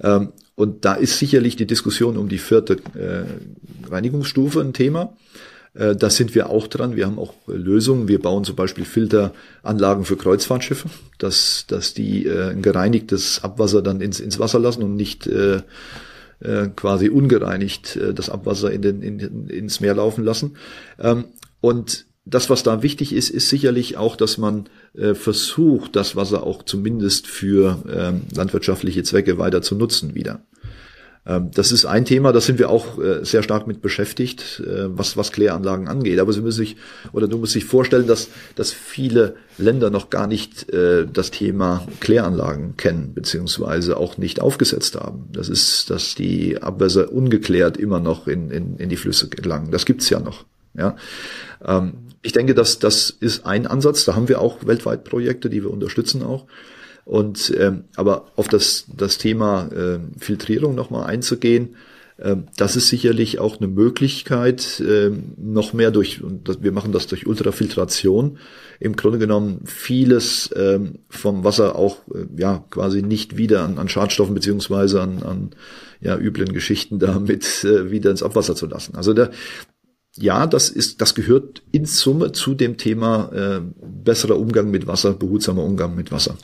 Ähm, 0.00 0.32
und 0.54 0.84
da 0.84 0.94
ist 0.94 1.18
sicherlich 1.18 1.56
die 1.56 1.66
Diskussion 1.66 2.16
um 2.16 2.28
die 2.28 2.38
vierte 2.38 2.74
äh, 2.94 3.88
Reinigungsstufe 3.90 4.60
ein 4.60 4.72
Thema. 4.72 5.16
Äh, 5.74 5.96
da 5.96 6.10
sind 6.10 6.34
wir 6.34 6.50
auch 6.50 6.68
dran. 6.68 6.96
Wir 6.96 7.06
haben 7.06 7.18
auch 7.18 7.34
Lösungen. 7.46 8.08
Wir 8.08 8.20
bauen 8.20 8.44
zum 8.44 8.56
Beispiel 8.56 8.84
Filteranlagen 8.84 10.04
für 10.04 10.16
Kreuzfahrtschiffe, 10.16 10.88
dass, 11.18 11.66
dass 11.66 11.94
die 11.94 12.26
äh, 12.26 12.50
ein 12.50 12.62
gereinigtes 12.62 13.42
Abwasser 13.42 13.82
dann 13.82 14.00
ins, 14.00 14.20
ins 14.20 14.38
Wasser 14.38 14.60
lassen 14.60 14.82
und 14.82 14.96
nicht 14.96 15.26
äh, 15.26 15.62
äh, 16.40 16.68
quasi 16.76 17.08
ungereinigt 17.08 17.96
äh, 17.96 18.14
das 18.14 18.30
Abwasser 18.30 18.70
in 18.70 18.82
den, 18.82 19.02
in, 19.02 19.48
ins 19.48 19.80
Meer 19.80 19.94
laufen 19.94 20.24
lassen. 20.24 20.56
Ähm, 21.00 21.24
und 21.60 22.06
das, 22.26 22.48
was 22.48 22.62
da 22.62 22.82
wichtig 22.82 23.12
ist, 23.12 23.30
ist 23.30 23.48
sicherlich 23.48 23.96
auch, 23.96 24.16
dass 24.16 24.38
man 24.38 24.66
äh, 24.94 25.14
versucht, 25.14 25.94
das 25.94 26.16
Wasser 26.16 26.42
auch 26.44 26.62
zumindest 26.62 27.26
für 27.26 27.82
ähm, 27.92 28.22
landwirtschaftliche 28.34 29.02
Zwecke 29.02 29.36
weiter 29.38 29.60
zu 29.60 29.74
nutzen 29.74 30.14
wieder. 30.14 30.40
Ähm, 31.26 31.50
das 31.54 31.72
ist 31.72 31.84
ein 31.84 32.04
Thema, 32.04 32.32
da 32.32 32.40
sind 32.40 32.58
wir 32.58 32.70
auch 32.70 32.98
äh, 32.98 33.24
sehr 33.24 33.42
stark 33.42 33.66
mit 33.66 33.82
beschäftigt, 33.82 34.62
äh, 34.66 34.86
was, 34.96 35.16
was 35.16 35.32
Kläranlagen 35.32 35.88
angeht. 35.88 36.18
Aber 36.18 36.32
Sie 36.32 36.40
müssen 36.40 36.56
sich, 36.56 36.76
oder 37.12 37.28
du 37.28 37.38
musst 37.38 37.52
sich 37.52 37.64
vorstellen, 37.64 38.06
dass, 38.06 38.28
dass 38.56 38.72
viele 38.72 39.36
Länder 39.58 39.90
noch 39.90 40.08
gar 40.08 40.26
nicht 40.26 40.70
äh, 40.72 41.06
das 41.10 41.30
Thema 41.30 41.86
Kläranlagen 42.00 42.76
kennen, 42.76 43.14
beziehungsweise 43.14 43.96
auch 43.96 44.18
nicht 44.18 44.40
aufgesetzt 44.40 44.96
haben. 44.96 45.28
Das 45.32 45.48
ist, 45.48 45.90
dass 45.90 46.14
die 46.14 46.62
Abwässer 46.62 47.12
ungeklärt 47.12 47.76
immer 47.76 48.00
noch 48.00 48.28
in, 48.28 48.50
in, 48.50 48.76
in 48.76 48.88
die 48.88 48.96
Flüsse 48.96 49.28
gelangen. 49.28 49.70
Das 49.70 49.86
gibt's 49.86 50.08
ja 50.10 50.20
noch. 50.20 50.44
Ja. 50.76 50.96
Ähm, 51.64 51.94
ich 52.24 52.32
denke, 52.32 52.54
dass 52.54 52.78
das 52.78 53.10
ist 53.10 53.44
ein 53.44 53.66
Ansatz. 53.66 54.06
Da 54.06 54.16
haben 54.16 54.28
wir 54.28 54.40
auch 54.40 54.66
weltweit 54.66 55.04
Projekte, 55.04 55.50
die 55.50 55.62
wir 55.62 55.70
unterstützen 55.70 56.22
auch. 56.22 56.46
Und 57.04 57.54
ähm, 57.58 57.84
aber 57.96 58.32
auf 58.34 58.48
das 58.48 58.86
das 58.96 59.18
Thema 59.18 59.68
äh, 59.70 59.98
Filtrierung 60.18 60.74
nochmal 60.74 61.04
einzugehen, 61.04 61.76
äh, 62.16 62.36
das 62.56 62.76
ist 62.76 62.88
sicherlich 62.88 63.40
auch 63.40 63.58
eine 63.58 63.68
Möglichkeit, 63.68 64.80
äh, 64.80 65.10
noch 65.36 65.74
mehr 65.74 65.90
durch. 65.90 66.22
Und 66.22 66.48
das, 66.48 66.62
wir 66.62 66.72
machen 66.72 66.92
das 66.92 67.06
durch 67.06 67.26
Ultrafiltration. 67.26 68.38
Im 68.80 68.96
Grunde 68.96 69.18
genommen 69.18 69.60
vieles 69.66 70.50
äh, 70.52 70.80
vom 71.10 71.44
Wasser 71.44 71.76
auch 71.76 71.98
äh, 72.08 72.24
ja 72.40 72.64
quasi 72.70 73.02
nicht 73.02 73.36
wieder 73.36 73.64
an, 73.64 73.78
an 73.78 73.90
Schadstoffen 73.90 74.34
beziehungsweise 74.34 75.02
an, 75.02 75.22
an 75.22 75.50
ja 76.00 76.16
üblen 76.16 76.54
Geschichten 76.54 76.98
damit 77.00 77.64
äh, 77.64 77.90
wieder 77.90 78.10
ins 78.10 78.22
Abwasser 78.22 78.54
zu 78.54 78.64
lassen. 78.64 78.94
Also 78.96 79.12
da, 79.12 79.28
ja, 80.16 80.46
das 80.46 80.70
ist, 80.70 81.00
das 81.00 81.14
gehört 81.14 81.62
in 81.72 81.86
Summe 81.86 82.32
zu 82.32 82.54
dem 82.54 82.76
Thema 82.76 83.30
äh, 83.32 83.60
besserer 83.82 84.38
Umgang 84.38 84.70
mit 84.70 84.86
Wasser, 84.86 85.12
behutsamer 85.12 85.64
Umgang 85.64 85.94
mit 85.94 86.12
Wasser. 86.12 86.36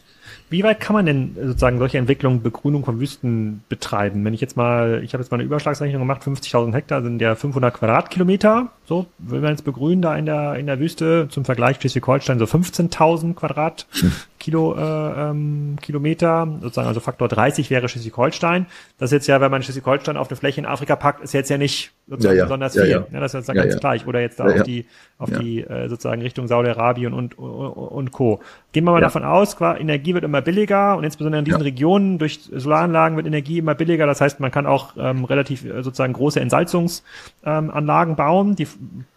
Wie 0.50 0.64
weit 0.64 0.80
kann 0.80 0.94
man 0.94 1.06
denn 1.06 1.36
sozusagen 1.40 1.78
solche 1.78 1.98
Entwicklungen, 1.98 2.42
Begrünung 2.42 2.84
von 2.84 2.98
Wüsten 2.98 3.62
betreiben? 3.68 4.24
Wenn 4.24 4.34
ich 4.34 4.40
jetzt 4.40 4.56
mal, 4.56 5.00
ich 5.04 5.12
habe 5.12 5.22
jetzt 5.22 5.30
mal 5.30 5.36
eine 5.36 5.44
Überschlagsrechnung 5.44 6.00
gemacht, 6.02 6.22
50.000 6.22 6.72
Hektar 6.74 7.02
sind 7.02 7.22
ja 7.22 7.36
500 7.36 7.72
Quadratkilometer. 7.72 8.72
So, 8.84 9.06
will 9.18 9.40
man 9.40 9.50
jetzt 9.50 9.64
begrünen 9.64 10.02
da 10.02 10.16
in 10.16 10.26
der, 10.26 10.56
in 10.56 10.66
der 10.66 10.80
Wüste, 10.80 11.28
zum 11.30 11.44
Vergleich 11.44 11.76
Schleswig-Holstein 11.76 12.40
so 12.40 12.46
15.000 12.46 13.34
Quadratkilo, 13.34 14.74
äh, 14.74 15.30
ähm, 15.30 15.76
Kilometer, 15.80 16.48
sozusagen 16.60 16.88
also 16.88 16.98
Faktor 16.98 17.28
30 17.28 17.70
wäre 17.70 17.88
Schleswig-Holstein. 17.88 18.66
Das 18.98 19.10
ist 19.10 19.12
jetzt 19.12 19.26
ja, 19.28 19.40
wenn 19.40 19.52
man 19.52 19.62
Schleswig-Holstein 19.62 20.16
auf 20.16 20.28
eine 20.30 20.36
Fläche 20.36 20.60
in 20.60 20.66
Afrika 20.66 20.96
packt, 20.96 21.22
ist 21.22 21.32
jetzt 21.32 21.50
ja 21.50 21.58
nicht 21.58 21.92
sozusagen 22.10 22.36
ja, 22.36 22.40
ja. 22.40 22.44
besonders 22.44 22.74
ja, 22.74 22.82
viel. 22.82 22.90
Ja, 22.90 23.06
ja. 23.10 23.20
das 23.20 23.34
ist 23.34 23.48
jetzt 23.48 23.56
ganz 23.56 23.80
gleich. 23.80 24.06
Oder 24.06 24.20
jetzt 24.20 24.38
da 24.40 24.44
auf 24.44 24.62
die, 24.64 24.84
auf 25.16 25.30
die 25.30 25.60
äh, 25.60 25.88
sozusagen 25.88 26.20
Richtung 26.20 26.48
Saudi-Arabien 26.48 27.14
und, 27.14 27.38
und, 27.38 27.48
und 27.48 28.12
Co. 28.12 28.40
Gehen 28.72 28.84
wir 28.84 28.92
mal 28.92 29.00
davon 29.00 29.24
aus, 29.24 29.56
Energie 29.60 30.12
wird 30.12 30.24
immer 30.24 30.42
billiger 30.42 30.96
und 30.96 31.04
insbesondere 31.04 31.38
in 31.38 31.44
diesen 31.44 31.62
Regionen 31.62 32.18
durch 32.18 32.40
Solaranlagen 32.52 33.16
wird 33.16 33.26
Energie 33.26 33.58
immer 33.58 33.74
billiger. 33.74 34.06
Das 34.06 34.20
heißt, 34.20 34.40
man 34.40 34.50
kann 34.50 34.66
auch 34.66 34.94
ähm, 34.98 35.24
relativ 35.24 35.64
äh, 35.64 35.82
sozusagen 35.82 36.12
große 36.12 36.40
Entsalzungsanlagen 36.40 38.12
ähm, 38.12 38.16
bauen, 38.16 38.56
die 38.56 38.66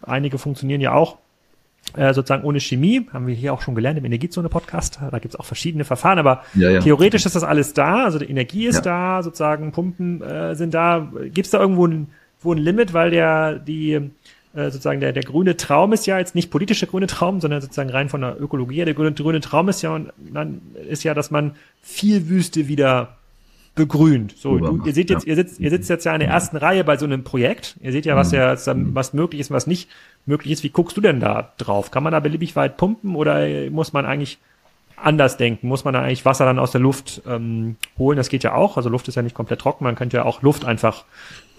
einige 0.02 0.38
funktionieren 0.38 0.80
ja 0.80 0.92
auch 0.92 1.18
äh, 1.96 2.14
sozusagen 2.14 2.44
ohne 2.44 2.60
Chemie, 2.60 3.06
haben 3.12 3.26
wir 3.26 3.34
hier 3.34 3.52
auch 3.52 3.60
schon 3.60 3.74
gelernt 3.74 3.98
im 3.98 4.04
Energiezone-Podcast, 4.04 5.00
da 5.10 5.18
gibt's 5.18 5.36
auch 5.36 5.44
verschiedene 5.44 5.84
Verfahren, 5.84 6.18
aber 6.18 6.42
ja, 6.54 6.70
ja. 6.70 6.80
theoretisch 6.80 7.26
ist 7.26 7.36
das 7.36 7.44
alles 7.44 7.74
da, 7.74 8.04
also 8.04 8.18
die 8.18 8.30
Energie 8.30 8.66
ist 8.66 8.84
ja. 8.86 9.16
da, 9.16 9.22
sozusagen 9.22 9.70
Pumpen 9.70 10.22
äh, 10.22 10.54
sind 10.56 10.74
da. 10.74 11.10
Gibt's 11.32 11.50
da 11.50 11.60
irgendwo 11.60 11.86
ein, 11.86 12.08
ein 12.52 12.58
Limit, 12.58 12.92
weil 12.92 13.10
der 13.10 13.58
die 13.58 13.92
äh, 14.54 14.70
sozusagen 14.70 15.00
der, 15.00 15.12
der 15.12 15.24
grüne 15.24 15.56
Traum 15.56 15.92
ist 15.92 16.06
ja 16.06 16.18
jetzt 16.18 16.34
nicht 16.34 16.50
politischer 16.50 16.86
grüne 16.86 17.06
Traum, 17.06 17.40
sondern 17.40 17.60
sozusagen 17.60 17.90
rein 17.90 18.08
von 18.08 18.20
der 18.20 18.40
Ökologie. 18.40 18.84
Der 18.84 18.94
grüne, 18.94 19.12
grüne 19.12 19.40
Traum 19.40 19.68
ist 19.68 19.82
ja 19.82 19.94
und 19.94 20.12
dann 20.18 20.60
ist 20.88 21.02
ja, 21.02 21.14
dass 21.14 21.30
man 21.30 21.56
viel 21.82 22.28
Wüste 22.28 22.68
wieder 22.68 23.16
begrünt. 23.74 24.36
So, 24.36 24.58
du, 24.58 24.84
ihr 24.84 24.94
seht 24.94 25.10
jetzt, 25.10 25.26
ja. 25.26 25.30
ihr 25.30 25.36
sitzt, 25.36 25.58
ihr 25.58 25.70
sitzt 25.70 25.90
jetzt 25.90 26.04
ja 26.04 26.12
in 26.14 26.20
der 26.20 26.28
ersten 26.28 26.56
Reihe 26.56 26.84
bei 26.84 26.96
so 26.96 27.04
einem 27.04 27.24
Projekt. 27.24 27.76
Ihr 27.80 27.90
seht 27.90 28.06
ja, 28.06 28.14
was 28.14 28.30
ja, 28.30 28.56
was 28.66 29.12
möglich 29.12 29.40
ist, 29.40 29.50
was 29.50 29.66
nicht 29.66 29.90
möglich 30.26 30.52
ist. 30.52 30.62
Wie 30.62 30.70
guckst 30.70 30.96
du 30.96 31.00
denn 31.00 31.18
da 31.18 31.52
drauf? 31.58 31.90
Kann 31.90 32.04
man 32.04 32.12
da 32.12 32.20
beliebig 32.20 32.54
weit 32.54 32.76
pumpen 32.76 33.16
oder 33.16 33.44
muss 33.70 33.92
man 33.92 34.06
eigentlich 34.06 34.38
anders 34.96 35.36
denken? 35.36 35.66
Muss 35.66 35.84
man 35.84 35.94
da 35.94 36.02
eigentlich 36.02 36.24
Wasser 36.24 36.44
dann 36.44 36.60
aus 36.60 36.70
der 36.70 36.80
Luft 36.80 37.22
ähm, 37.26 37.76
holen? 37.98 38.16
Das 38.16 38.28
geht 38.28 38.44
ja 38.44 38.54
auch. 38.54 38.76
Also 38.76 38.88
Luft 38.88 39.08
ist 39.08 39.16
ja 39.16 39.22
nicht 39.22 39.34
komplett 39.34 39.60
trocken. 39.60 39.82
Man 39.82 39.96
könnte 39.96 40.18
ja 40.18 40.24
auch 40.24 40.42
Luft 40.42 40.64
einfach 40.64 41.04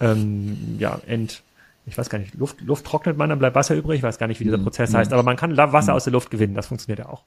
ähm, 0.00 0.76
ja 0.78 1.00
ent 1.06 1.42
ich 1.88 1.96
weiß 1.96 2.10
gar 2.10 2.18
nicht, 2.18 2.34
Luft, 2.34 2.60
Luft 2.62 2.84
trocknet 2.84 3.16
man, 3.16 3.30
dann 3.30 3.38
bleibt 3.38 3.54
Wasser 3.54 3.76
übrig. 3.76 3.98
Ich 3.98 4.02
weiß 4.02 4.18
gar 4.18 4.26
nicht, 4.26 4.40
wie 4.40 4.44
dieser 4.44 4.58
mhm. 4.58 4.64
Prozess 4.64 4.92
heißt, 4.92 5.12
aber 5.12 5.22
man 5.22 5.36
kann 5.36 5.56
Wasser 5.56 5.92
mhm. 5.92 5.96
aus 5.96 6.04
der 6.04 6.12
Luft 6.12 6.32
gewinnen. 6.32 6.54
Das 6.54 6.66
funktioniert 6.66 6.98
ja 6.98 7.08
auch. 7.08 7.22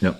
Ja. 0.00 0.16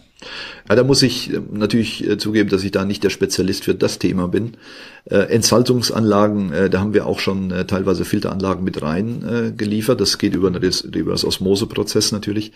ja 0.68 0.74
da 0.74 0.82
muss 0.82 1.00
ich 1.02 1.32
äh, 1.32 1.40
natürlich 1.52 2.04
äh, 2.04 2.18
zugeben, 2.18 2.50
dass 2.50 2.64
ich 2.64 2.72
da 2.72 2.84
nicht 2.84 3.04
der 3.04 3.10
Spezialist 3.10 3.62
für 3.62 3.74
das 3.76 4.00
Thema 4.00 4.26
bin. 4.26 4.56
Äh, 5.04 5.18
Entsalzungsanlagen, 5.18 6.52
äh, 6.52 6.70
da 6.70 6.80
haben 6.80 6.92
wir 6.92 7.06
auch 7.06 7.20
schon 7.20 7.50
teilweise 7.68 8.04
Filteranlagen 8.04 8.64
mit 8.64 8.82
rein 8.82 9.54
geliefert. 9.56 10.00
Das 10.00 10.18
geht 10.18 10.34
über, 10.34 10.50
das, 10.50 10.80
über 10.80 11.12
das 11.12 11.24
Osmoseprozess 11.24 12.10
natürlich. 12.12 12.52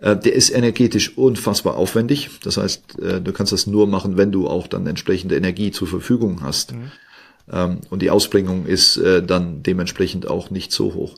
Der 0.00 0.32
ist 0.32 0.50
energetisch 0.50 1.16
unfassbar 1.16 1.76
aufwendig. 1.76 2.30
Das 2.44 2.58
heißt, 2.58 2.98
du 3.22 3.32
kannst 3.32 3.52
das 3.52 3.66
nur 3.66 3.86
machen, 3.86 4.16
wenn 4.16 4.30
du 4.30 4.46
auch 4.46 4.66
dann 4.66 4.86
entsprechende 4.86 5.36
Energie 5.36 5.70
zur 5.70 5.88
Verfügung 5.88 6.42
hast. 6.42 6.74
Mhm. 6.74 6.90
Ähm, 7.50 7.78
und 7.90 8.02
die 8.02 8.10
Ausbringung 8.10 8.66
ist 8.66 8.96
äh, 8.96 9.22
dann 9.22 9.62
dementsprechend 9.62 10.28
auch 10.28 10.50
nicht 10.50 10.72
so 10.72 10.94
hoch. 10.94 11.14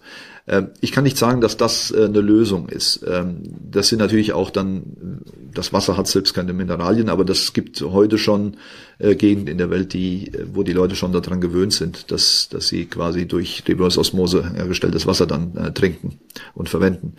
Ähm, 0.46 0.68
ich 0.80 0.92
kann 0.92 1.04
nicht 1.04 1.18
sagen, 1.18 1.40
dass 1.40 1.56
das 1.56 1.90
äh, 1.90 2.04
eine 2.04 2.20
Lösung 2.20 2.68
ist. 2.68 3.04
Ähm, 3.06 3.42
das 3.70 3.88
sind 3.88 3.98
natürlich 3.98 4.32
auch 4.32 4.50
dann 4.50 5.22
das 5.54 5.72
Wasser 5.72 5.96
hat 5.96 6.06
selbst 6.06 6.34
keine 6.34 6.52
Mineralien, 6.52 7.08
aber 7.08 7.24
das 7.24 7.52
gibt 7.52 7.80
heute 7.80 8.18
schon 8.18 8.56
äh, 8.98 9.14
Gegenden 9.14 9.48
in 9.48 9.58
der 9.58 9.70
Welt, 9.70 9.92
die, 9.92 10.32
wo 10.52 10.62
die 10.62 10.72
Leute 10.72 10.96
schon 10.96 11.12
daran 11.12 11.40
gewöhnt 11.40 11.72
sind, 11.72 12.10
dass, 12.10 12.48
dass 12.48 12.68
sie 12.68 12.86
quasi 12.86 13.26
durch 13.26 13.64
Reverse 13.66 13.98
Osmose 13.98 14.52
hergestelltes 14.54 15.06
Wasser 15.06 15.26
dann 15.26 15.56
äh, 15.56 15.72
trinken 15.72 16.18
und 16.54 16.68
verwenden. 16.68 17.14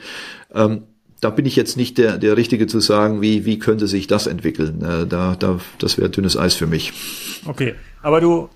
Ähm, 0.54 0.84
da 1.22 1.30
bin 1.32 1.46
ich 1.46 1.58
jetzt 1.58 1.76
nicht 1.76 1.98
der, 1.98 2.18
der 2.18 2.38
Richtige 2.38 2.66
zu 2.66 2.80
sagen, 2.80 3.22
wie, 3.22 3.44
wie 3.44 3.60
könnte 3.60 3.88
sich 3.88 4.08
das 4.08 4.26
entwickeln. 4.26 4.80
Da, 4.80 5.36
da, 5.36 5.60
das 5.78 5.98
wäre 5.98 6.10
dünnes 6.10 6.38
Eis 6.38 6.56
für 6.56 6.66
mich. 6.66 6.94
Okay, 7.46 7.76
aber 8.02 8.22
du, 8.22 8.50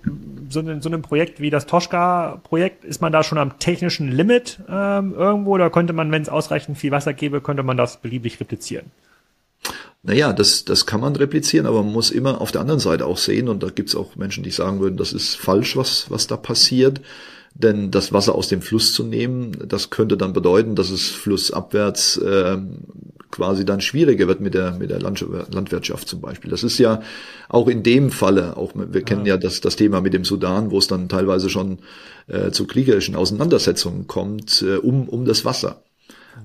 so, 0.50 0.60
in 0.62 0.82
so 0.82 0.90
einem 0.90 1.02
Projekt 1.02 1.40
wie 1.40 1.50
das 1.50 1.66
Toschka-Projekt, 1.66 2.86
ist 2.86 3.02
man 3.02 3.12
da 3.12 3.24
schon 3.24 3.38
am 3.38 3.60
technischen 3.60 4.12
Limit 4.12 4.60
ähm, 4.70 5.14
irgendwo 5.14 5.52
oder 5.52 5.70
könnte 5.70 5.94
man, 5.94 6.12
wenn 6.12 6.22
es 6.22 6.30
ausreichend 6.30 6.78
viel 6.78 6.92
Wasser 6.92 7.14
gäbe, 7.14 7.42
könnte 7.42 7.64
man 7.64 7.78
das 7.78 7.98
beliebig 7.98 8.40
replizieren? 8.40 8.92
Naja, 10.04 10.34
das, 10.34 10.66
das 10.66 10.86
kann 10.86 11.00
man 11.00 11.16
replizieren, 11.16 11.66
aber 11.66 11.82
man 11.82 11.94
muss 11.94 12.12
immer 12.12 12.42
auf 12.42 12.52
der 12.52 12.62
anderen 12.62 12.82
Seite 12.82 13.06
auch 13.06 13.18
sehen, 13.18 13.48
und 13.48 13.64
da 13.64 13.70
gibt's 13.70 13.96
auch 13.96 14.18
Menschen, 14.18 14.44
die 14.44 14.52
sagen 14.52 14.82
würden, 14.82 14.98
das 14.98 15.14
ist 15.14 15.36
falsch, 15.36 15.78
was, 15.78 16.12
was 16.12 16.28
da 16.28 16.36
passiert. 16.36 17.02
Denn 17.56 17.92
das 17.92 18.12
Wasser 18.12 18.34
aus 18.34 18.48
dem 18.48 18.62
Fluss 18.62 18.94
zu 18.94 19.04
nehmen, 19.04 19.56
das 19.68 19.92
könnte 19.92 20.18
dann 20.18 20.34
bedeuten, 20.34 20.76
dass 20.76 20.90
es 20.90 21.10
flussabwärts 21.10 22.18
äh, 22.18 22.58
quasi 23.34 23.66
dann 23.66 23.82
schwieriger 23.82 24.28
wird 24.28 24.42
mit 24.42 24.54
der, 24.54 24.74
mit 24.74 24.92
der 24.92 25.02
Landwirtschaft 25.02 26.08
zum 26.08 26.22
Beispiel. 26.22 26.52
Das 26.52 26.62
ist 26.62 26.78
ja 26.78 27.02
auch 27.50 27.68
in 27.68 27.82
dem 27.82 28.12
Falle, 28.12 28.58
auch 28.58 28.74
wir 28.76 29.02
kennen 29.02 29.26
ja 29.26 29.38
das, 29.38 29.60
das 29.60 29.76
Thema 29.76 30.02
mit 30.02 30.14
dem 30.14 30.24
Sudan, 30.24 30.70
wo 30.70 30.78
es 30.78 30.86
dann 30.86 31.10
teilweise 31.10 31.50
schon 31.50 31.80
äh, 32.28 32.52
zu 32.52 32.68
kriegerischen 32.68 33.16
Auseinandersetzungen 33.16 34.06
kommt, 34.06 34.62
äh, 34.62 34.76
um, 34.76 35.10
um 35.10 35.26
das 35.26 35.46
Wasser. 35.46 35.82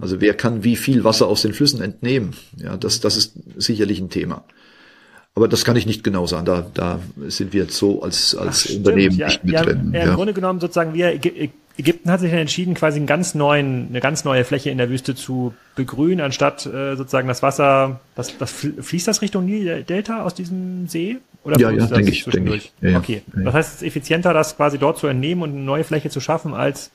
Also 0.01 0.23
wer 0.23 0.33
kann 0.33 0.65
wie 0.65 0.77
viel 0.77 1.05
Wasser 1.05 1.27
aus 1.27 1.43
den 1.43 1.53
Flüssen 1.53 1.83
entnehmen? 1.83 2.31
Ja, 2.57 2.79
das, 2.79 3.01
das 3.01 3.19
ist 3.19 3.35
sicherlich 3.57 4.01
ein 4.01 4.09
Thema. 4.09 4.45
Aber 5.35 5.47
das 5.47 5.67
kann 5.67 5.77
ich 5.77 5.85
nicht 5.85 6.03
genau 6.03 6.27
sagen. 6.27 6.47
Da, 6.47 6.67
da 6.73 7.01
sind 7.29 7.53
wir 7.53 7.65
jetzt 7.65 7.77
so 7.77 8.03
als, 8.03 8.35
als 8.35 8.67
Ach, 8.67 8.77
Unternehmen 8.77 9.17
ja, 9.17 9.27
nicht 9.27 9.45
mit 9.45 9.55
ja, 9.55 9.63
drin. 9.63 9.93
Ja, 9.95 10.05
Im 10.05 10.15
Grunde 10.15 10.33
genommen 10.33 10.59
sozusagen, 10.59 10.95
wir, 10.95 11.21
Ägypten 11.79 12.11
hat 12.11 12.19
sich 12.21 12.31
dann 12.31 12.41
entschieden, 12.41 12.75
quasi 12.75 12.97
einen 12.99 13.07
ganz 13.07 13.35
neuen, 13.35 13.87
eine 13.89 14.01
ganz 14.01 14.25
neue 14.25 14.45
Fläche 14.45 14.71
in 14.71 14.79
der 14.79 14.91
Wüste 14.91 15.15
zu 15.15 15.55
begrünen, 15.77 16.21
anstatt 16.21 16.67
äh, 16.67 16.97
sozusagen 16.97 17.29
das 17.29 17.43
Wasser, 17.43 18.01
das, 18.17 18.37
das 18.37 18.51
fließt 18.53 19.07
das 19.07 19.23
Richtung 19.23 19.47
Nil-Delta 19.47 20.23
aus 20.23 20.35
diesem 20.35 20.89
See? 20.89 21.19
Oder 21.45 21.59
ja, 21.61 21.71
ja, 21.71 21.87
denke 21.87 22.11
ich, 22.11 22.25
denke 22.25 22.57
ich. 22.57 22.73
Ja, 22.81 22.99
okay. 22.99 23.23
Das 23.33 23.55
heißt, 23.55 23.69
es 23.69 23.77
ist 23.77 23.83
effizienter, 23.83 24.35
das 24.35 24.57
quasi 24.57 24.77
dort 24.79 24.99
zu 24.99 25.07
entnehmen 25.07 25.43
und 25.43 25.51
eine 25.51 25.61
neue 25.61 25.85
Fläche 25.85 26.11
zu 26.11 26.21
schaffen, 26.21 26.53
als 26.53 26.91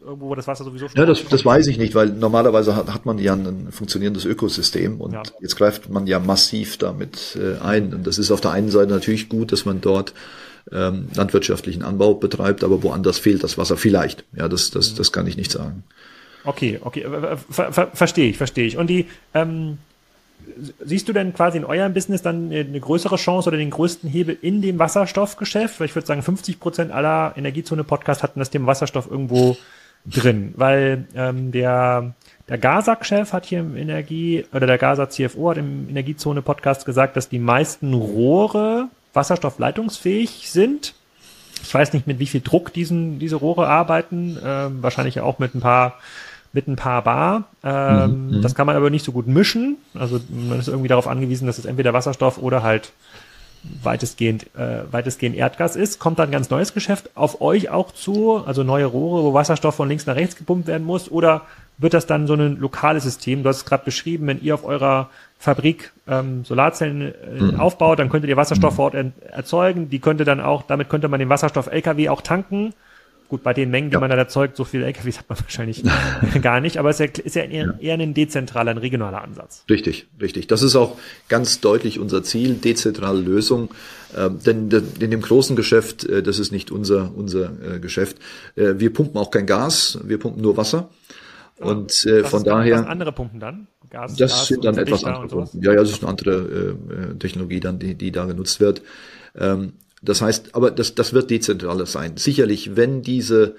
irgendwo, 0.00 0.28
wo 0.28 0.34
das 0.34 0.46
Wasser 0.46 0.64
sowieso 0.64 0.88
schon. 0.88 0.98
Ja, 0.98 1.06
das, 1.06 1.24
das 1.26 1.44
weiß 1.44 1.66
ich 1.66 1.78
nicht, 1.78 1.94
weil 1.94 2.08
normalerweise 2.08 2.74
hat, 2.76 2.92
hat 2.92 3.06
man 3.06 3.18
ja 3.18 3.34
ein 3.34 3.68
funktionierendes 3.70 4.24
Ökosystem 4.24 5.00
und 5.00 5.12
ja. 5.12 5.22
jetzt 5.40 5.56
greift 5.56 5.88
man 5.90 6.06
ja 6.06 6.18
massiv 6.18 6.78
damit 6.78 7.38
äh, 7.40 7.62
ein. 7.62 7.94
Und 7.94 8.06
das 8.06 8.18
ist 8.18 8.30
auf 8.30 8.40
der 8.40 8.52
einen 8.52 8.70
Seite 8.70 8.92
natürlich 8.92 9.28
gut, 9.28 9.52
dass 9.52 9.64
man 9.64 9.80
dort 9.80 10.14
ähm, 10.72 11.08
landwirtschaftlichen 11.14 11.82
Anbau 11.82 12.14
betreibt, 12.14 12.64
aber 12.64 12.82
woanders 12.82 13.18
fehlt 13.18 13.42
das 13.42 13.58
Wasser 13.58 13.76
vielleicht. 13.76 14.24
Ja, 14.34 14.48
das, 14.48 14.70
das, 14.70 14.94
das 14.94 15.12
kann 15.12 15.26
ich 15.26 15.36
nicht 15.36 15.52
sagen. 15.52 15.84
Okay, 16.44 16.78
okay, 16.82 17.06
ver, 17.50 17.72
ver, 17.72 17.90
verstehe 17.92 18.30
ich, 18.30 18.38
verstehe 18.38 18.66
ich. 18.66 18.78
Und 18.78 18.88
die, 18.88 19.06
ähm, 19.34 19.78
siehst 20.82 21.08
du 21.08 21.12
denn 21.12 21.34
quasi 21.34 21.58
in 21.58 21.64
eurem 21.64 21.92
Business 21.92 22.22
dann 22.22 22.50
eine 22.50 22.80
größere 22.80 23.16
Chance 23.16 23.48
oder 23.48 23.58
den 23.58 23.70
größten 23.70 24.08
Hebel 24.08 24.38
in 24.40 24.62
dem 24.62 24.78
Wasserstoffgeschäft? 24.78 25.80
Weil 25.80 25.86
ich 25.86 25.94
würde 25.94 26.06
sagen, 26.06 26.22
50 26.22 26.58
Prozent 26.58 26.92
aller 26.92 27.34
Energiezone-Podcasts 27.36 28.22
hatten 28.22 28.38
das 28.38 28.50
Thema 28.50 28.68
Wasserstoff 28.68 29.10
irgendwo 29.10 29.56
drin, 30.06 30.54
weil 30.56 31.06
ähm, 31.14 31.52
der 31.52 32.14
der 32.50 32.58
GASAC-Chef 32.58 33.32
hat 33.32 33.46
hier 33.46 33.60
im 33.60 33.76
Energie, 33.76 34.44
oder 34.52 34.66
der 34.66 34.76
GASA-CFO 34.76 35.50
hat 35.50 35.58
im 35.58 35.88
Energiezone-Podcast 35.88 36.84
gesagt, 36.84 37.16
dass 37.16 37.28
die 37.28 37.38
meisten 37.38 37.94
Rohre 37.94 38.88
wasserstoffleitungsfähig 39.12 40.50
sind. 40.50 40.94
Ich 41.62 41.72
weiß 41.72 41.92
nicht, 41.92 42.08
mit 42.08 42.18
wie 42.18 42.26
viel 42.26 42.40
Druck 42.40 42.72
diesen, 42.72 43.20
diese 43.20 43.36
Rohre 43.36 43.68
arbeiten, 43.68 44.36
ähm, 44.44 44.82
wahrscheinlich 44.82 45.20
auch 45.20 45.38
mit 45.38 45.54
ein 45.54 45.60
paar 45.60 45.94
mit 46.52 46.66
ein 46.66 46.74
paar 46.74 47.02
Bar. 47.02 47.44
Ähm, 47.62 48.38
mhm. 48.38 48.42
Das 48.42 48.56
kann 48.56 48.66
man 48.66 48.74
aber 48.74 48.90
nicht 48.90 49.04
so 49.04 49.12
gut 49.12 49.28
mischen. 49.28 49.76
Also 49.94 50.20
man 50.28 50.58
ist 50.58 50.66
irgendwie 50.66 50.88
darauf 50.88 51.06
angewiesen, 51.06 51.46
dass 51.46 51.58
es 51.58 51.64
entweder 51.64 51.92
Wasserstoff 51.92 52.38
oder 52.38 52.64
halt 52.64 52.90
weitestgehend, 53.82 54.46
äh, 54.56 54.90
weitestgehend 54.90 55.36
Erdgas 55.36 55.76
ist, 55.76 55.98
kommt 55.98 56.18
dann 56.18 56.28
ein 56.28 56.32
ganz 56.32 56.50
neues 56.50 56.72
Geschäft 56.72 57.10
auf 57.14 57.40
euch 57.40 57.70
auch 57.70 57.92
zu, 57.92 58.42
also 58.46 58.62
neue 58.62 58.86
Rohre, 58.86 59.22
wo 59.22 59.34
Wasserstoff 59.34 59.74
von 59.74 59.88
links 59.88 60.06
nach 60.06 60.16
rechts 60.16 60.36
gepumpt 60.36 60.66
werden 60.66 60.86
muss, 60.86 61.10
oder 61.10 61.42
wird 61.78 61.94
das 61.94 62.06
dann 62.06 62.26
so 62.26 62.34
ein 62.34 62.58
lokales 62.58 63.04
System? 63.04 63.42
Du 63.42 63.48
hast 63.48 63.58
es 63.58 63.64
gerade 63.64 63.84
beschrieben, 63.84 64.26
wenn 64.26 64.42
ihr 64.42 64.54
auf 64.54 64.64
eurer 64.64 65.10
Fabrik 65.38 65.92
ähm, 66.06 66.44
Solarzellen 66.44 67.14
äh, 67.14 67.40
mhm. 67.40 67.60
aufbaut, 67.60 67.98
dann 67.98 68.10
könntet 68.10 68.28
ihr 68.28 68.36
Wasserstoff 68.36 68.74
vor 68.74 68.86
Ort 68.86 68.96
erzeugen. 69.30 69.88
Die 69.88 69.98
könnte 69.98 70.24
dann 70.24 70.40
auch, 70.40 70.62
damit 70.62 70.90
könnte 70.90 71.08
man 71.08 71.20
den 71.20 71.30
Wasserstoff 71.30 71.68
LKW 71.68 72.10
auch 72.10 72.20
tanken 72.20 72.74
Gut, 73.30 73.44
bei 73.44 73.54
den 73.54 73.70
Mengen, 73.70 73.90
die 73.90 73.94
ja. 73.94 74.00
man 74.00 74.10
da 74.10 74.16
erzeugt, 74.16 74.56
so 74.56 74.64
viele 74.64 74.86
LKWs 74.86 75.18
hat 75.20 75.28
man 75.28 75.38
wahrscheinlich 75.40 75.84
gar 76.42 76.60
nicht, 76.60 76.78
aber 76.78 76.90
es 76.90 76.98
ist 76.98 77.16
ja, 77.16 77.22
ist 77.22 77.36
ja 77.36 77.42
eher, 77.44 77.78
eher 77.80 77.94
ein 77.94 78.12
dezentraler, 78.12 78.72
ein 78.72 78.78
regionaler 78.78 79.22
Ansatz. 79.22 79.64
Richtig, 79.70 80.08
richtig. 80.20 80.48
Das 80.48 80.62
ist 80.62 80.74
auch 80.74 80.98
ganz 81.28 81.60
deutlich 81.60 82.00
unser 82.00 82.24
Ziel, 82.24 82.54
dezentrale 82.54 83.20
Lösung. 83.20 83.70
Äh, 84.16 84.30
denn 84.30 84.68
in 84.98 85.12
dem 85.12 85.20
großen 85.20 85.54
Geschäft, 85.54 86.02
äh, 86.04 86.24
das 86.24 86.40
ist 86.40 86.50
nicht 86.50 86.72
unser, 86.72 87.12
unser 87.14 87.52
äh, 87.76 87.78
Geschäft. 87.78 88.16
Äh, 88.56 88.74
wir 88.78 88.92
pumpen 88.92 89.16
auch 89.16 89.30
kein 89.30 89.46
Gas, 89.46 90.00
wir 90.02 90.18
pumpen 90.18 90.42
nur 90.42 90.56
Wasser. 90.56 90.90
Und 91.58 92.04
äh, 92.06 92.24
von 92.24 92.42
daher. 92.42 92.88
andere 92.88 93.12
Pumpen 93.12 93.38
dann? 93.38 93.68
Gas, 93.90 94.16
das 94.16 94.32
Gas 94.32 94.46
sind 94.48 94.64
dann 94.64 94.76
etwas 94.76 95.04
andere 95.04 95.28
Pumpen. 95.28 95.62
Ja, 95.62 95.72
ja, 95.72 95.80
das 95.82 95.90
ist 95.90 96.02
eine 96.02 96.10
andere 96.10 96.74
äh, 97.12 97.18
Technologie 97.20 97.60
dann, 97.60 97.78
die, 97.78 97.94
die 97.94 98.10
da 98.10 98.24
genutzt 98.24 98.58
wird. 98.58 98.82
Ähm, 99.38 99.74
das 100.02 100.22
heißt, 100.22 100.54
aber 100.54 100.70
das, 100.70 100.94
das 100.94 101.12
wird 101.12 101.30
dezentraler 101.30 101.86
sein. 101.86 102.16
Sicherlich, 102.16 102.76
wenn 102.76 103.02
diese 103.02 103.56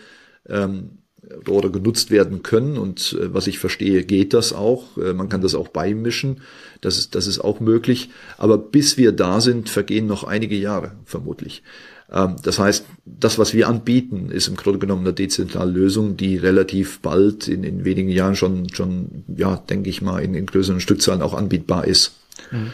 ähm, 0.48 1.02
Rohre 1.48 1.72
genutzt 1.72 2.12
werden 2.12 2.44
können 2.44 2.78
und 2.78 3.18
äh, 3.20 3.34
was 3.34 3.48
ich 3.48 3.60
verstehe, 3.60 4.04
geht 4.04 4.34
das 4.34 4.54
auch. 4.54 4.98
Äh, 4.98 5.14
man 5.14 5.30
kann 5.30 5.42
das 5.42 5.56
auch 5.56 5.68
beimischen. 5.68 6.42
Das 6.82 6.98
ist, 6.98 7.16
das 7.16 7.28
ist 7.28 7.40
auch 7.40 7.60
möglich. 7.60 8.10
Aber 8.38 8.58
bis 8.58 8.98
wir 8.98 9.12
da 9.12 9.40
sind, 9.42 9.70
vergehen 9.70 10.08
noch 10.08 10.24
einige 10.24 10.56
Jahre 10.56 10.94
vermutlich. 11.06 11.64
Ähm, 12.12 12.36
das 12.42 12.60
heißt, 12.60 12.86
das, 13.06 13.38
was 13.38 13.54
wir 13.54 13.68
anbieten, 13.68 14.32
ist 14.32 14.48
im 14.48 14.56
Grunde 14.56 14.80
genommen 14.80 15.02
eine 15.06 15.14
dezentrale 15.14 15.72
Lösung, 15.72 16.18
die 16.18 16.38
relativ 16.38 17.00
bald 17.02 17.48
in, 17.48 17.64
in 17.64 17.86
wenigen 17.86 18.10
Jahren 18.10 18.36
schon, 18.36 18.70
schon, 18.74 19.24
ja, 19.36 19.58
denke 19.58 19.90
ich 19.90 20.02
mal, 20.02 20.24
in, 20.24 20.34
in 20.34 20.46
größeren 20.46 20.82
Stückzahlen 20.82 21.22
auch 21.22 21.34
anbietbar 21.34 21.86
ist. 21.86 22.14
Mhm. 22.52 22.74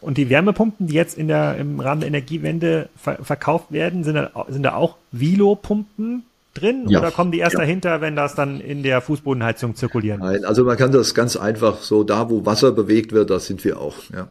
Und 0.00 0.16
die 0.16 0.30
Wärmepumpen, 0.30 0.86
die 0.86 0.94
jetzt 0.94 1.18
in 1.18 1.28
der, 1.28 1.56
im 1.56 1.80
Rahmen 1.80 2.00
der 2.00 2.08
Energiewende 2.08 2.88
ver 2.96 3.18
verkauft 3.22 3.72
werden, 3.72 4.04
sind 4.04 4.14
da, 4.14 4.46
sind 4.48 4.62
da 4.62 4.74
auch 4.74 4.96
Vilo-Pumpen 5.12 6.24
drin 6.54 6.86
ja. 6.88 7.00
oder 7.00 7.10
kommen 7.10 7.32
die 7.32 7.38
erst 7.38 7.54
ja. 7.54 7.60
dahinter, 7.60 8.00
wenn 8.00 8.16
das 8.16 8.34
dann 8.34 8.60
in 8.60 8.82
der 8.82 9.00
Fußbodenheizung 9.00 9.74
zirkulieren? 9.74 10.20
Nein, 10.20 10.44
also 10.44 10.64
man 10.64 10.76
kann 10.76 10.92
das 10.92 11.14
ganz 11.14 11.36
einfach 11.36 11.82
so, 11.82 12.04
da 12.04 12.30
wo 12.30 12.46
Wasser 12.46 12.72
bewegt 12.72 13.12
wird, 13.12 13.30
da 13.30 13.40
sind 13.40 13.64
wir 13.64 13.80
auch. 13.80 13.96
Ja. 14.14 14.28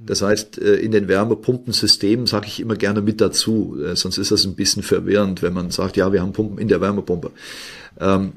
Das 0.00 0.22
heißt, 0.22 0.58
äh, 0.58 0.76
in 0.76 0.92
den 0.92 1.08
Wärmepumpensystemen 1.08 2.26
sage 2.26 2.46
ich 2.46 2.60
immer 2.60 2.76
gerne 2.76 3.00
mit 3.00 3.20
dazu, 3.20 3.76
äh, 3.84 3.96
sonst 3.96 4.18
ist 4.18 4.30
das 4.30 4.44
ein 4.44 4.54
bisschen 4.54 4.82
verwirrend, 4.82 5.42
wenn 5.42 5.52
man 5.52 5.70
sagt, 5.70 5.96
ja, 5.96 6.12
wir 6.12 6.22
haben 6.22 6.32
Pumpen 6.32 6.58
in 6.58 6.68
der 6.68 6.80
Wärmepumpe. 6.80 7.32
Ähm, 8.00 8.32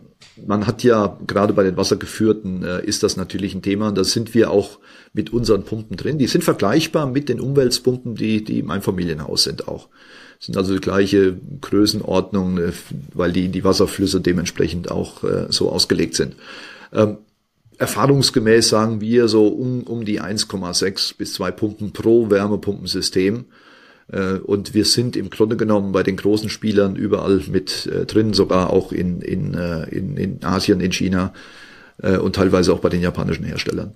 man 0.46 0.68
hat 0.68 0.84
ja 0.84 1.18
gerade 1.28 1.54
bei 1.54 1.64
den 1.64 1.78
Wassergeführten 1.78 2.64
äh, 2.64 2.86
ist 2.86 3.04
das 3.04 3.18
natürlich 3.18 3.54
ein 3.54 3.62
Thema. 3.62 3.92
Da 3.92 4.04
sind 4.04 4.34
wir 4.34 4.52
auch 4.52 4.80
mit 5.14 5.34
unseren 5.34 5.64
Pumpen 5.64 5.98
drin. 5.98 6.18
Die 6.18 6.28
sind 6.28 6.44
vergleichbar 6.44 7.06
mit 7.06 7.30
den 7.30 7.40
Umweltpumpen, 7.40 8.16
die, 8.16 8.44
die 8.44 8.60
im 8.60 8.72
Einfamilienhaus 8.72 9.44
sind 9.44 9.68
auch. 9.68 9.90
Sind 10.40 10.58
also 10.58 10.74
die 10.74 10.82
gleiche 10.82 11.38
Größenordnung, 11.62 12.58
äh, 12.58 12.72
weil 13.14 13.32
die, 13.32 13.50
die 13.50 13.64
Wasserflüsse 13.64 14.22
dementsprechend 14.22 14.90
auch 14.90 15.24
äh, 15.24 15.48
so 15.50 15.70
ausgelegt 15.70 16.16
sind. 16.16 16.36
Ähm, 16.94 17.18
erfahrungsgemäß 17.78 18.70
sagen 18.70 19.02
wir 19.02 19.28
so 19.28 19.48
um, 19.48 19.84
um 19.84 20.06
die 20.06 20.22
1,6 20.22 21.18
bis 21.18 21.34
2 21.34 21.52
Pumpen 21.52 21.92
pro 21.94 22.30
Wärmepumpensystem. 22.30 23.46
Äh, 24.12 24.34
und 24.40 24.74
wir 24.74 24.86
sind 24.86 25.16
im 25.16 25.30
Grunde 25.30 25.58
genommen 25.58 25.92
bei 25.92 26.04
den 26.04 26.18
großen 26.18 26.50
Spielern 26.50 26.96
überall 26.96 27.42
mit 27.50 27.86
äh, 27.88 28.06
drin, 28.06 28.34
sogar 28.34 28.72
auch 28.72 28.92
in, 28.92 29.22
in, 29.22 29.54
äh, 29.54 29.84
in, 29.90 30.18
in 30.18 30.44
Asien, 30.44 30.80
in 30.80 30.92
China 30.92 31.34
und 32.04 32.36
teilweise 32.36 32.74
auch 32.74 32.80
bei 32.80 32.90
den 32.90 33.02
japanischen 33.02 33.46
Herstellern. 33.46 33.94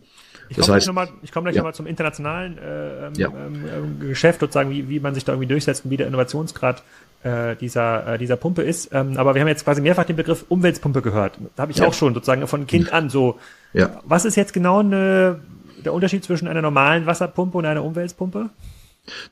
Ich 0.49 0.57
komme 0.57 0.68
gleich 0.68 0.86
nochmal 0.86 1.09
komm 1.34 1.43
gleich 1.43 1.55
ja. 1.55 1.63
noch 1.63 1.74
zum 1.74 1.88
internationalen 1.88 2.57
äh, 2.57 3.07
ähm, 3.07 3.13
ja. 3.18 3.30
ähm, 3.30 3.99
Geschäft, 3.99 4.39
sozusagen, 4.41 4.70
wie, 4.70 4.89
wie 4.89 4.99
man 4.99 5.13
sich 5.16 5.26
da 5.26 5.34
irgendwie 5.34 5.47
durchsetzt 5.47 5.86
und 5.86 5.91
wie 5.91 5.97
der 5.97 6.07
Innovationsgrad 6.07 6.84
äh, 7.24 7.55
dieser, 7.55 8.13
äh, 8.13 8.18
dieser 8.18 8.36
Pumpe 8.36 8.61
ist. 8.61 8.89
Ähm, 8.93 9.18
aber 9.18 9.34
wir 9.34 9.41
haben 9.41 9.47
jetzt 9.47 9.63
quasi 9.63 9.82
mehrfach 9.82 10.05
den 10.05 10.16
Begriff 10.16 10.45
Umweltpumpe 10.47 11.01
gehört. 11.01 11.39
Da 11.55 11.63
habe 11.63 11.72
ich 11.72 11.80
ja. 11.80 11.88
auch 11.88 11.93
schon 11.93 12.13
sozusagen 12.13 12.45
von 12.47 12.68
Kind 12.68 12.93
an 12.93 13.09
so. 13.09 13.39
Ja. 13.74 14.01
Was 14.05 14.26
ist 14.26 14.36
jetzt 14.36 14.53
genau 14.53 14.80
eine, 14.80 15.39
der 15.84 15.93
Unterschied 15.93 16.24
zwischen 16.24 16.47
einer 16.47 16.61
normalen 16.61 17.05
Wasserpumpe 17.05 17.57
und 17.57 17.66
einer 17.66 17.84
Umweltpumpe? 17.84 18.49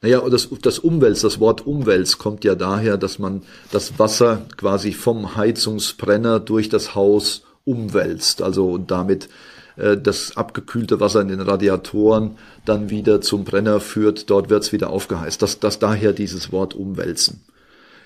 Naja, 0.02 0.22
das, 0.30 0.50
das 0.62 0.80
Umwelz, 0.80 1.22
das 1.22 1.40
Wort 1.40 1.66
Umwelz 1.66 2.18
kommt 2.18 2.44
ja 2.44 2.56
daher, 2.56 2.98
dass 2.98 3.20
man 3.20 3.42
das 3.72 3.98
Wasser 4.00 4.46
quasi 4.58 4.94
vom 4.94 5.36
Heizungsbrenner 5.36 6.40
durch 6.40 6.70
das 6.70 6.96
Haus 6.96 7.44
umwälzt. 7.66 8.42
Also 8.42 8.72
und 8.72 8.92
damit 8.92 9.30
äh, 9.78 9.98
das 9.98 10.38
abgekühlte 10.38 11.00
Wasser 11.00 11.22
in 11.22 11.30
den 11.30 11.42
Radiatoren 11.42 12.38
dann 12.66 12.90
wieder 12.90 13.22
zum 13.22 13.44
Brenner 13.44 13.80
führt, 13.80 14.30
dort 14.30 14.50
wird 14.50 14.64
es 14.64 14.72
wieder 14.72 14.90
aufgeheizt. 14.90 15.42
Das, 15.42 15.60
das 15.60 15.80
daher 15.80 16.14
dieses 16.14 16.52
Wort 16.52 16.74
umwälzen. 16.74 17.42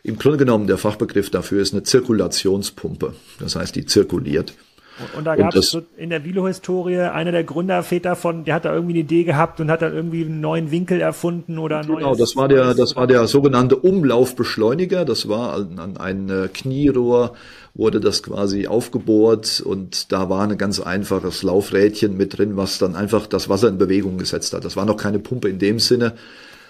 Im 0.03 0.17
Grunde 0.17 0.37
genommen 0.37 0.67
der 0.67 0.77
Fachbegriff 0.77 1.29
dafür 1.29 1.61
ist 1.61 1.73
eine 1.73 1.83
Zirkulationspumpe. 1.83 3.13
Das 3.39 3.55
heißt, 3.55 3.75
die 3.75 3.85
zirkuliert. 3.85 4.53
Und, 4.99 5.19
und 5.19 5.25
da 5.25 5.35
gab 5.35 5.55
es 5.55 5.69
so 5.69 5.81
in 5.95 6.09
der 6.09 6.23
Vilo-Historie 6.23 6.99
einer 6.99 7.31
der 7.31 7.43
Gründerväter 7.43 8.15
von, 8.15 8.45
der 8.45 8.55
hat 8.55 8.65
da 8.65 8.73
irgendwie 8.73 8.93
eine 8.93 9.01
Idee 9.01 9.23
gehabt 9.23 9.59
und 9.59 9.69
hat 9.69 9.81
da 9.81 9.89
irgendwie 9.89 10.25
einen 10.25 10.41
neuen 10.41 10.71
Winkel 10.71 11.01
erfunden 11.01 11.57
oder 11.59 11.81
Genau, 11.81 12.15
das 12.15 12.35
war 12.35 12.47
der, 12.47 12.73
das 12.73 12.95
war 12.95 13.07
der 13.07 13.27
sogenannte 13.27 13.75
Umlaufbeschleuniger. 13.75 15.05
Das 15.05 15.29
war 15.29 15.53
an, 15.53 15.79
an 15.79 15.97
ein 15.97 16.29
äh, 16.29 16.47
Knierohr 16.51 17.33
wurde 17.77 17.99
das 17.99 18.23
quasi 18.23 18.67
aufgebohrt 18.67 19.61
und 19.61 20.11
da 20.11 20.29
war 20.29 20.47
ein 20.47 20.57
ganz 20.57 20.79
einfaches 20.79 21.43
Laufrädchen 21.43 22.17
mit 22.17 22.37
drin, 22.37 22.57
was 22.57 22.79
dann 22.79 22.95
einfach 22.95 23.27
das 23.27 23.49
Wasser 23.49 23.67
in 23.69 23.77
Bewegung 23.77 24.17
gesetzt 24.17 24.53
hat. 24.53 24.65
Das 24.65 24.75
war 24.75 24.85
noch 24.85 24.97
keine 24.97 25.19
Pumpe 25.19 25.47
in 25.47 25.59
dem 25.59 25.77
Sinne, 25.79 26.13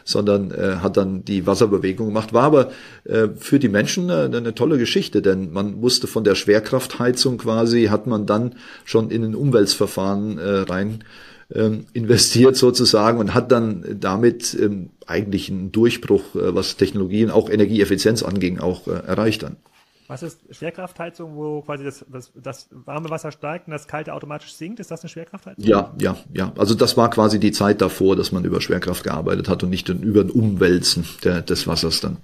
sondern 0.08 0.52
äh, 0.52 0.78
hat 0.82 0.98
dann 0.98 1.26
die 1.26 1.46
Wasserbewegung 1.46 2.08
gemacht. 2.08 2.34
War 2.34 2.44
aber 2.44 2.72
äh, 3.04 3.28
für 3.38 3.60
die 3.60 3.70
Menschen 3.70 4.10
äh, 4.10 4.30
eine 4.34 4.56
tolle 4.56 4.78
Geschichte, 4.78 5.22
denn 5.22 5.52
man 5.52 5.80
musste 5.80 6.08
von 6.08 6.24
der 6.24 6.36
Schwerkraftheizung 6.36 7.38
quasi, 7.38 7.86
hat 7.86 8.08
man 8.08 8.26
dann 8.26 8.56
schon 8.86 9.12
in 9.12 9.24
ein 9.24 9.36
Umweltverfahren 9.36 10.38
äh, 10.38 10.50
rein 10.60 11.04
ähm, 11.54 11.86
investiert 11.94 12.56
sozusagen 12.56 13.20
und 13.20 13.34
hat 13.34 13.52
dann 13.52 13.98
damit 14.00 14.58
ähm, 14.60 14.90
eigentlich 15.06 15.50
einen 15.50 15.72
Durchbruch, 15.72 16.36
äh, 16.36 16.56
was 16.56 16.78
Technologien, 16.78 17.32
auch 17.32 17.50
Energieeffizienz 17.50 18.24
anging, 18.24 18.60
auch 18.60 18.88
äh, 18.88 18.92
erreicht 18.92 19.44
dann. 19.44 19.58
Was 20.08 20.24
ist 20.24 20.40
Schwerkraftheizung, 20.52 21.36
wo 21.36 21.62
quasi 21.62 21.84
das, 21.84 22.06
das, 22.10 22.32
das 22.34 22.70
warme 22.72 23.10
Wasser 23.10 23.32
steigt 23.32 23.68
und 23.68 23.74
das 23.74 23.88
kalte 23.88 24.14
automatisch 24.14 24.54
sinkt? 24.54 24.80
Ist 24.80 24.90
das 24.90 25.02
eine 25.02 25.10
Schwerkraftheizung? 25.10 25.64
Ja, 25.64 25.94
ja, 26.00 26.16
ja. 26.34 26.54
Also 26.58 26.76
das 26.76 26.96
war 26.96 27.10
quasi 27.10 27.40
die 27.40 27.52
Zeit 27.52 27.82
davor, 27.82 28.16
dass 28.16 28.32
man 28.32 28.46
über 28.46 28.62
Schwerkraft 28.62 29.04
gearbeitet 29.04 29.50
hat 29.50 29.64
und 29.64 29.70
nicht 29.70 29.90
über 29.90 30.22
ein 30.22 30.30
Umwälzen 30.30 31.06
der, 31.26 31.42
des 31.42 31.68
Wassers 31.68 32.00
dann. 32.00 32.18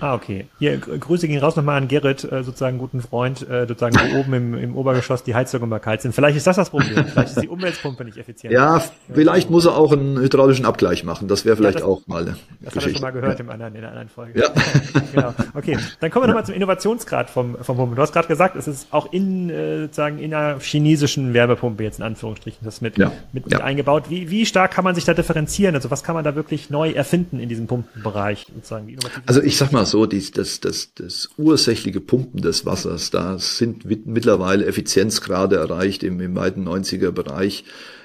Ah, 0.00 0.14
okay. 0.14 0.46
Hier, 0.58 0.76
Grüße 0.78 1.28
gehen 1.28 1.40
raus 1.40 1.56
nochmal 1.56 1.78
an 1.78 1.88
Gerrit, 1.88 2.24
äh, 2.24 2.44
sozusagen 2.44 2.78
guten 2.78 3.00
Freund, 3.00 3.48
äh, 3.48 3.66
sozusagen 3.66 3.96
wo 3.96 4.20
oben 4.20 4.34
im, 4.34 4.54
im 4.54 4.76
Obergeschoss 4.76 5.24
die 5.24 5.34
Heizung 5.34 5.62
immer 5.62 5.80
kalt 5.80 6.02
sind. 6.02 6.14
Vielleicht 6.14 6.36
ist 6.36 6.46
das 6.46 6.56
das 6.56 6.70
Problem. 6.70 7.04
Vielleicht 7.06 7.30
ist 7.30 7.42
die 7.42 7.48
Umweltpumpe 7.48 8.04
nicht 8.04 8.16
effizient. 8.16 8.52
Ja, 8.52 8.82
vielleicht 9.12 9.50
muss 9.50 9.66
er 9.66 9.76
auch 9.76 9.92
einen 9.92 10.18
hydraulischen 10.18 10.66
Abgleich 10.66 11.04
machen. 11.04 11.26
Das 11.28 11.44
wäre 11.44 11.56
vielleicht 11.56 11.80
ja, 11.80 11.86
das, 11.86 11.88
auch 11.88 12.06
mal 12.06 12.22
eine 12.22 12.36
Das 12.60 12.74
Geschichte. 12.74 12.78
hat 12.80 12.86
er 12.86 12.92
schon 12.92 13.02
mal 13.02 13.10
gehört 13.10 13.38
ja. 13.38 13.44
im 13.44 13.50
anderen, 13.50 13.74
in 13.74 13.80
einer 13.80 13.88
anderen 13.88 14.08
Folge. 14.08 14.40
Ja. 14.40 14.48
genau. 15.12 15.34
Okay, 15.54 15.78
dann 16.00 16.10
kommen 16.10 16.24
wir 16.24 16.28
nochmal 16.28 16.46
zum 16.46 16.54
Innovationsgrad 16.54 17.30
vom, 17.30 17.56
vom 17.60 17.76
Pumpen. 17.76 17.96
Du 17.96 18.02
hast 18.02 18.12
gerade 18.12 18.28
gesagt, 18.28 18.56
es 18.56 18.68
ist 18.68 18.88
auch 18.92 19.12
in, 19.12 19.50
äh, 19.50 19.82
sozusagen 19.82 20.18
in 20.18 20.34
einer 20.34 20.60
chinesischen 20.60 21.34
Wärmepumpe 21.34 21.82
jetzt 21.82 21.98
in 21.98 22.04
Anführungsstrichen 22.04 22.60
das 22.62 22.80
mit, 22.80 22.98
ja. 22.98 23.10
mit, 23.32 23.46
mit 23.46 23.60
eingebaut. 23.60 24.10
Wie, 24.10 24.30
wie 24.30 24.46
stark 24.46 24.72
kann 24.72 24.84
man 24.84 24.94
sich 24.94 25.04
da 25.04 25.14
differenzieren? 25.14 25.74
Also 25.74 25.90
was 25.90 26.04
kann 26.04 26.14
man 26.14 26.24
da 26.24 26.34
wirklich 26.34 26.70
neu 26.70 26.90
erfinden 26.90 27.40
in 27.40 27.48
diesem 27.48 27.66
Pumpenbereich? 27.66 28.46
Sozusagen? 28.54 28.94
Also 29.26 29.42
ich 29.42 29.56
sag 29.56 29.72
mal 29.72 29.77
so, 29.86 30.06
die, 30.06 30.30
das 30.30 30.60
das, 30.60 30.94
das 30.94 31.30
ursächliche 31.36 32.00
Pumpen 32.00 32.40
des 32.40 32.64
Wassers, 32.66 33.10
da 33.10 33.38
sind 33.38 33.84
mittlerweile 34.06 34.66
Effizienzgrade 34.66 35.56
erreicht 35.56 36.02
im, 36.02 36.20
im 36.20 36.34
weiten 36.34 36.66
90er 36.66 37.10
Bereich. 37.10 37.64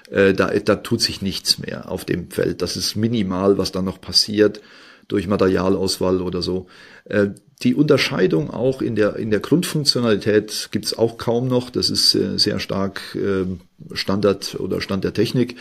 Äh, 0.09 0.34
da, 0.34 0.47
da 0.47 0.76
tut 0.78 1.01
sich 1.01 1.21
nichts 1.21 1.59
mehr 1.59 1.89
auf 1.89 2.05
dem 2.05 2.30
Feld. 2.30 2.61
Das 2.61 2.78
ist 2.78 2.95
minimal, 2.95 3.57
was 3.57 3.71
da 3.71 3.82
noch 3.82 4.01
passiert 4.01 4.61
durch 5.07 5.28
Materialauswahl 5.28 6.21
oder 6.21 6.41
so. 6.41 6.67
Äh, 7.05 7.30
die 7.61 7.76
Unterscheidung 7.76 8.49
auch 8.49 8.82
in 8.82 8.95
der, 8.95 9.15
in 9.15 9.32
der 9.32 9.39
Grundfunktionalität 9.39 10.69
gibt's 10.71 10.97
auch 10.97 11.17
kaum 11.17 11.47
noch. 11.47 11.69
Das 11.69 11.89
ist 11.89 12.13
äh, 12.15 12.38
sehr 12.38 12.59
stark 12.59 13.01
äh, 13.15 13.45
Standard 13.93 14.55
oder 14.59 14.82
Stand 14.82 15.03
der 15.03 15.13
Technik. 15.13 15.55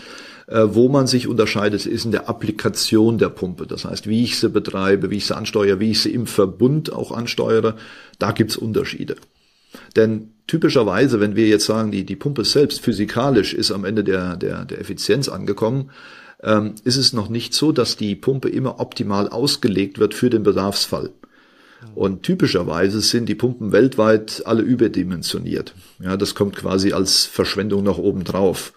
Äh, 0.46 0.62
wo 0.68 0.88
man 0.88 1.06
sich 1.06 1.28
unterscheidet, 1.28 1.86
ist 1.86 2.04
in 2.04 2.12
der 2.12 2.28
Applikation 2.28 3.18
der 3.18 3.28
Pumpe. 3.28 3.66
Das 3.66 3.84
heißt, 3.84 4.08
wie 4.08 4.24
ich 4.24 4.38
sie 4.38 4.48
betreibe, 4.48 5.10
wie 5.10 5.16
ich 5.16 5.26
sie 5.26 5.36
ansteuere, 5.36 5.80
wie 5.80 5.92
ich 5.92 6.00
sie 6.00 6.12
im 6.12 6.26
Verbund 6.26 6.92
auch 6.92 7.12
ansteuere. 7.12 7.76
Da 8.18 8.32
gibt's 8.32 8.56
Unterschiede. 8.56 9.16
Denn 9.96 10.32
typischerweise, 10.46 11.20
wenn 11.20 11.36
wir 11.36 11.46
jetzt 11.46 11.66
sagen, 11.66 11.92
die, 11.92 12.04
die 12.04 12.16
Pumpe 12.16 12.44
selbst 12.44 12.80
physikalisch 12.80 13.54
ist 13.54 13.70
am 13.70 13.84
Ende 13.84 14.04
der, 14.04 14.36
der, 14.36 14.64
der 14.64 14.80
Effizienz 14.80 15.28
angekommen, 15.28 15.90
ähm, 16.42 16.74
ist 16.84 16.96
es 16.96 17.12
noch 17.12 17.28
nicht 17.28 17.54
so, 17.54 17.72
dass 17.72 17.96
die 17.96 18.16
Pumpe 18.16 18.48
immer 18.48 18.80
optimal 18.80 19.28
ausgelegt 19.28 19.98
wird 19.98 20.14
für 20.14 20.28
den 20.28 20.42
Bedarfsfall. 20.42 21.10
Und 21.94 22.22
typischerweise 22.22 23.00
sind 23.00 23.28
die 23.28 23.34
Pumpen 23.34 23.72
weltweit 23.72 24.42
alle 24.46 24.62
überdimensioniert. 24.62 25.74
Ja, 26.00 26.16
das 26.16 26.34
kommt 26.34 26.56
quasi 26.56 26.92
als 26.92 27.24
Verschwendung 27.24 27.82
noch 27.82 27.98
oben 27.98 28.22
drauf. 28.24 28.72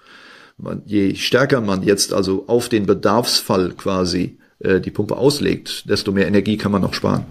Man, 0.58 0.82
je 0.86 1.16
stärker 1.16 1.62
man 1.62 1.84
jetzt 1.84 2.14
also 2.14 2.46
auf 2.48 2.70
den 2.70 2.86
Bedarfsfall 2.86 3.74
quasi 3.74 4.38
äh, 4.60 4.80
die 4.80 4.92
Pumpe 4.92 5.18
auslegt, 5.18 5.90
desto 5.90 6.12
mehr 6.12 6.28
Energie 6.28 6.58
kann 6.58 6.72
man 6.72 6.82
noch 6.82 6.94
sparen. 6.94 7.26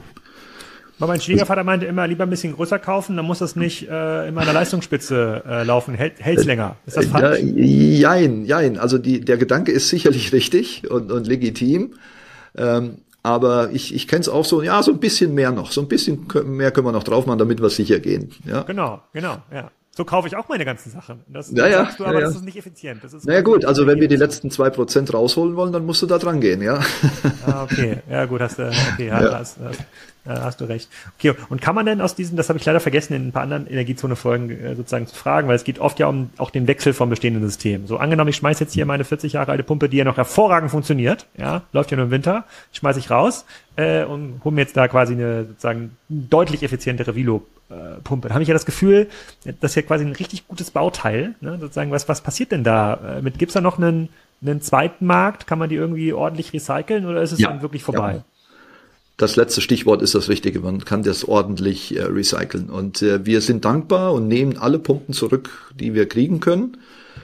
Aber 0.99 1.09
mein 1.09 1.20
Schwiegervater 1.20 1.64
meinte 1.64 1.87
immer, 1.87 2.07
lieber 2.07 2.25
ein 2.25 2.31
bisschen 2.31 2.55
größer 2.55 2.79
kaufen, 2.79 3.16
dann 3.16 3.27
muss 3.27 3.41
das 3.41 3.57
nicht 3.57 3.89
äh, 3.89 4.29
in 4.29 4.35
meiner 4.35 4.53
Leistungsspitze 4.53 5.43
äh, 5.47 5.64
laufen, 5.64 5.95
hält 5.95 6.20
hält's 6.20 6.45
länger. 6.45 6.77
Ist 6.87 6.97
das 6.97 7.07
falsch? 7.07 7.41
Ja, 7.41 8.14
jein, 8.14 8.45
jein. 8.45 8.79
Also 8.79 8.99
die, 8.99 9.20
der 9.20 9.37
Gedanke 9.37 9.72
ist 9.72 9.89
sicherlich 9.89 10.33
richtig 10.33 10.89
und, 10.91 11.11
und 11.11 11.27
legitim. 11.27 11.95
Ähm, 12.57 12.99
aber 13.25 13.70
ich, 13.72 13.95
ich 13.95 14.07
kenne 14.07 14.20
es 14.20 14.29
auch 14.29 14.45
so, 14.45 14.62
ja, 14.62 14.83
so 14.83 14.93
ein 14.93 15.01
bisschen 15.01 15.35
mehr 15.35 15.51
noch. 15.51 15.72
So 15.72 15.81
ein 15.81 15.89
bisschen 15.89 16.27
mehr 16.45 16.70
können 16.70 16.87
wir 16.87 16.93
noch 16.93 17.03
drauf 17.03 17.27
machen, 17.27 17.39
damit 17.39 17.61
wir 17.61 17.70
sicher 17.70 17.99
gehen. 17.99 18.31
Ja? 18.47 18.62
Genau, 18.62 19.03
genau, 19.12 19.39
ja. 19.53 19.70
So 19.97 20.05
kaufe 20.05 20.27
ich 20.27 20.35
auch 20.35 20.49
meine 20.49 20.65
ganzen 20.65 20.91
Sachen. 20.91 21.21
Das 21.29 21.53
ja, 21.53 21.69
ja, 21.69 21.89
du, 21.97 22.05
aber 22.05 22.15
ja, 22.15 22.21
ja. 22.21 22.27
das 22.27 22.37
ist 22.37 22.45
nicht 22.45 22.57
effizient. 22.57 23.05
Das 23.05 23.13
ist 23.13 23.27
naja 23.27 23.43
gut, 23.43 23.65
also 23.65 23.87
wenn 23.87 24.01
wir 24.01 24.09
die 24.09 24.17
letzten 24.17 24.51
zwei 24.51 24.69
Prozent 24.69 25.15
rausholen 25.15 25.55
wollen, 25.55 25.73
dann 25.73 25.87
musst 25.87 26.03
du 26.03 26.07
da 26.07 26.19
dran 26.19 26.41
gehen, 26.41 26.63
ja. 26.63 26.81
Ah, 27.47 27.63
okay, 27.63 27.99
ja 28.11 28.25
gut, 28.25 28.41
hast 28.41 28.59
du, 28.59 28.67
okay, 28.67 29.07
ja, 29.07 29.23
ja. 29.23 29.39
Hast, 29.39 29.59
hast, 29.63 29.79
hast, 30.31 30.61
du 30.61 30.64
recht. 30.64 30.89
Okay, 31.18 31.35
und 31.49 31.61
kann 31.61 31.75
man 31.75 31.87
denn 31.87 32.01
aus 32.01 32.14
diesen, 32.14 32.37
das 32.37 32.49
habe 32.49 32.59
ich 32.59 32.64
leider 32.64 32.81
vergessen, 32.81 33.14
in 33.14 33.29
ein 33.29 33.33
paar 33.33 33.43
anderen 33.43 33.66
Energiezone-Folgen 33.66 34.51
äh, 34.51 34.75
sozusagen 34.75 35.07
zu 35.07 35.14
fragen, 35.14 35.49
weil 35.49 35.57
es 35.57 35.64
geht 35.64 35.79
oft 35.79 35.99
ja 35.99 36.07
um 36.07 36.31
auch 36.39 36.51
den 36.51 36.66
Wechsel 36.66 36.93
vom 36.93 37.11
bestehenden 37.11 37.43
System. 37.43 37.87
So 37.87 37.99
angenommen, 37.99 38.31
ich 38.31 38.37
schmeiße 38.37 38.64
jetzt 38.64 38.72
hier 38.72 38.87
meine 38.87 39.05
40 39.05 39.35
Jahre 39.35 39.53
alte 39.53 39.62
Pumpe, 39.62 39.89
die 39.89 39.99
ja 39.99 40.05
noch 40.05 40.16
hervorragend 40.16 40.70
funktioniert, 40.70 41.27
ja, 41.37 41.62
läuft 41.72 41.91
ja 41.91 41.97
nur 41.97 42.07
im 42.07 42.11
Winter, 42.11 42.45
schmeiße 42.72 42.99
ich 42.99 43.11
raus 43.11 43.45
äh, 43.77 44.05
und 44.05 44.41
hole 44.45 44.55
mir 44.55 44.62
jetzt 44.62 44.77
da 44.77 44.89
quasi 44.89 45.14
eine 45.14 45.45
sozusagen 45.45 45.97
deutlich 46.09 46.62
effizientere 46.62 47.14
Vilo 47.14 47.47
äh, 47.70 48.01
Pumpe. 48.03 48.29
Da 48.29 48.35
habe 48.35 48.43
ich 48.43 48.49
ja 48.49 48.55
das 48.55 48.66
Gefühl, 48.66 49.09
das 49.45 49.72
ist 49.72 49.75
ja 49.75 49.83
quasi 49.83 50.05
ein 50.05 50.12
richtig 50.12 50.49
gutes 50.49 50.70
Bauteil. 50.70 51.35
Ne? 51.41 51.59
Sozusagen, 51.61 51.91
was, 51.91 52.09
was 52.09 52.20
passiert 52.20 52.53
denn 52.53 52.64
da? 52.64 53.18
Äh, 53.18 53.22
mit 53.22 53.39
gibt's 53.39 53.55
da 53.55 53.61
noch 53.61 53.79
einen, 53.79 54.09
einen 54.43 54.61
zweiten 54.61 55.07
Markt? 55.07 55.47
Kann 55.47 55.59
man 55.59 55.68
die 55.68 55.77
irgendwie 55.77 56.12
ordentlich 56.12 56.53
recyceln 56.53 57.07
oder 57.07 57.22
ist 57.22 57.33
es 57.33 57.41
ja, 57.41 57.49
dann 57.49 57.62
wirklich 57.62 57.83
vorbei? 57.83 58.14
Ja. 58.14 58.25
Das 59.17 59.37
letzte 59.37 59.61
Stichwort 59.61 60.03
ist 60.03 60.15
das 60.15 60.29
Richtige. 60.29 60.61
Man 60.61 60.85
kann 60.85 61.05
das 61.05 61.25
ordentlich 61.25 61.97
äh, 61.97 62.03
recyceln. 62.03 62.69
Und 62.69 63.01
äh, 63.03 63.25
wir 63.25 63.41
sind 63.41 63.65
dankbar 63.65 64.12
und 64.12 64.27
nehmen 64.27 64.57
alle 64.59 64.81
Pumpen 64.81 65.15
zurück, 65.15 65.73
die 65.79 65.95
wir 65.95 66.09
kriegen 66.09 66.41
können. 66.41 66.79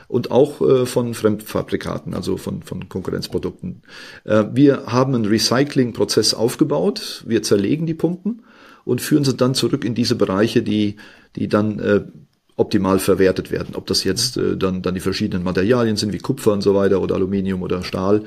Und 0.07 0.30
auch 0.30 0.61
äh, 0.61 0.86
von 0.86 1.14
Fremdfabrikaten, 1.14 2.14
also 2.14 2.36
von, 2.36 2.62
von 2.62 2.88
Konkurrenzprodukten. 2.88 3.82
Äh, 4.24 4.45
wir 4.53 4.86
haben 4.86 5.14
einen 5.14 5.24
Recyclingprozess 5.24 6.34
aufgebaut. 6.34 7.24
Wir 7.26 7.43
zerlegen 7.43 7.86
die 7.86 7.95
Pumpen 7.95 8.43
und 8.84 9.01
führen 9.01 9.24
sie 9.24 9.34
dann 9.34 9.55
zurück 9.55 9.84
in 9.84 9.95
diese 9.95 10.14
Bereiche, 10.14 10.62
die, 10.62 10.97
die 11.34 11.49
dann 11.49 11.80
äh, 11.80 12.03
optimal 12.61 12.99
verwertet 12.99 13.51
werden. 13.51 13.74
Ob 13.74 13.86
das 13.86 14.05
jetzt 14.05 14.36
äh, 14.36 14.57
dann, 14.57 14.82
dann 14.82 14.95
die 14.95 15.01
verschiedenen 15.01 15.43
Materialien 15.43 15.97
sind, 15.97 16.12
wie 16.12 16.18
Kupfer 16.18 16.53
und 16.53 16.61
so 16.61 16.74
weiter 16.74 17.01
oder 17.01 17.16
Aluminium 17.16 17.62
oder 17.62 17.82
Stahl. 17.82 18.24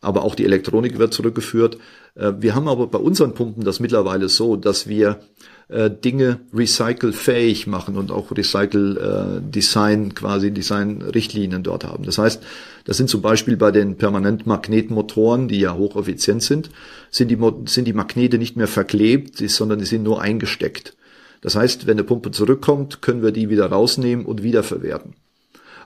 Aber 0.00 0.22
auch 0.22 0.34
die 0.34 0.44
Elektronik 0.44 0.98
wird 0.98 1.14
zurückgeführt. 1.14 1.78
Äh, 2.14 2.32
wir 2.38 2.54
haben 2.54 2.68
aber 2.68 2.86
bei 2.86 2.98
unseren 2.98 3.34
Pumpen 3.34 3.64
das 3.64 3.80
mittlerweile 3.80 4.28
so, 4.28 4.56
dass 4.56 4.86
wir 4.86 5.20
äh, 5.68 5.90
Dinge 5.90 6.40
recycelfähig 6.54 7.66
machen 7.66 7.96
und 7.96 8.12
auch 8.12 8.30
Recycle-Design, 8.30 10.10
äh, 10.10 10.14
quasi 10.14 10.52
Design-Richtlinien 10.52 11.62
dort 11.62 11.84
haben. 11.84 12.04
Das 12.04 12.18
heißt, 12.18 12.42
das 12.84 12.96
sind 12.96 13.10
zum 13.10 13.22
Beispiel 13.22 13.56
bei 13.56 13.72
den 13.72 13.96
Permanentmagnetmotoren, 13.96 15.48
die 15.48 15.60
ja 15.60 15.74
hocheffizient 15.74 16.42
sind, 16.42 16.70
sind 17.10 17.30
die, 17.30 17.38
sind 17.66 17.86
die 17.86 17.92
Magnete 17.92 18.38
nicht 18.38 18.56
mehr 18.56 18.68
verklebt, 18.68 19.38
sondern 19.38 19.78
die 19.78 19.86
sind 19.86 20.04
nur 20.04 20.20
eingesteckt. 20.20 20.96
Das 21.40 21.56
heißt, 21.56 21.86
wenn 21.86 21.98
eine 21.98 22.04
Pumpe 22.04 22.30
zurückkommt, 22.30 23.02
können 23.02 23.22
wir 23.22 23.32
die 23.32 23.50
wieder 23.50 23.66
rausnehmen 23.66 24.24
und 24.24 24.42
wiederverwerten. 24.42 25.14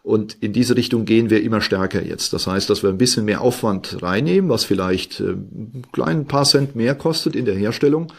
Und 0.03 0.39
in 0.41 0.53
diese 0.53 0.77
Richtung 0.77 1.05
gehen 1.05 1.31
wir 1.31 1.43
immer 1.43 1.61
stärker 1.61 2.03
jetzt. 2.03 2.33
Das 2.33 2.47
heißt, 2.47 2.71
dass 2.71 2.83
wir 2.83 2.91
ein 2.91 2.99
bisschen 2.99 3.25
mehr 3.25 3.43
Aufwand 3.43 4.03
reinnehmen, 4.03 4.51
was 4.51 4.65
vielleicht 4.65 5.21
äh, 5.21 5.33
ein 5.33 5.85
kleinen 5.93 6.27
paar 6.27 6.45
Cent 6.45 6.75
mehr 6.75 6.95
kostet 6.95 7.37
in 7.37 7.45
der 7.45 7.55
Herstellung, 7.55 8.13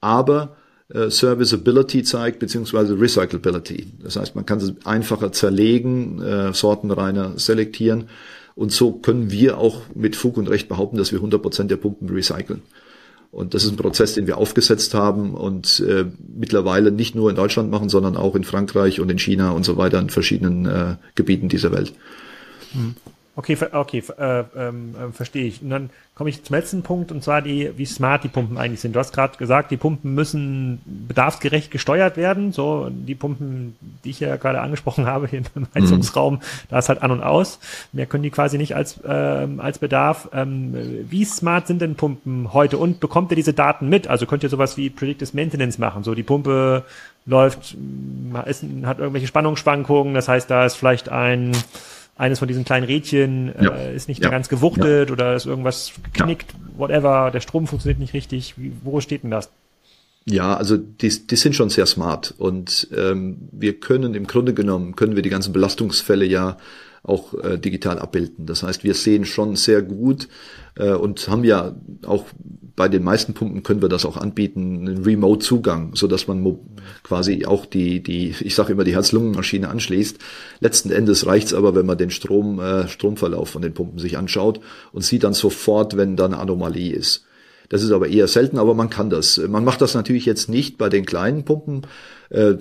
aber 0.00 0.56
äh, 0.88 1.10
Serviceability 1.10 2.02
zeigt, 2.02 2.38
beziehungsweise 2.38 3.00
Recyclability. 3.00 3.94
Das 4.02 4.16
heißt, 4.16 4.36
man 4.36 4.46
kann 4.46 4.58
es 4.58 4.74
einfacher 4.84 5.32
zerlegen, 5.32 6.22
äh, 6.22 6.52
sortenreiner 6.52 7.38
selektieren. 7.38 8.08
Und 8.54 8.70
so 8.70 8.92
können 8.92 9.32
wir 9.32 9.58
auch 9.58 9.82
mit 9.94 10.14
Fug 10.14 10.36
und 10.36 10.48
Recht 10.48 10.68
behaupten, 10.68 10.96
dass 10.96 11.10
wir 11.10 11.18
100% 11.18 11.64
der 11.64 11.76
Pumpen 11.76 12.08
recyceln. 12.08 12.62
Und 13.34 13.52
das 13.52 13.64
ist 13.64 13.72
ein 13.72 13.76
Prozess, 13.76 14.14
den 14.14 14.28
wir 14.28 14.38
aufgesetzt 14.38 14.94
haben 14.94 15.34
und 15.34 15.80
äh, 15.80 16.04
mittlerweile 16.36 16.92
nicht 16.92 17.16
nur 17.16 17.30
in 17.30 17.36
Deutschland 17.36 17.68
machen, 17.68 17.88
sondern 17.88 18.16
auch 18.16 18.36
in 18.36 18.44
Frankreich 18.44 19.00
und 19.00 19.10
in 19.10 19.18
China 19.18 19.50
und 19.50 19.64
so 19.64 19.76
weiter 19.76 19.98
in 19.98 20.08
verschiedenen 20.08 20.66
äh, 20.66 20.96
Gebieten 21.16 21.48
dieser 21.48 21.72
Welt. 21.72 21.92
Mhm. 22.72 22.94
Okay, 23.36 23.58
okay, 23.72 24.02
äh, 24.16 24.44
ähm, 24.56 24.94
äh, 24.94 25.12
verstehe 25.12 25.44
ich. 25.44 25.60
Und 25.60 25.70
dann 25.70 25.90
komme 26.14 26.30
ich 26.30 26.44
zum 26.44 26.54
letzten 26.54 26.82
Punkt 26.82 27.10
und 27.10 27.24
zwar 27.24 27.42
die, 27.42 27.76
wie 27.76 27.84
smart 27.84 28.22
die 28.22 28.28
Pumpen 28.28 28.56
eigentlich 28.58 28.80
sind. 28.80 28.94
Du 28.94 29.00
hast 29.00 29.12
gerade 29.12 29.36
gesagt, 29.36 29.72
die 29.72 29.76
Pumpen 29.76 30.14
müssen 30.14 30.80
bedarfsgerecht 30.84 31.72
gesteuert 31.72 32.16
werden. 32.16 32.52
So 32.52 32.88
die 32.90 33.16
Pumpen, 33.16 33.74
die 34.04 34.10
ich 34.10 34.20
ja 34.20 34.36
gerade 34.36 34.60
angesprochen 34.60 35.06
habe 35.08 35.26
hier 35.26 35.42
im 35.56 35.66
Heizungsraum, 35.74 36.34
mhm. 36.34 36.40
da 36.70 36.78
ist 36.78 36.88
halt 36.88 37.02
an 37.02 37.10
und 37.10 37.22
aus. 37.24 37.58
Mehr 37.92 38.06
können 38.06 38.22
die 38.22 38.30
quasi 38.30 38.56
nicht 38.56 38.76
als 38.76 39.00
ähm, 39.04 39.58
als 39.58 39.80
Bedarf. 39.80 40.28
Ähm, 40.32 40.72
wie 41.10 41.24
smart 41.24 41.66
sind 41.66 41.82
denn 41.82 41.96
Pumpen 41.96 42.52
heute 42.52 42.78
und 42.78 43.00
bekommt 43.00 43.32
ihr 43.32 43.36
diese 43.36 43.52
Daten 43.52 43.88
mit? 43.88 44.06
Also 44.06 44.26
könnt 44.26 44.44
ihr 44.44 44.48
sowas 44.48 44.76
wie 44.76 44.90
Predictive 44.90 45.30
Maintenance 45.34 45.78
machen? 45.78 46.04
So 46.04 46.14
die 46.14 46.22
Pumpe 46.22 46.84
läuft, 47.26 47.76
ist, 48.46 48.64
hat 48.84 48.98
irgendwelche 48.98 49.26
Spannungsschwankungen. 49.26 50.14
Das 50.14 50.28
heißt, 50.28 50.48
da 50.48 50.64
ist 50.66 50.76
vielleicht 50.76 51.08
ein 51.08 51.52
eines 52.16 52.38
von 52.38 52.48
diesen 52.48 52.64
kleinen 52.64 52.86
Rädchen 52.86 53.54
äh, 53.54 53.64
ja. 53.64 53.74
ist 53.90 54.08
nicht 54.08 54.22
ja. 54.22 54.28
mehr 54.28 54.38
ganz 54.38 54.48
gewuchtet 54.48 55.08
ja. 55.08 55.12
oder 55.12 55.34
ist 55.34 55.46
irgendwas 55.46 55.92
geknickt, 56.12 56.54
whatever, 56.76 57.30
der 57.32 57.40
Strom 57.40 57.66
funktioniert 57.66 57.98
nicht 57.98 58.14
richtig. 58.14 58.54
Wie, 58.56 58.72
wo 58.82 59.00
steht 59.00 59.24
denn 59.24 59.30
das? 59.30 59.50
Ja, 60.26 60.56
also 60.56 60.76
die, 60.78 61.26
die 61.26 61.36
sind 61.36 61.54
schon 61.54 61.68
sehr 61.68 61.86
smart 61.86 62.34
und 62.38 62.88
ähm, 62.96 63.48
wir 63.52 63.78
können 63.78 64.14
im 64.14 64.26
Grunde 64.26 64.54
genommen, 64.54 64.96
können 64.96 65.16
wir 65.16 65.22
die 65.22 65.28
ganzen 65.28 65.52
Belastungsfälle 65.52 66.24
ja 66.24 66.56
auch 67.02 67.34
äh, 67.34 67.58
digital 67.58 67.98
abbilden. 67.98 68.46
Das 68.46 68.62
heißt, 68.62 68.84
wir 68.84 68.94
sehen 68.94 69.26
schon 69.26 69.56
sehr 69.56 69.82
gut 69.82 70.28
äh, 70.76 70.92
und 70.92 71.28
haben 71.28 71.44
ja 71.44 71.74
auch 72.06 72.24
bei 72.76 72.88
den 72.88 73.04
meisten 73.04 73.34
Pumpen 73.34 73.62
können 73.62 73.82
wir 73.82 73.88
das 73.88 74.04
auch 74.04 74.16
anbieten, 74.16 74.88
einen 74.88 75.04
Remote-Zugang, 75.04 75.94
so 75.94 76.08
dass 76.08 76.26
man 76.26 76.58
quasi 77.02 77.46
auch 77.46 77.66
die, 77.66 78.02
die, 78.02 78.34
ich 78.40 78.54
sage 78.54 78.72
immer, 78.72 78.84
die 78.84 78.94
Herz-Lungen-Maschine 78.94 79.68
anschließt. 79.68 80.18
Letzten 80.60 80.90
Endes 80.90 81.26
reicht's 81.26 81.54
aber, 81.54 81.74
wenn 81.74 81.86
man 81.86 81.98
den 81.98 82.10
Strom, 82.10 82.58
äh, 82.58 82.88
Stromverlauf 82.88 83.50
von 83.50 83.62
den 83.62 83.74
Pumpen 83.74 83.98
sich 83.98 84.18
anschaut 84.18 84.60
und 84.92 85.02
sieht 85.02 85.22
dann 85.22 85.34
sofort, 85.34 85.96
wenn 85.96 86.16
da 86.16 86.24
eine 86.24 86.38
Anomalie 86.38 86.92
ist. 86.94 87.24
Das 87.74 87.82
ist 87.82 87.90
aber 87.90 88.06
eher 88.06 88.28
selten, 88.28 88.58
aber 88.58 88.72
man 88.74 88.88
kann 88.88 89.10
das. 89.10 89.36
Man 89.36 89.64
macht 89.64 89.80
das 89.80 89.94
natürlich 89.94 90.26
jetzt 90.26 90.48
nicht 90.48 90.78
bei 90.78 90.88
den 90.88 91.04
kleinen 91.04 91.44
Pumpen. 91.44 91.88
Äh, 92.30 92.54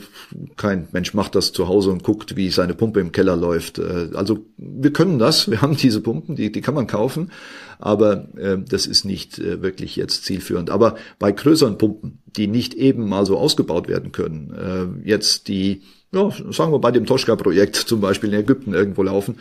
kein 0.58 0.88
Mensch 0.92 1.14
macht 1.14 1.36
das 1.36 1.52
zu 1.52 1.68
Hause 1.68 1.92
und 1.92 2.02
guckt, 2.02 2.36
wie 2.36 2.50
seine 2.50 2.74
Pumpe 2.74 3.00
im 3.00 3.12
Keller 3.12 3.36
läuft. 3.38 3.78
Äh, 3.78 4.10
also 4.16 4.48
wir 4.58 4.92
können 4.92 5.20
das, 5.20 5.48
wir 5.52 5.62
haben 5.62 5.78
diese 5.78 6.02
Pumpen, 6.02 6.36
die, 6.36 6.52
die 6.52 6.62
kann 6.62 6.74
man 6.74 6.88
kaufen, 6.88 7.32
aber 7.78 8.28
äh, 8.40 8.58
das 8.68 8.88
ist 8.88 9.06
nicht 9.06 9.38
wirklich 9.38 9.98
jetzt 9.98 10.26
zielführend. 10.26 10.72
Aber 10.72 10.96
bei 11.20 11.32
größeren 11.32 11.78
Pumpen, 11.78 12.24
die 12.26 12.48
nicht 12.48 12.74
eben 12.74 13.08
mal 13.08 13.28
so 13.28 13.38
ausgebaut 13.38 13.88
werden 13.88 14.12
können, 14.14 15.04
jetzt 15.06 15.48
die, 15.48 15.84
ja, 16.12 16.32
sagen 16.50 16.72
wir 16.72 16.80
bei 16.80 16.90
dem 16.90 17.06
Toschka-Projekt 17.06 17.76
zum 17.88 18.02
Beispiel 18.02 18.34
in 18.34 18.40
Ägypten 18.40 18.74
irgendwo 18.74 19.04
laufen, 19.04 19.38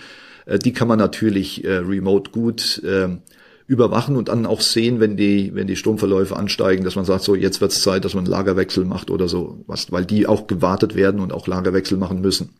die 0.47 0.75
kann 0.75 0.89
man 0.89 0.99
natürlich 0.99 1.65
remote 1.65 2.31
gut 2.31 2.83
äh, 2.85 3.09
überwachen 3.73 4.17
und 4.17 4.29
dann 4.29 4.45
auch 4.45 4.61
sehen, 4.61 5.01
wenn 5.01 5.17
die, 5.17 5.55
wenn 5.55 5.67
die 5.67 5.77
Stromverläufe 5.77 6.37
ansteigen, 6.37 6.85
dass 6.85 6.95
man 6.95 7.07
sagt, 7.07 7.25
so 7.25 7.35
jetzt 7.35 7.63
wird 7.63 7.73
es 7.73 7.81
Zeit, 7.81 8.05
dass 8.05 8.13
man 8.13 8.27
Lagerwechsel 8.27 8.85
macht 8.85 9.11
oder 9.11 9.29
so, 9.29 9.65
was, 9.67 9.91
weil 9.91 10.05
die 10.05 10.27
auch 10.27 10.47
gewartet 10.47 10.95
werden 10.95 11.21
und 11.23 11.33
auch 11.33 11.47
Lagerwechsel 11.47 11.97
machen 11.97 12.21
müssen. 12.21 12.51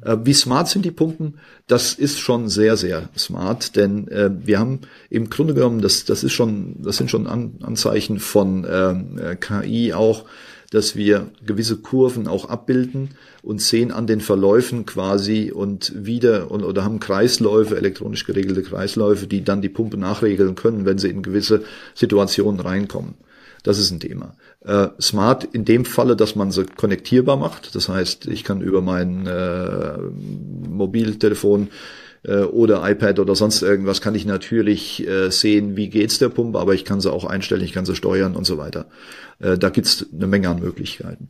Äh, 0.00 0.18
wie 0.22 0.32
smart 0.32 0.68
sind 0.68 0.84
die 0.84 0.92
Pumpen? 0.92 1.40
Das 1.66 1.92
ist 1.94 2.20
schon 2.20 2.48
sehr, 2.48 2.76
sehr 2.76 3.08
smart, 3.18 3.74
denn 3.74 4.06
äh, 4.08 4.30
wir 4.32 4.60
haben 4.60 4.82
im 5.10 5.28
Grunde 5.28 5.54
genommen, 5.54 5.80
das, 5.80 6.04
das 6.04 6.22
ist 6.22 6.34
schon, 6.34 6.76
das 6.82 6.98
sind 6.98 7.10
schon 7.10 7.26
An 7.26 7.54
Anzeichen 7.62 8.20
von 8.20 8.64
ähm, 8.70 9.18
äh, 9.18 9.34
KI 9.34 9.92
auch, 9.92 10.24
dass 10.70 10.96
wir 10.96 11.30
gewisse 11.44 11.76
Kurven 11.76 12.28
auch 12.28 12.48
abbilden 12.48 13.10
und 13.42 13.62
sehen 13.62 13.90
an 13.90 14.06
den 14.06 14.20
Verläufen 14.20 14.84
quasi 14.84 15.50
und 15.50 15.92
wieder 15.94 16.50
und, 16.50 16.62
oder 16.62 16.84
haben 16.84 17.00
Kreisläufe, 17.00 17.76
elektronisch 17.76 18.24
geregelte 18.24 18.62
Kreisläufe, 18.62 19.26
die 19.26 19.42
dann 19.42 19.62
die 19.62 19.70
Pumpe 19.70 19.96
nachregeln 19.96 20.54
können, 20.54 20.84
wenn 20.84 20.98
sie 20.98 21.08
in 21.08 21.22
gewisse 21.22 21.62
Situationen 21.94 22.60
reinkommen. 22.60 23.14
Das 23.62 23.78
ist 23.78 23.90
ein 23.90 24.00
Thema. 24.00 24.34
Äh, 24.64 24.88
smart 25.00 25.44
in 25.44 25.64
dem 25.64 25.84
Falle, 25.84 26.16
dass 26.16 26.36
man 26.36 26.50
sie 26.52 26.64
konnektierbar 26.64 27.36
macht. 27.36 27.74
Das 27.74 27.88
heißt, 27.88 28.26
ich 28.26 28.44
kann 28.44 28.60
über 28.60 28.82
mein 28.82 29.26
äh, 29.26 29.98
Mobiltelefon 30.68 31.68
äh, 32.24 32.42
oder 32.42 32.88
iPad 32.88 33.18
oder 33.18 33.34
sonst 33.34 33.62
irgendwas 33.62 34.00
kann 34.00 34.14
ich 34.14 34.26
natürlich 34.26 35.06
äh, 35.06 35.30
sehen, 35.30 35.76
wie 35.76 35.88
geht's 35.88 36.18
der 36.18 36.28
Pumpe, 36.28 36.58
aber 36.58 36.74
ich 36.74 36.84
kann 36.84 37.00
sie 37.00 37.12
auch 37.12 37.24
einstellen, 37.24 37.62
ich 37.62 37.72
kann 37.72 37.86
sie 37.86 37.96
steuern 37.96 38.36
und 38.36 38.44
so 38.44 38.58
weiter. 38.58 38.86
Äh, 39.40 39.58
da 39.58 39.70
gibt's 39.70 40.06
eine 40.12 40.26
Menge 40.26 40.48
an 40.48 40.60
Möglichkeiten. 40.60 41.28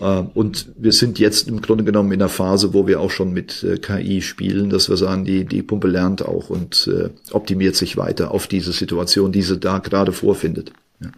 Äh, 0.00 0.22
und 0.34 0.68
wir 0.76 0.92
sind 0.92 1.18
jetzt 1.18 1.48
im 1.48 1.60
Grunde 1.60 1.84
genommen 1.84 2.12
in 2.12 2.18
der 2.18 2.28
Phase, 2.28 2.74
wo 2.74 2.86
wir 2.86 3.00
auch 3.00 3.10
schon 3.10 3.32
mit 3.32 3.62
äh, 3.62 3.78
KI 3.78 4.22
spielen, 4.22 4.70
dass 4.70 4.88
wir 4.88 4.96
sagen, 4.96 5.24
die, 5.24 5.44
die 5.44 5.62
Pumpe 5.62 5.88
lernt 5.88 6.24
auch 6.24 6.50
und 6.50 6.90
optimiert 7.32 7.76
sich 7.76 7.96
weiter 7.96 8.30
auf 8.30 8.46
diese 8.46 8.72
Situation, 8.72 9.32
die 9.32 9.42
sie 9.42 9.58
da 9.58 9.78
gerade 9.78 10.12
vorfindet. 10.12 10.72
Ja. 11.00 11.10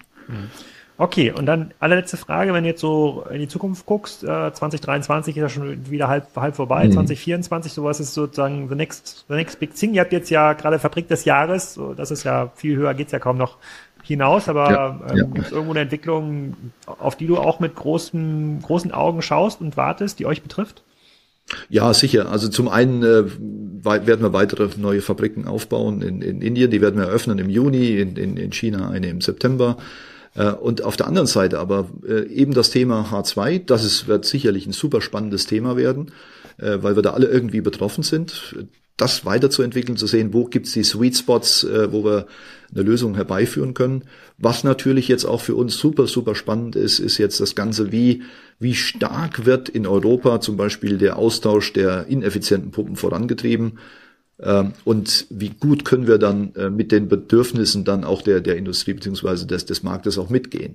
Okay, 1.02 1.32
und 1.32 1.46
dann 1.46 1.74
allerletzte 1.80 2.16
Frage, 2.16 2.54
wenn 2.54 2.62
du 2.62 2.70
jetzt 2.70 2.80
so 2.80 3.24
in 3.28 3.40
die 3.40 3.48
Zukunft 3.48 3.86
guckst, 3.86 4.22
äh, 4.22 4.52
2023 4.52 5.36
ist 5.36 5.40
ja 5.40 5.48
schon 5.48 5.90
wieder 5.90 6.06
halb, 6.06 6.28
halb 6.36 6.54
vorbei, 6.54 6.86
mhm. 6.86 6.92
2024, 6.92 7.72
sowas 7.72 7.98
ist 7.98 8.14
sozusagen 8.14 8.68
the 8.68 8.76
next, 8.76 9.24
the 9.28 9.34
next 9.34 9.58
big 9.58 9.74
thing. 9.74 9.94
Ihr 9.94 10.02
habt 10.02 10.12
jetzt 10.12 10.30
ja 10.30 10.52
gerade 10.52 10.78
Fabrik 10.78 11.08
des 11.08 11.24
Jahres, 11.24 11.74
so, 11.74 11.92
das 11.92 12.12
ist 12.12 12.22
ja 12.22 12.52
viel 12.54 12.76
höher, 12.76 12.94
geht's 12.94 13.10
ja 13.10 13.18
kaum 13.18 13.36
noch 13.36 13.56
hinaus, 14.04 14.48
aber 14.48 14.70
ja, 14.70 15.00
ähm, 15.10 15.16
ja. 15.16 15.24
gibt 15.24 15.46
es 15.46 15.50
irgendwo 15.50 15.72
eine 15.72 15.80
Entwicklung, 15.80 16.54
auf 16.86 17.16
die 17.16 17.26
du 17.26 17.36
auch 17.36 17.58
mit 17.58 17.74
großen, 17.74 18.62
großen 18.62 18.92
Augen 18.92 19.22
schaust 19.22 19.60
und 19.60 19.76
wartest, 19.76 20.20
die 20.20 20.26
euch 20.26 20.44
betrifft? 20.44 20.84
Ja, 21.68 21.92
sicher. 21.94 22.30
Also 22.30 22.48
zum 22.48 22.68
einen 22.68 23.02
äh, 23.02 23.24
werden 23.84 24.22
wir 24.22 24.32
weitere 24.32 24.68
neue 24.76 25.02
Fabriken 25.02 25.48
aufbauen 25.48 26.00
in, 26.00 26.22
in 26.22 26.42
Indien, 26.42 26.70
die 26.70 26.80
werden 26.80 27.00
wir 27.00 27.08
eröffnen 27.08 27.40
im 27.40 27.50
Juni, 27.50 27.98
in, 27.98 28.14
in, 28.14 28.36
in 28.36 28.52
China 28.52 28.90
eine 28.90 29.08
im 29.08 29.20
September. 29.20 29.78
Äh, 30.34 30.52
und 30.52 30.82
auf 30.82 30.96
der 30.96 31.06
anderen 31.06 31.26
Seite 31.26 31.58
aber 31.58 31.88
äh, 32.06 32.26
eben 32.28 32.54
das 32.54 32.70
Thema 32.70 33.08
H2, 33.10 33.64
das 33.64 33.84
ist, 33.84 34.06
wird 34.06 34.24
sicherlich 34.24 34.66
ein 34.66 34.72
super 34.72 35.00
spannendes 35.00 35.46
Thema 35.46 35.76
werden, 35.76 36.12
äh, 36.58 36.78
weil 36.80 36.96
wir 36.96 37.02
da 37.02 37.12
alle 37.12 37.26
irgendwie 37.26 37.60
betroffen 37.60 38.02
sind 38.02 38.56
das 38.98 39.24
weiterzuentwickeln, 39.24 39.96
zu 39.96 40.06
sehen, 40.06 40.32
wo 40.32 40.44
gibt's 40.44 40.72
die 40.74 40.84
Sweet 40.84 41.16
Spots, 41.16 41.66
wo 41.66 42.04
wir 42.04 42.26
eine 42.72 42.82
Lösung 42.82 43.16
herbeiführen 43.16 43.74
können. 43.74 44.04
Was 44.38 44.64
natürlich 44.64 45.08
jetzt 45.08 45.24
auch 45.24 45.40
für 45.40 45.56
uns 45.56 45.76
super, 45.76 46.06
super 46.06 46.34
spannend 46.36 46.76
ist, 46.76 47.00
ist 47.00 47.18
jetzt 47.18 47.40
das 47.40 47.56
Ganze, 47.56 47.90
wie, 47.90 48.22
wie 48.60 48.74
stark 48.74 49.44
wird 49.44 49.70
in 49.70 49.86
Europa 49.86 50.40
zum 50.40 50.56
Beispiel 50.56 50.98
der 50.98 51.16
Austausch 51.16 51.72
der 51.72 52.06
ineffizienten 52.06 52.70
Pumpen 52.70 52.94
vorangetrieben 52.94 53.78
und 54.84 55.26
wie 55.30 55.50
gut 55.50 55.84
können 55.84 56.06
wir 56.06 56.18
dann 56.18 56.54
äh, 56.56 56.68
mit 56.68 56.90
den 56.90 57.08
Bedürfnissen 57.08 57.84
dann 57.84 58.04
auch 58.04 58.22
der, 58.22 58.40
der 58.40 58.56
Industrie 58.56 58.94
beziehungsweise 58.94 59.46
des, 59.46 59.66
des 59.66 59.82
Marktes 59.82 60.18
auch 60.18 60.30
mitgehen. 60.30 60.74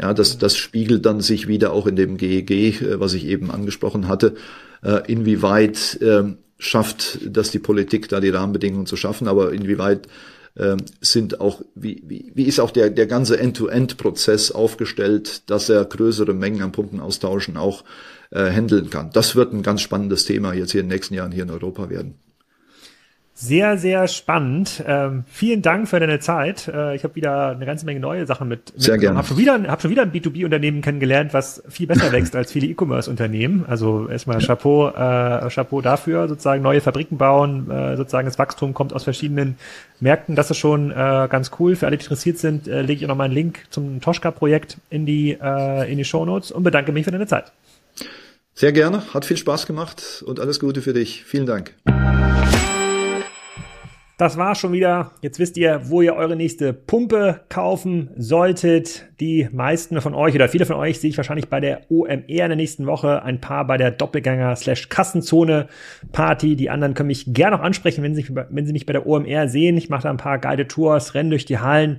Ja, 0.00 0.12
das, 0.12 0.38
das 0.38 0.56
spiegelt 0.56 1.06
dann 1.06 1.20
sich 1.20 1.46
wieder 1.46 1.72
auch 1.72 1.86
in 1.86 1.96
dem 1.96 2.16
GEG, 2.16 2.50
äh, 2.82 3.00
was 3.00 3.14
ich 3.14 3.26
eben 3.26 3.50
angesprochen 3.50 4.08
hatte, 4.08 4.34
äh, 4.82 5.00
inwieweit 5.10 5.98
ähm, 6.02 6.38
schafft, 6.58 7.20
dass 7.24 7.50
die 7.50 7.58
Politik 7.58 8.08
da 8.08 8.20
die 8.20 8.30
Rahmenbedingungen 8.30 8.86
zu 8.86 8.96
schaffen, 8.96 9.28
aber 9.28 9.52
inwieweit 9.52 10.08
äh, 10.54 10.76
sind 11.00 11.40
auch, 11.40 11.62
wie, 11.74 12.02
wie, 12.06 12.32
wie 12.34 12.44
ist 12.44 12.60
auch 12.60 12.70
der, 12.70 12.90
der 12.90 13.06
ganze 13.06 13.38
End-to-End-Prozess 13.38 14.50
aufgestellt, 14.50 15.50
dass 15.50 15.68
er 15.68 15.84
größere 15.84 16.32
Mengen 16.32 16.62
an 16.62 16.72
Pumpen 16.72 17.00
austauschen 17.00 17.56
auch 17.56 17.84
äh, 18.30 18.50
handeln 18.50 18.90
kann. 18.90 19.10
Das 19.12 19.36
wird 19.36 19.52
ein 19.52 19.62
ganz 19.62 19.80
spannendes 19.80 20.24
Thema 20.24 20.54
jetzt 20.54 20.72
hier 20.72 20.80
in 20.80 20.88
den 20.88 20.94
nächsten 20.94 21.14
Jahren 21.14 21.32
hier 21.32 21.42
in 21.42 21.50
Europa 21.50 21.90
werden. 21.90 22.14
Sehr, 23.36 23.78
sehr 23.78 24.06
spannend. 24.06 24.84
Ähm, 24.86 25.24
vielen 25.26 25.60
Dank 25.60 25.88
für 25.88 25.98
deine 25.98 26.20
Zeit. 26.20 26.68
Äh, 26.68 26.94
ich 26.94 27.02
habe 27.02 27.16
wieder 27.16 27.48
eine 27.48 27.66
ganze 27.66 27.84
Menge 27.84 27.98
neue 27.98 28.26
Sachen 28.26 28.46
mit. 28.46 28.72
mit 28.72 28.80
sehr 28.80 28.96
gerne. 28.96 29.18
Habe 29.18 29.26
schon 29.26 29.38
wieder, 29.38 29.60
hab 29.66 29.82
schon 29.82 29.90
wieder 29.90 30.02
ein 30.02 30.12
B2B-Unternehmen 30.12 30.82
kennengelernt, 30.82 31.34
was 31.34 31.60
viel 31.68 31.88
besser 31.88 32.12
wächst 32.12 32.36
als 32.36 32.52
viele 32.52 32.68
E-Commerce-Unternehmen. 32.68 33.64
Also 33.66 34.08
erstmal 34.08 34.40
ja. 34.40 34.46
Chapeau, 34.46 34.88
äh, 34.90 35.50
Chapeau 35.50 35.80
dafür. 35.80 36.28
Sozusagen 36.28 36.62
neue 36.62 36.80
Fabriken 36.80 37.18
bauen. 37.18 37.68
Äh, 37.68 37.96
sozusagen 37.96 38.26
das 38.26 38.38
Wachstum 38.38 38.72
kommt 38.72 38.92
aus 38.92 39.02
verschiedenen 39.02 39.56
Märkten. 39.98 40.36
Das 40.36 40.52
ist 40.52 40.58
schon 40.58 40.92
äh, 40.92 40.94
ganz 41.28 41.50
cool. 41.58 41.74
Für 41.74 41.86
alle, 41.86 41.96
die 41.96 42.04
interessiert 42.04 42.38
sind, 42.38 42.68
äh, 42.68 42.82
lege 42.82 43.00
ich 43.00 43.04
auch 43.04 43.08
noch 43.08 43.16
mal 43.16 43.24
einen 43.24 43.34
Link 43.34 43.64
zum 43.70 44.00
Toschka-Projekt 44.00 44.78
in 44.90 45.06
die 45.06 45.36
äh, 45.42 45.90
in 45.90 45.98
die 45.98 46.04
Show 46.04 46.24
Notes 46.24 46.52
und 46.52 46.62
bedanke 46.62 46.92
mich 46.92 47.04
für 47.04 47.10
deine 47.10 47.26
Zeit. 47.26 47.50
Sehr 48.54 48.70
gerne. 48.70 49.02
Hat 49.12 49.24
viel 49.24 49.36
Spaß 49.36 49.66
gemacht 49.66 50.22
und 50.24 50.38
alles 50.38 50.60
Gute 50.60 50.82
für 50.82 50.92
dich. 50.92 51.24
Vielen 51.24 51.46
Dank. 51.46 51.74
Das 54.16 54.36
war 54.36 54.54
schon 54.54 54.72
wieder. 54.72 55.10
Jetzt 55.22 55.40
wisst 55.40 55.56
ihr, 55.56 55.90
wo 55.90 56.00
ihr 56.00 56.14
eure 56.14 56.36
nächste 56.36 56.72
Pumpe 56.72 57.40
kaufen 57.48 58.10
solltet. 58.16 59.06
Die 59.18 59.48
meisten 59.50 60.00
von 60.00 60.14
euch 60.14 60.36
oder 60.36 60.48
viele 60.48 60.66
von 60.66 60.76
euch 60.76 61.00
sehe 61.00 61.10
ich 61.10 61.16
wahrscheinlich 61.16 61.48
bei 61.48 61.58
der 61.58 61.90
OMR 61.90 62.28
in 62.28 62.36
der 62.36 62.54
nächsten 62.54 62.86
Woche. 62.86 63.24
Ein 63.24 63.40
paar 63.40 63.66
bei 63.66 63.76
der 63.76 63.90
Doppelgänger 63.90 64.54
slash 64.54 64.88
Kassenzone 64.88 65.66
Party. 66.12 66.54
Die 66.54 66.70
anderen 66.70 66.94
können 66.94 67.08
mich 67.08 67.34
gerne 67.34 67.56
noch 67.56 67.64
ansprechen, 67.64 68.04
wenn 68.04 68.14
sie, 68.14 68.24
wenn 68.28 68.66
sie 68.66 68.72
mich 68.72 68.86
bei 68.86 68.92
der 68.92 69.04
OMR 69.04 69.48
sehen. 69.48 69.76
Ich 69.76 69.88
mache 69.88 70.04
da 70.04 70.10
ein 70.10 70.16
paar 70.16 70.38
Guided 70.38 70.68
Tours, 70.68 71.14
rennen 71.14 71.30
durch 71.30 71.44
die 71.44 71.58
Hallen 71.58 71.98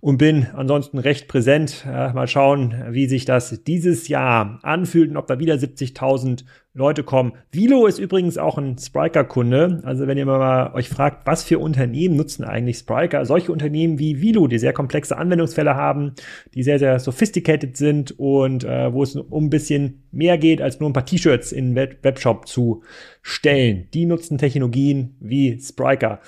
und 0.00 0.16
bin 0.16 0.46
ansonsten 0.54 0.98
recht 0.98 1.28
präsent. 1.28 1.84
Äh, 1.86 2.12
mal 2.12 2.26
schauen, 2.26 2.74
wie 2.90 3.06
sich 3.06 3.24
das 3.24 3.62
dieses 3.64 4.08
Jahr 4.08 4.58
anfühlt 4.62 5.10
und 5.10 5.16
ob 5.16 5.26
da 5.26 5.38
wieder 5.38 5.54
70.000 5.54 6.44
Leute 6.72 7.02
kommen. 7.02 7.32
Vilo 7.50 7.86
ist 7.86 7.98
übrigens 7.98 8.38
auch 8.38 8.56
ein 8.56 8.78
Spriker-Kunde. 8.78 9.82
Also 9.84 10.06
wenn 10.06 10.16
ihr 10.16 10.24
mal 10.24 10.72
euch 10.72 10.88
fragt, 10.88 11.26
was 11.26 11.42
für 11.42 11.58
Unternehmen 11.58 12.16
nutzen 12.16 12.44
eigentlich 12.44 12.78
Spriker? 12.78 13.26
Solche 13.26 13.50
Unternehmen 13.50 13.98
wie 13.98 14.22
Vilo, 14.22 14.46
die 14.46 14.58
sehr 14.58 14.72
komplexe 14.72 15.18
Anwendungsfälle 15.18 15.74
haben, 15.74 16.12
die 16.54 16.62
sehr, 16.62 16.78
sehr 16.78 17.00
sophisticated 17.00 17.76
sind 17.76 18.18
und 18.18 18.62
äh, 18.62 18.92
wo 18.92 19.02
es 19.02 19.16
um 19.16 19.46
ein 19.46 19.50
bisschen 19.50 20.04
mehr 20.12 20.38
geht, 20.38 20.62
als 20.62 20.78
nur 20.78 20.88
ein 20.88 20.92
paar 20.92 21.06
T-Shirts 21.06 21.50
in 21.50 21.74
den 21.74 21.88
Webshop 22.02 22.46
zu 22.46 22.82
stellen. 23.20 23.88
Die 23.92 24.06
nutzen 24.06 24.38
Technologien 24.38 25.16
wie 25.18 25.60
Spriker. 25.60 26.20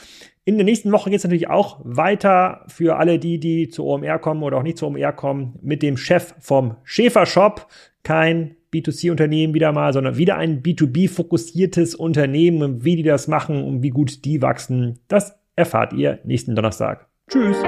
In 0.44 0.56
der 0.56 0.64
nächsten 0.64 0.90
Woche 0.90 1.10
geht 1.10 1.18
es 1.18 1.24
natürlich 1.24 1.48
auch 1.48 1.80
weiter 1.84 2.64
für 2.66 2.96
alle 2.96 3.20
die, 3.20 3.38
die 3.38 3.68
zur 3.68 3.86
OMR 3.86 4.18
kommen 4.18 4.42
oder 4.42 4.58
auch 4.58 4.64
nicht 4.64 4.76
zur 4.76 4.88
OMR 4.88 5.12
kommen, 5.12 5.58
mit 5.62 5.82
dem 5.82 5.96
Chef 5.96 6.34
vom 6.40 6.76
Schäfer 6.82 7.26
Shop. 7.26 7.68
Kein 8.02 8.56
B2C-Unternehmen 8.72 9.54
wieder 9.54 9.70
mal, 9.70 9.92
sondern 9.92 10.16
wieder 10.16 10.36
ein 10.36 10.62
B2B-fokussiertes 10.62 11.94
Unternehmen. 11.94 12.62
Und 12.62 12.84
wie 12.84 12.96
die 12.96 13.04
das 13.04 13.28
machen 13.28 13.62
und 13.62 13.82
wie 13.82 13.90
gut 13.90 14.24
die 14.24 14.42
wachsen, 14.42 14.98
das 15.06 15.38
erfahrt 15.54 15.92
ihr 15.92 16.18
nächsten 16.24 16.56
Donnerstag. 16.56 17.06
Tschüss! 17.28 17.58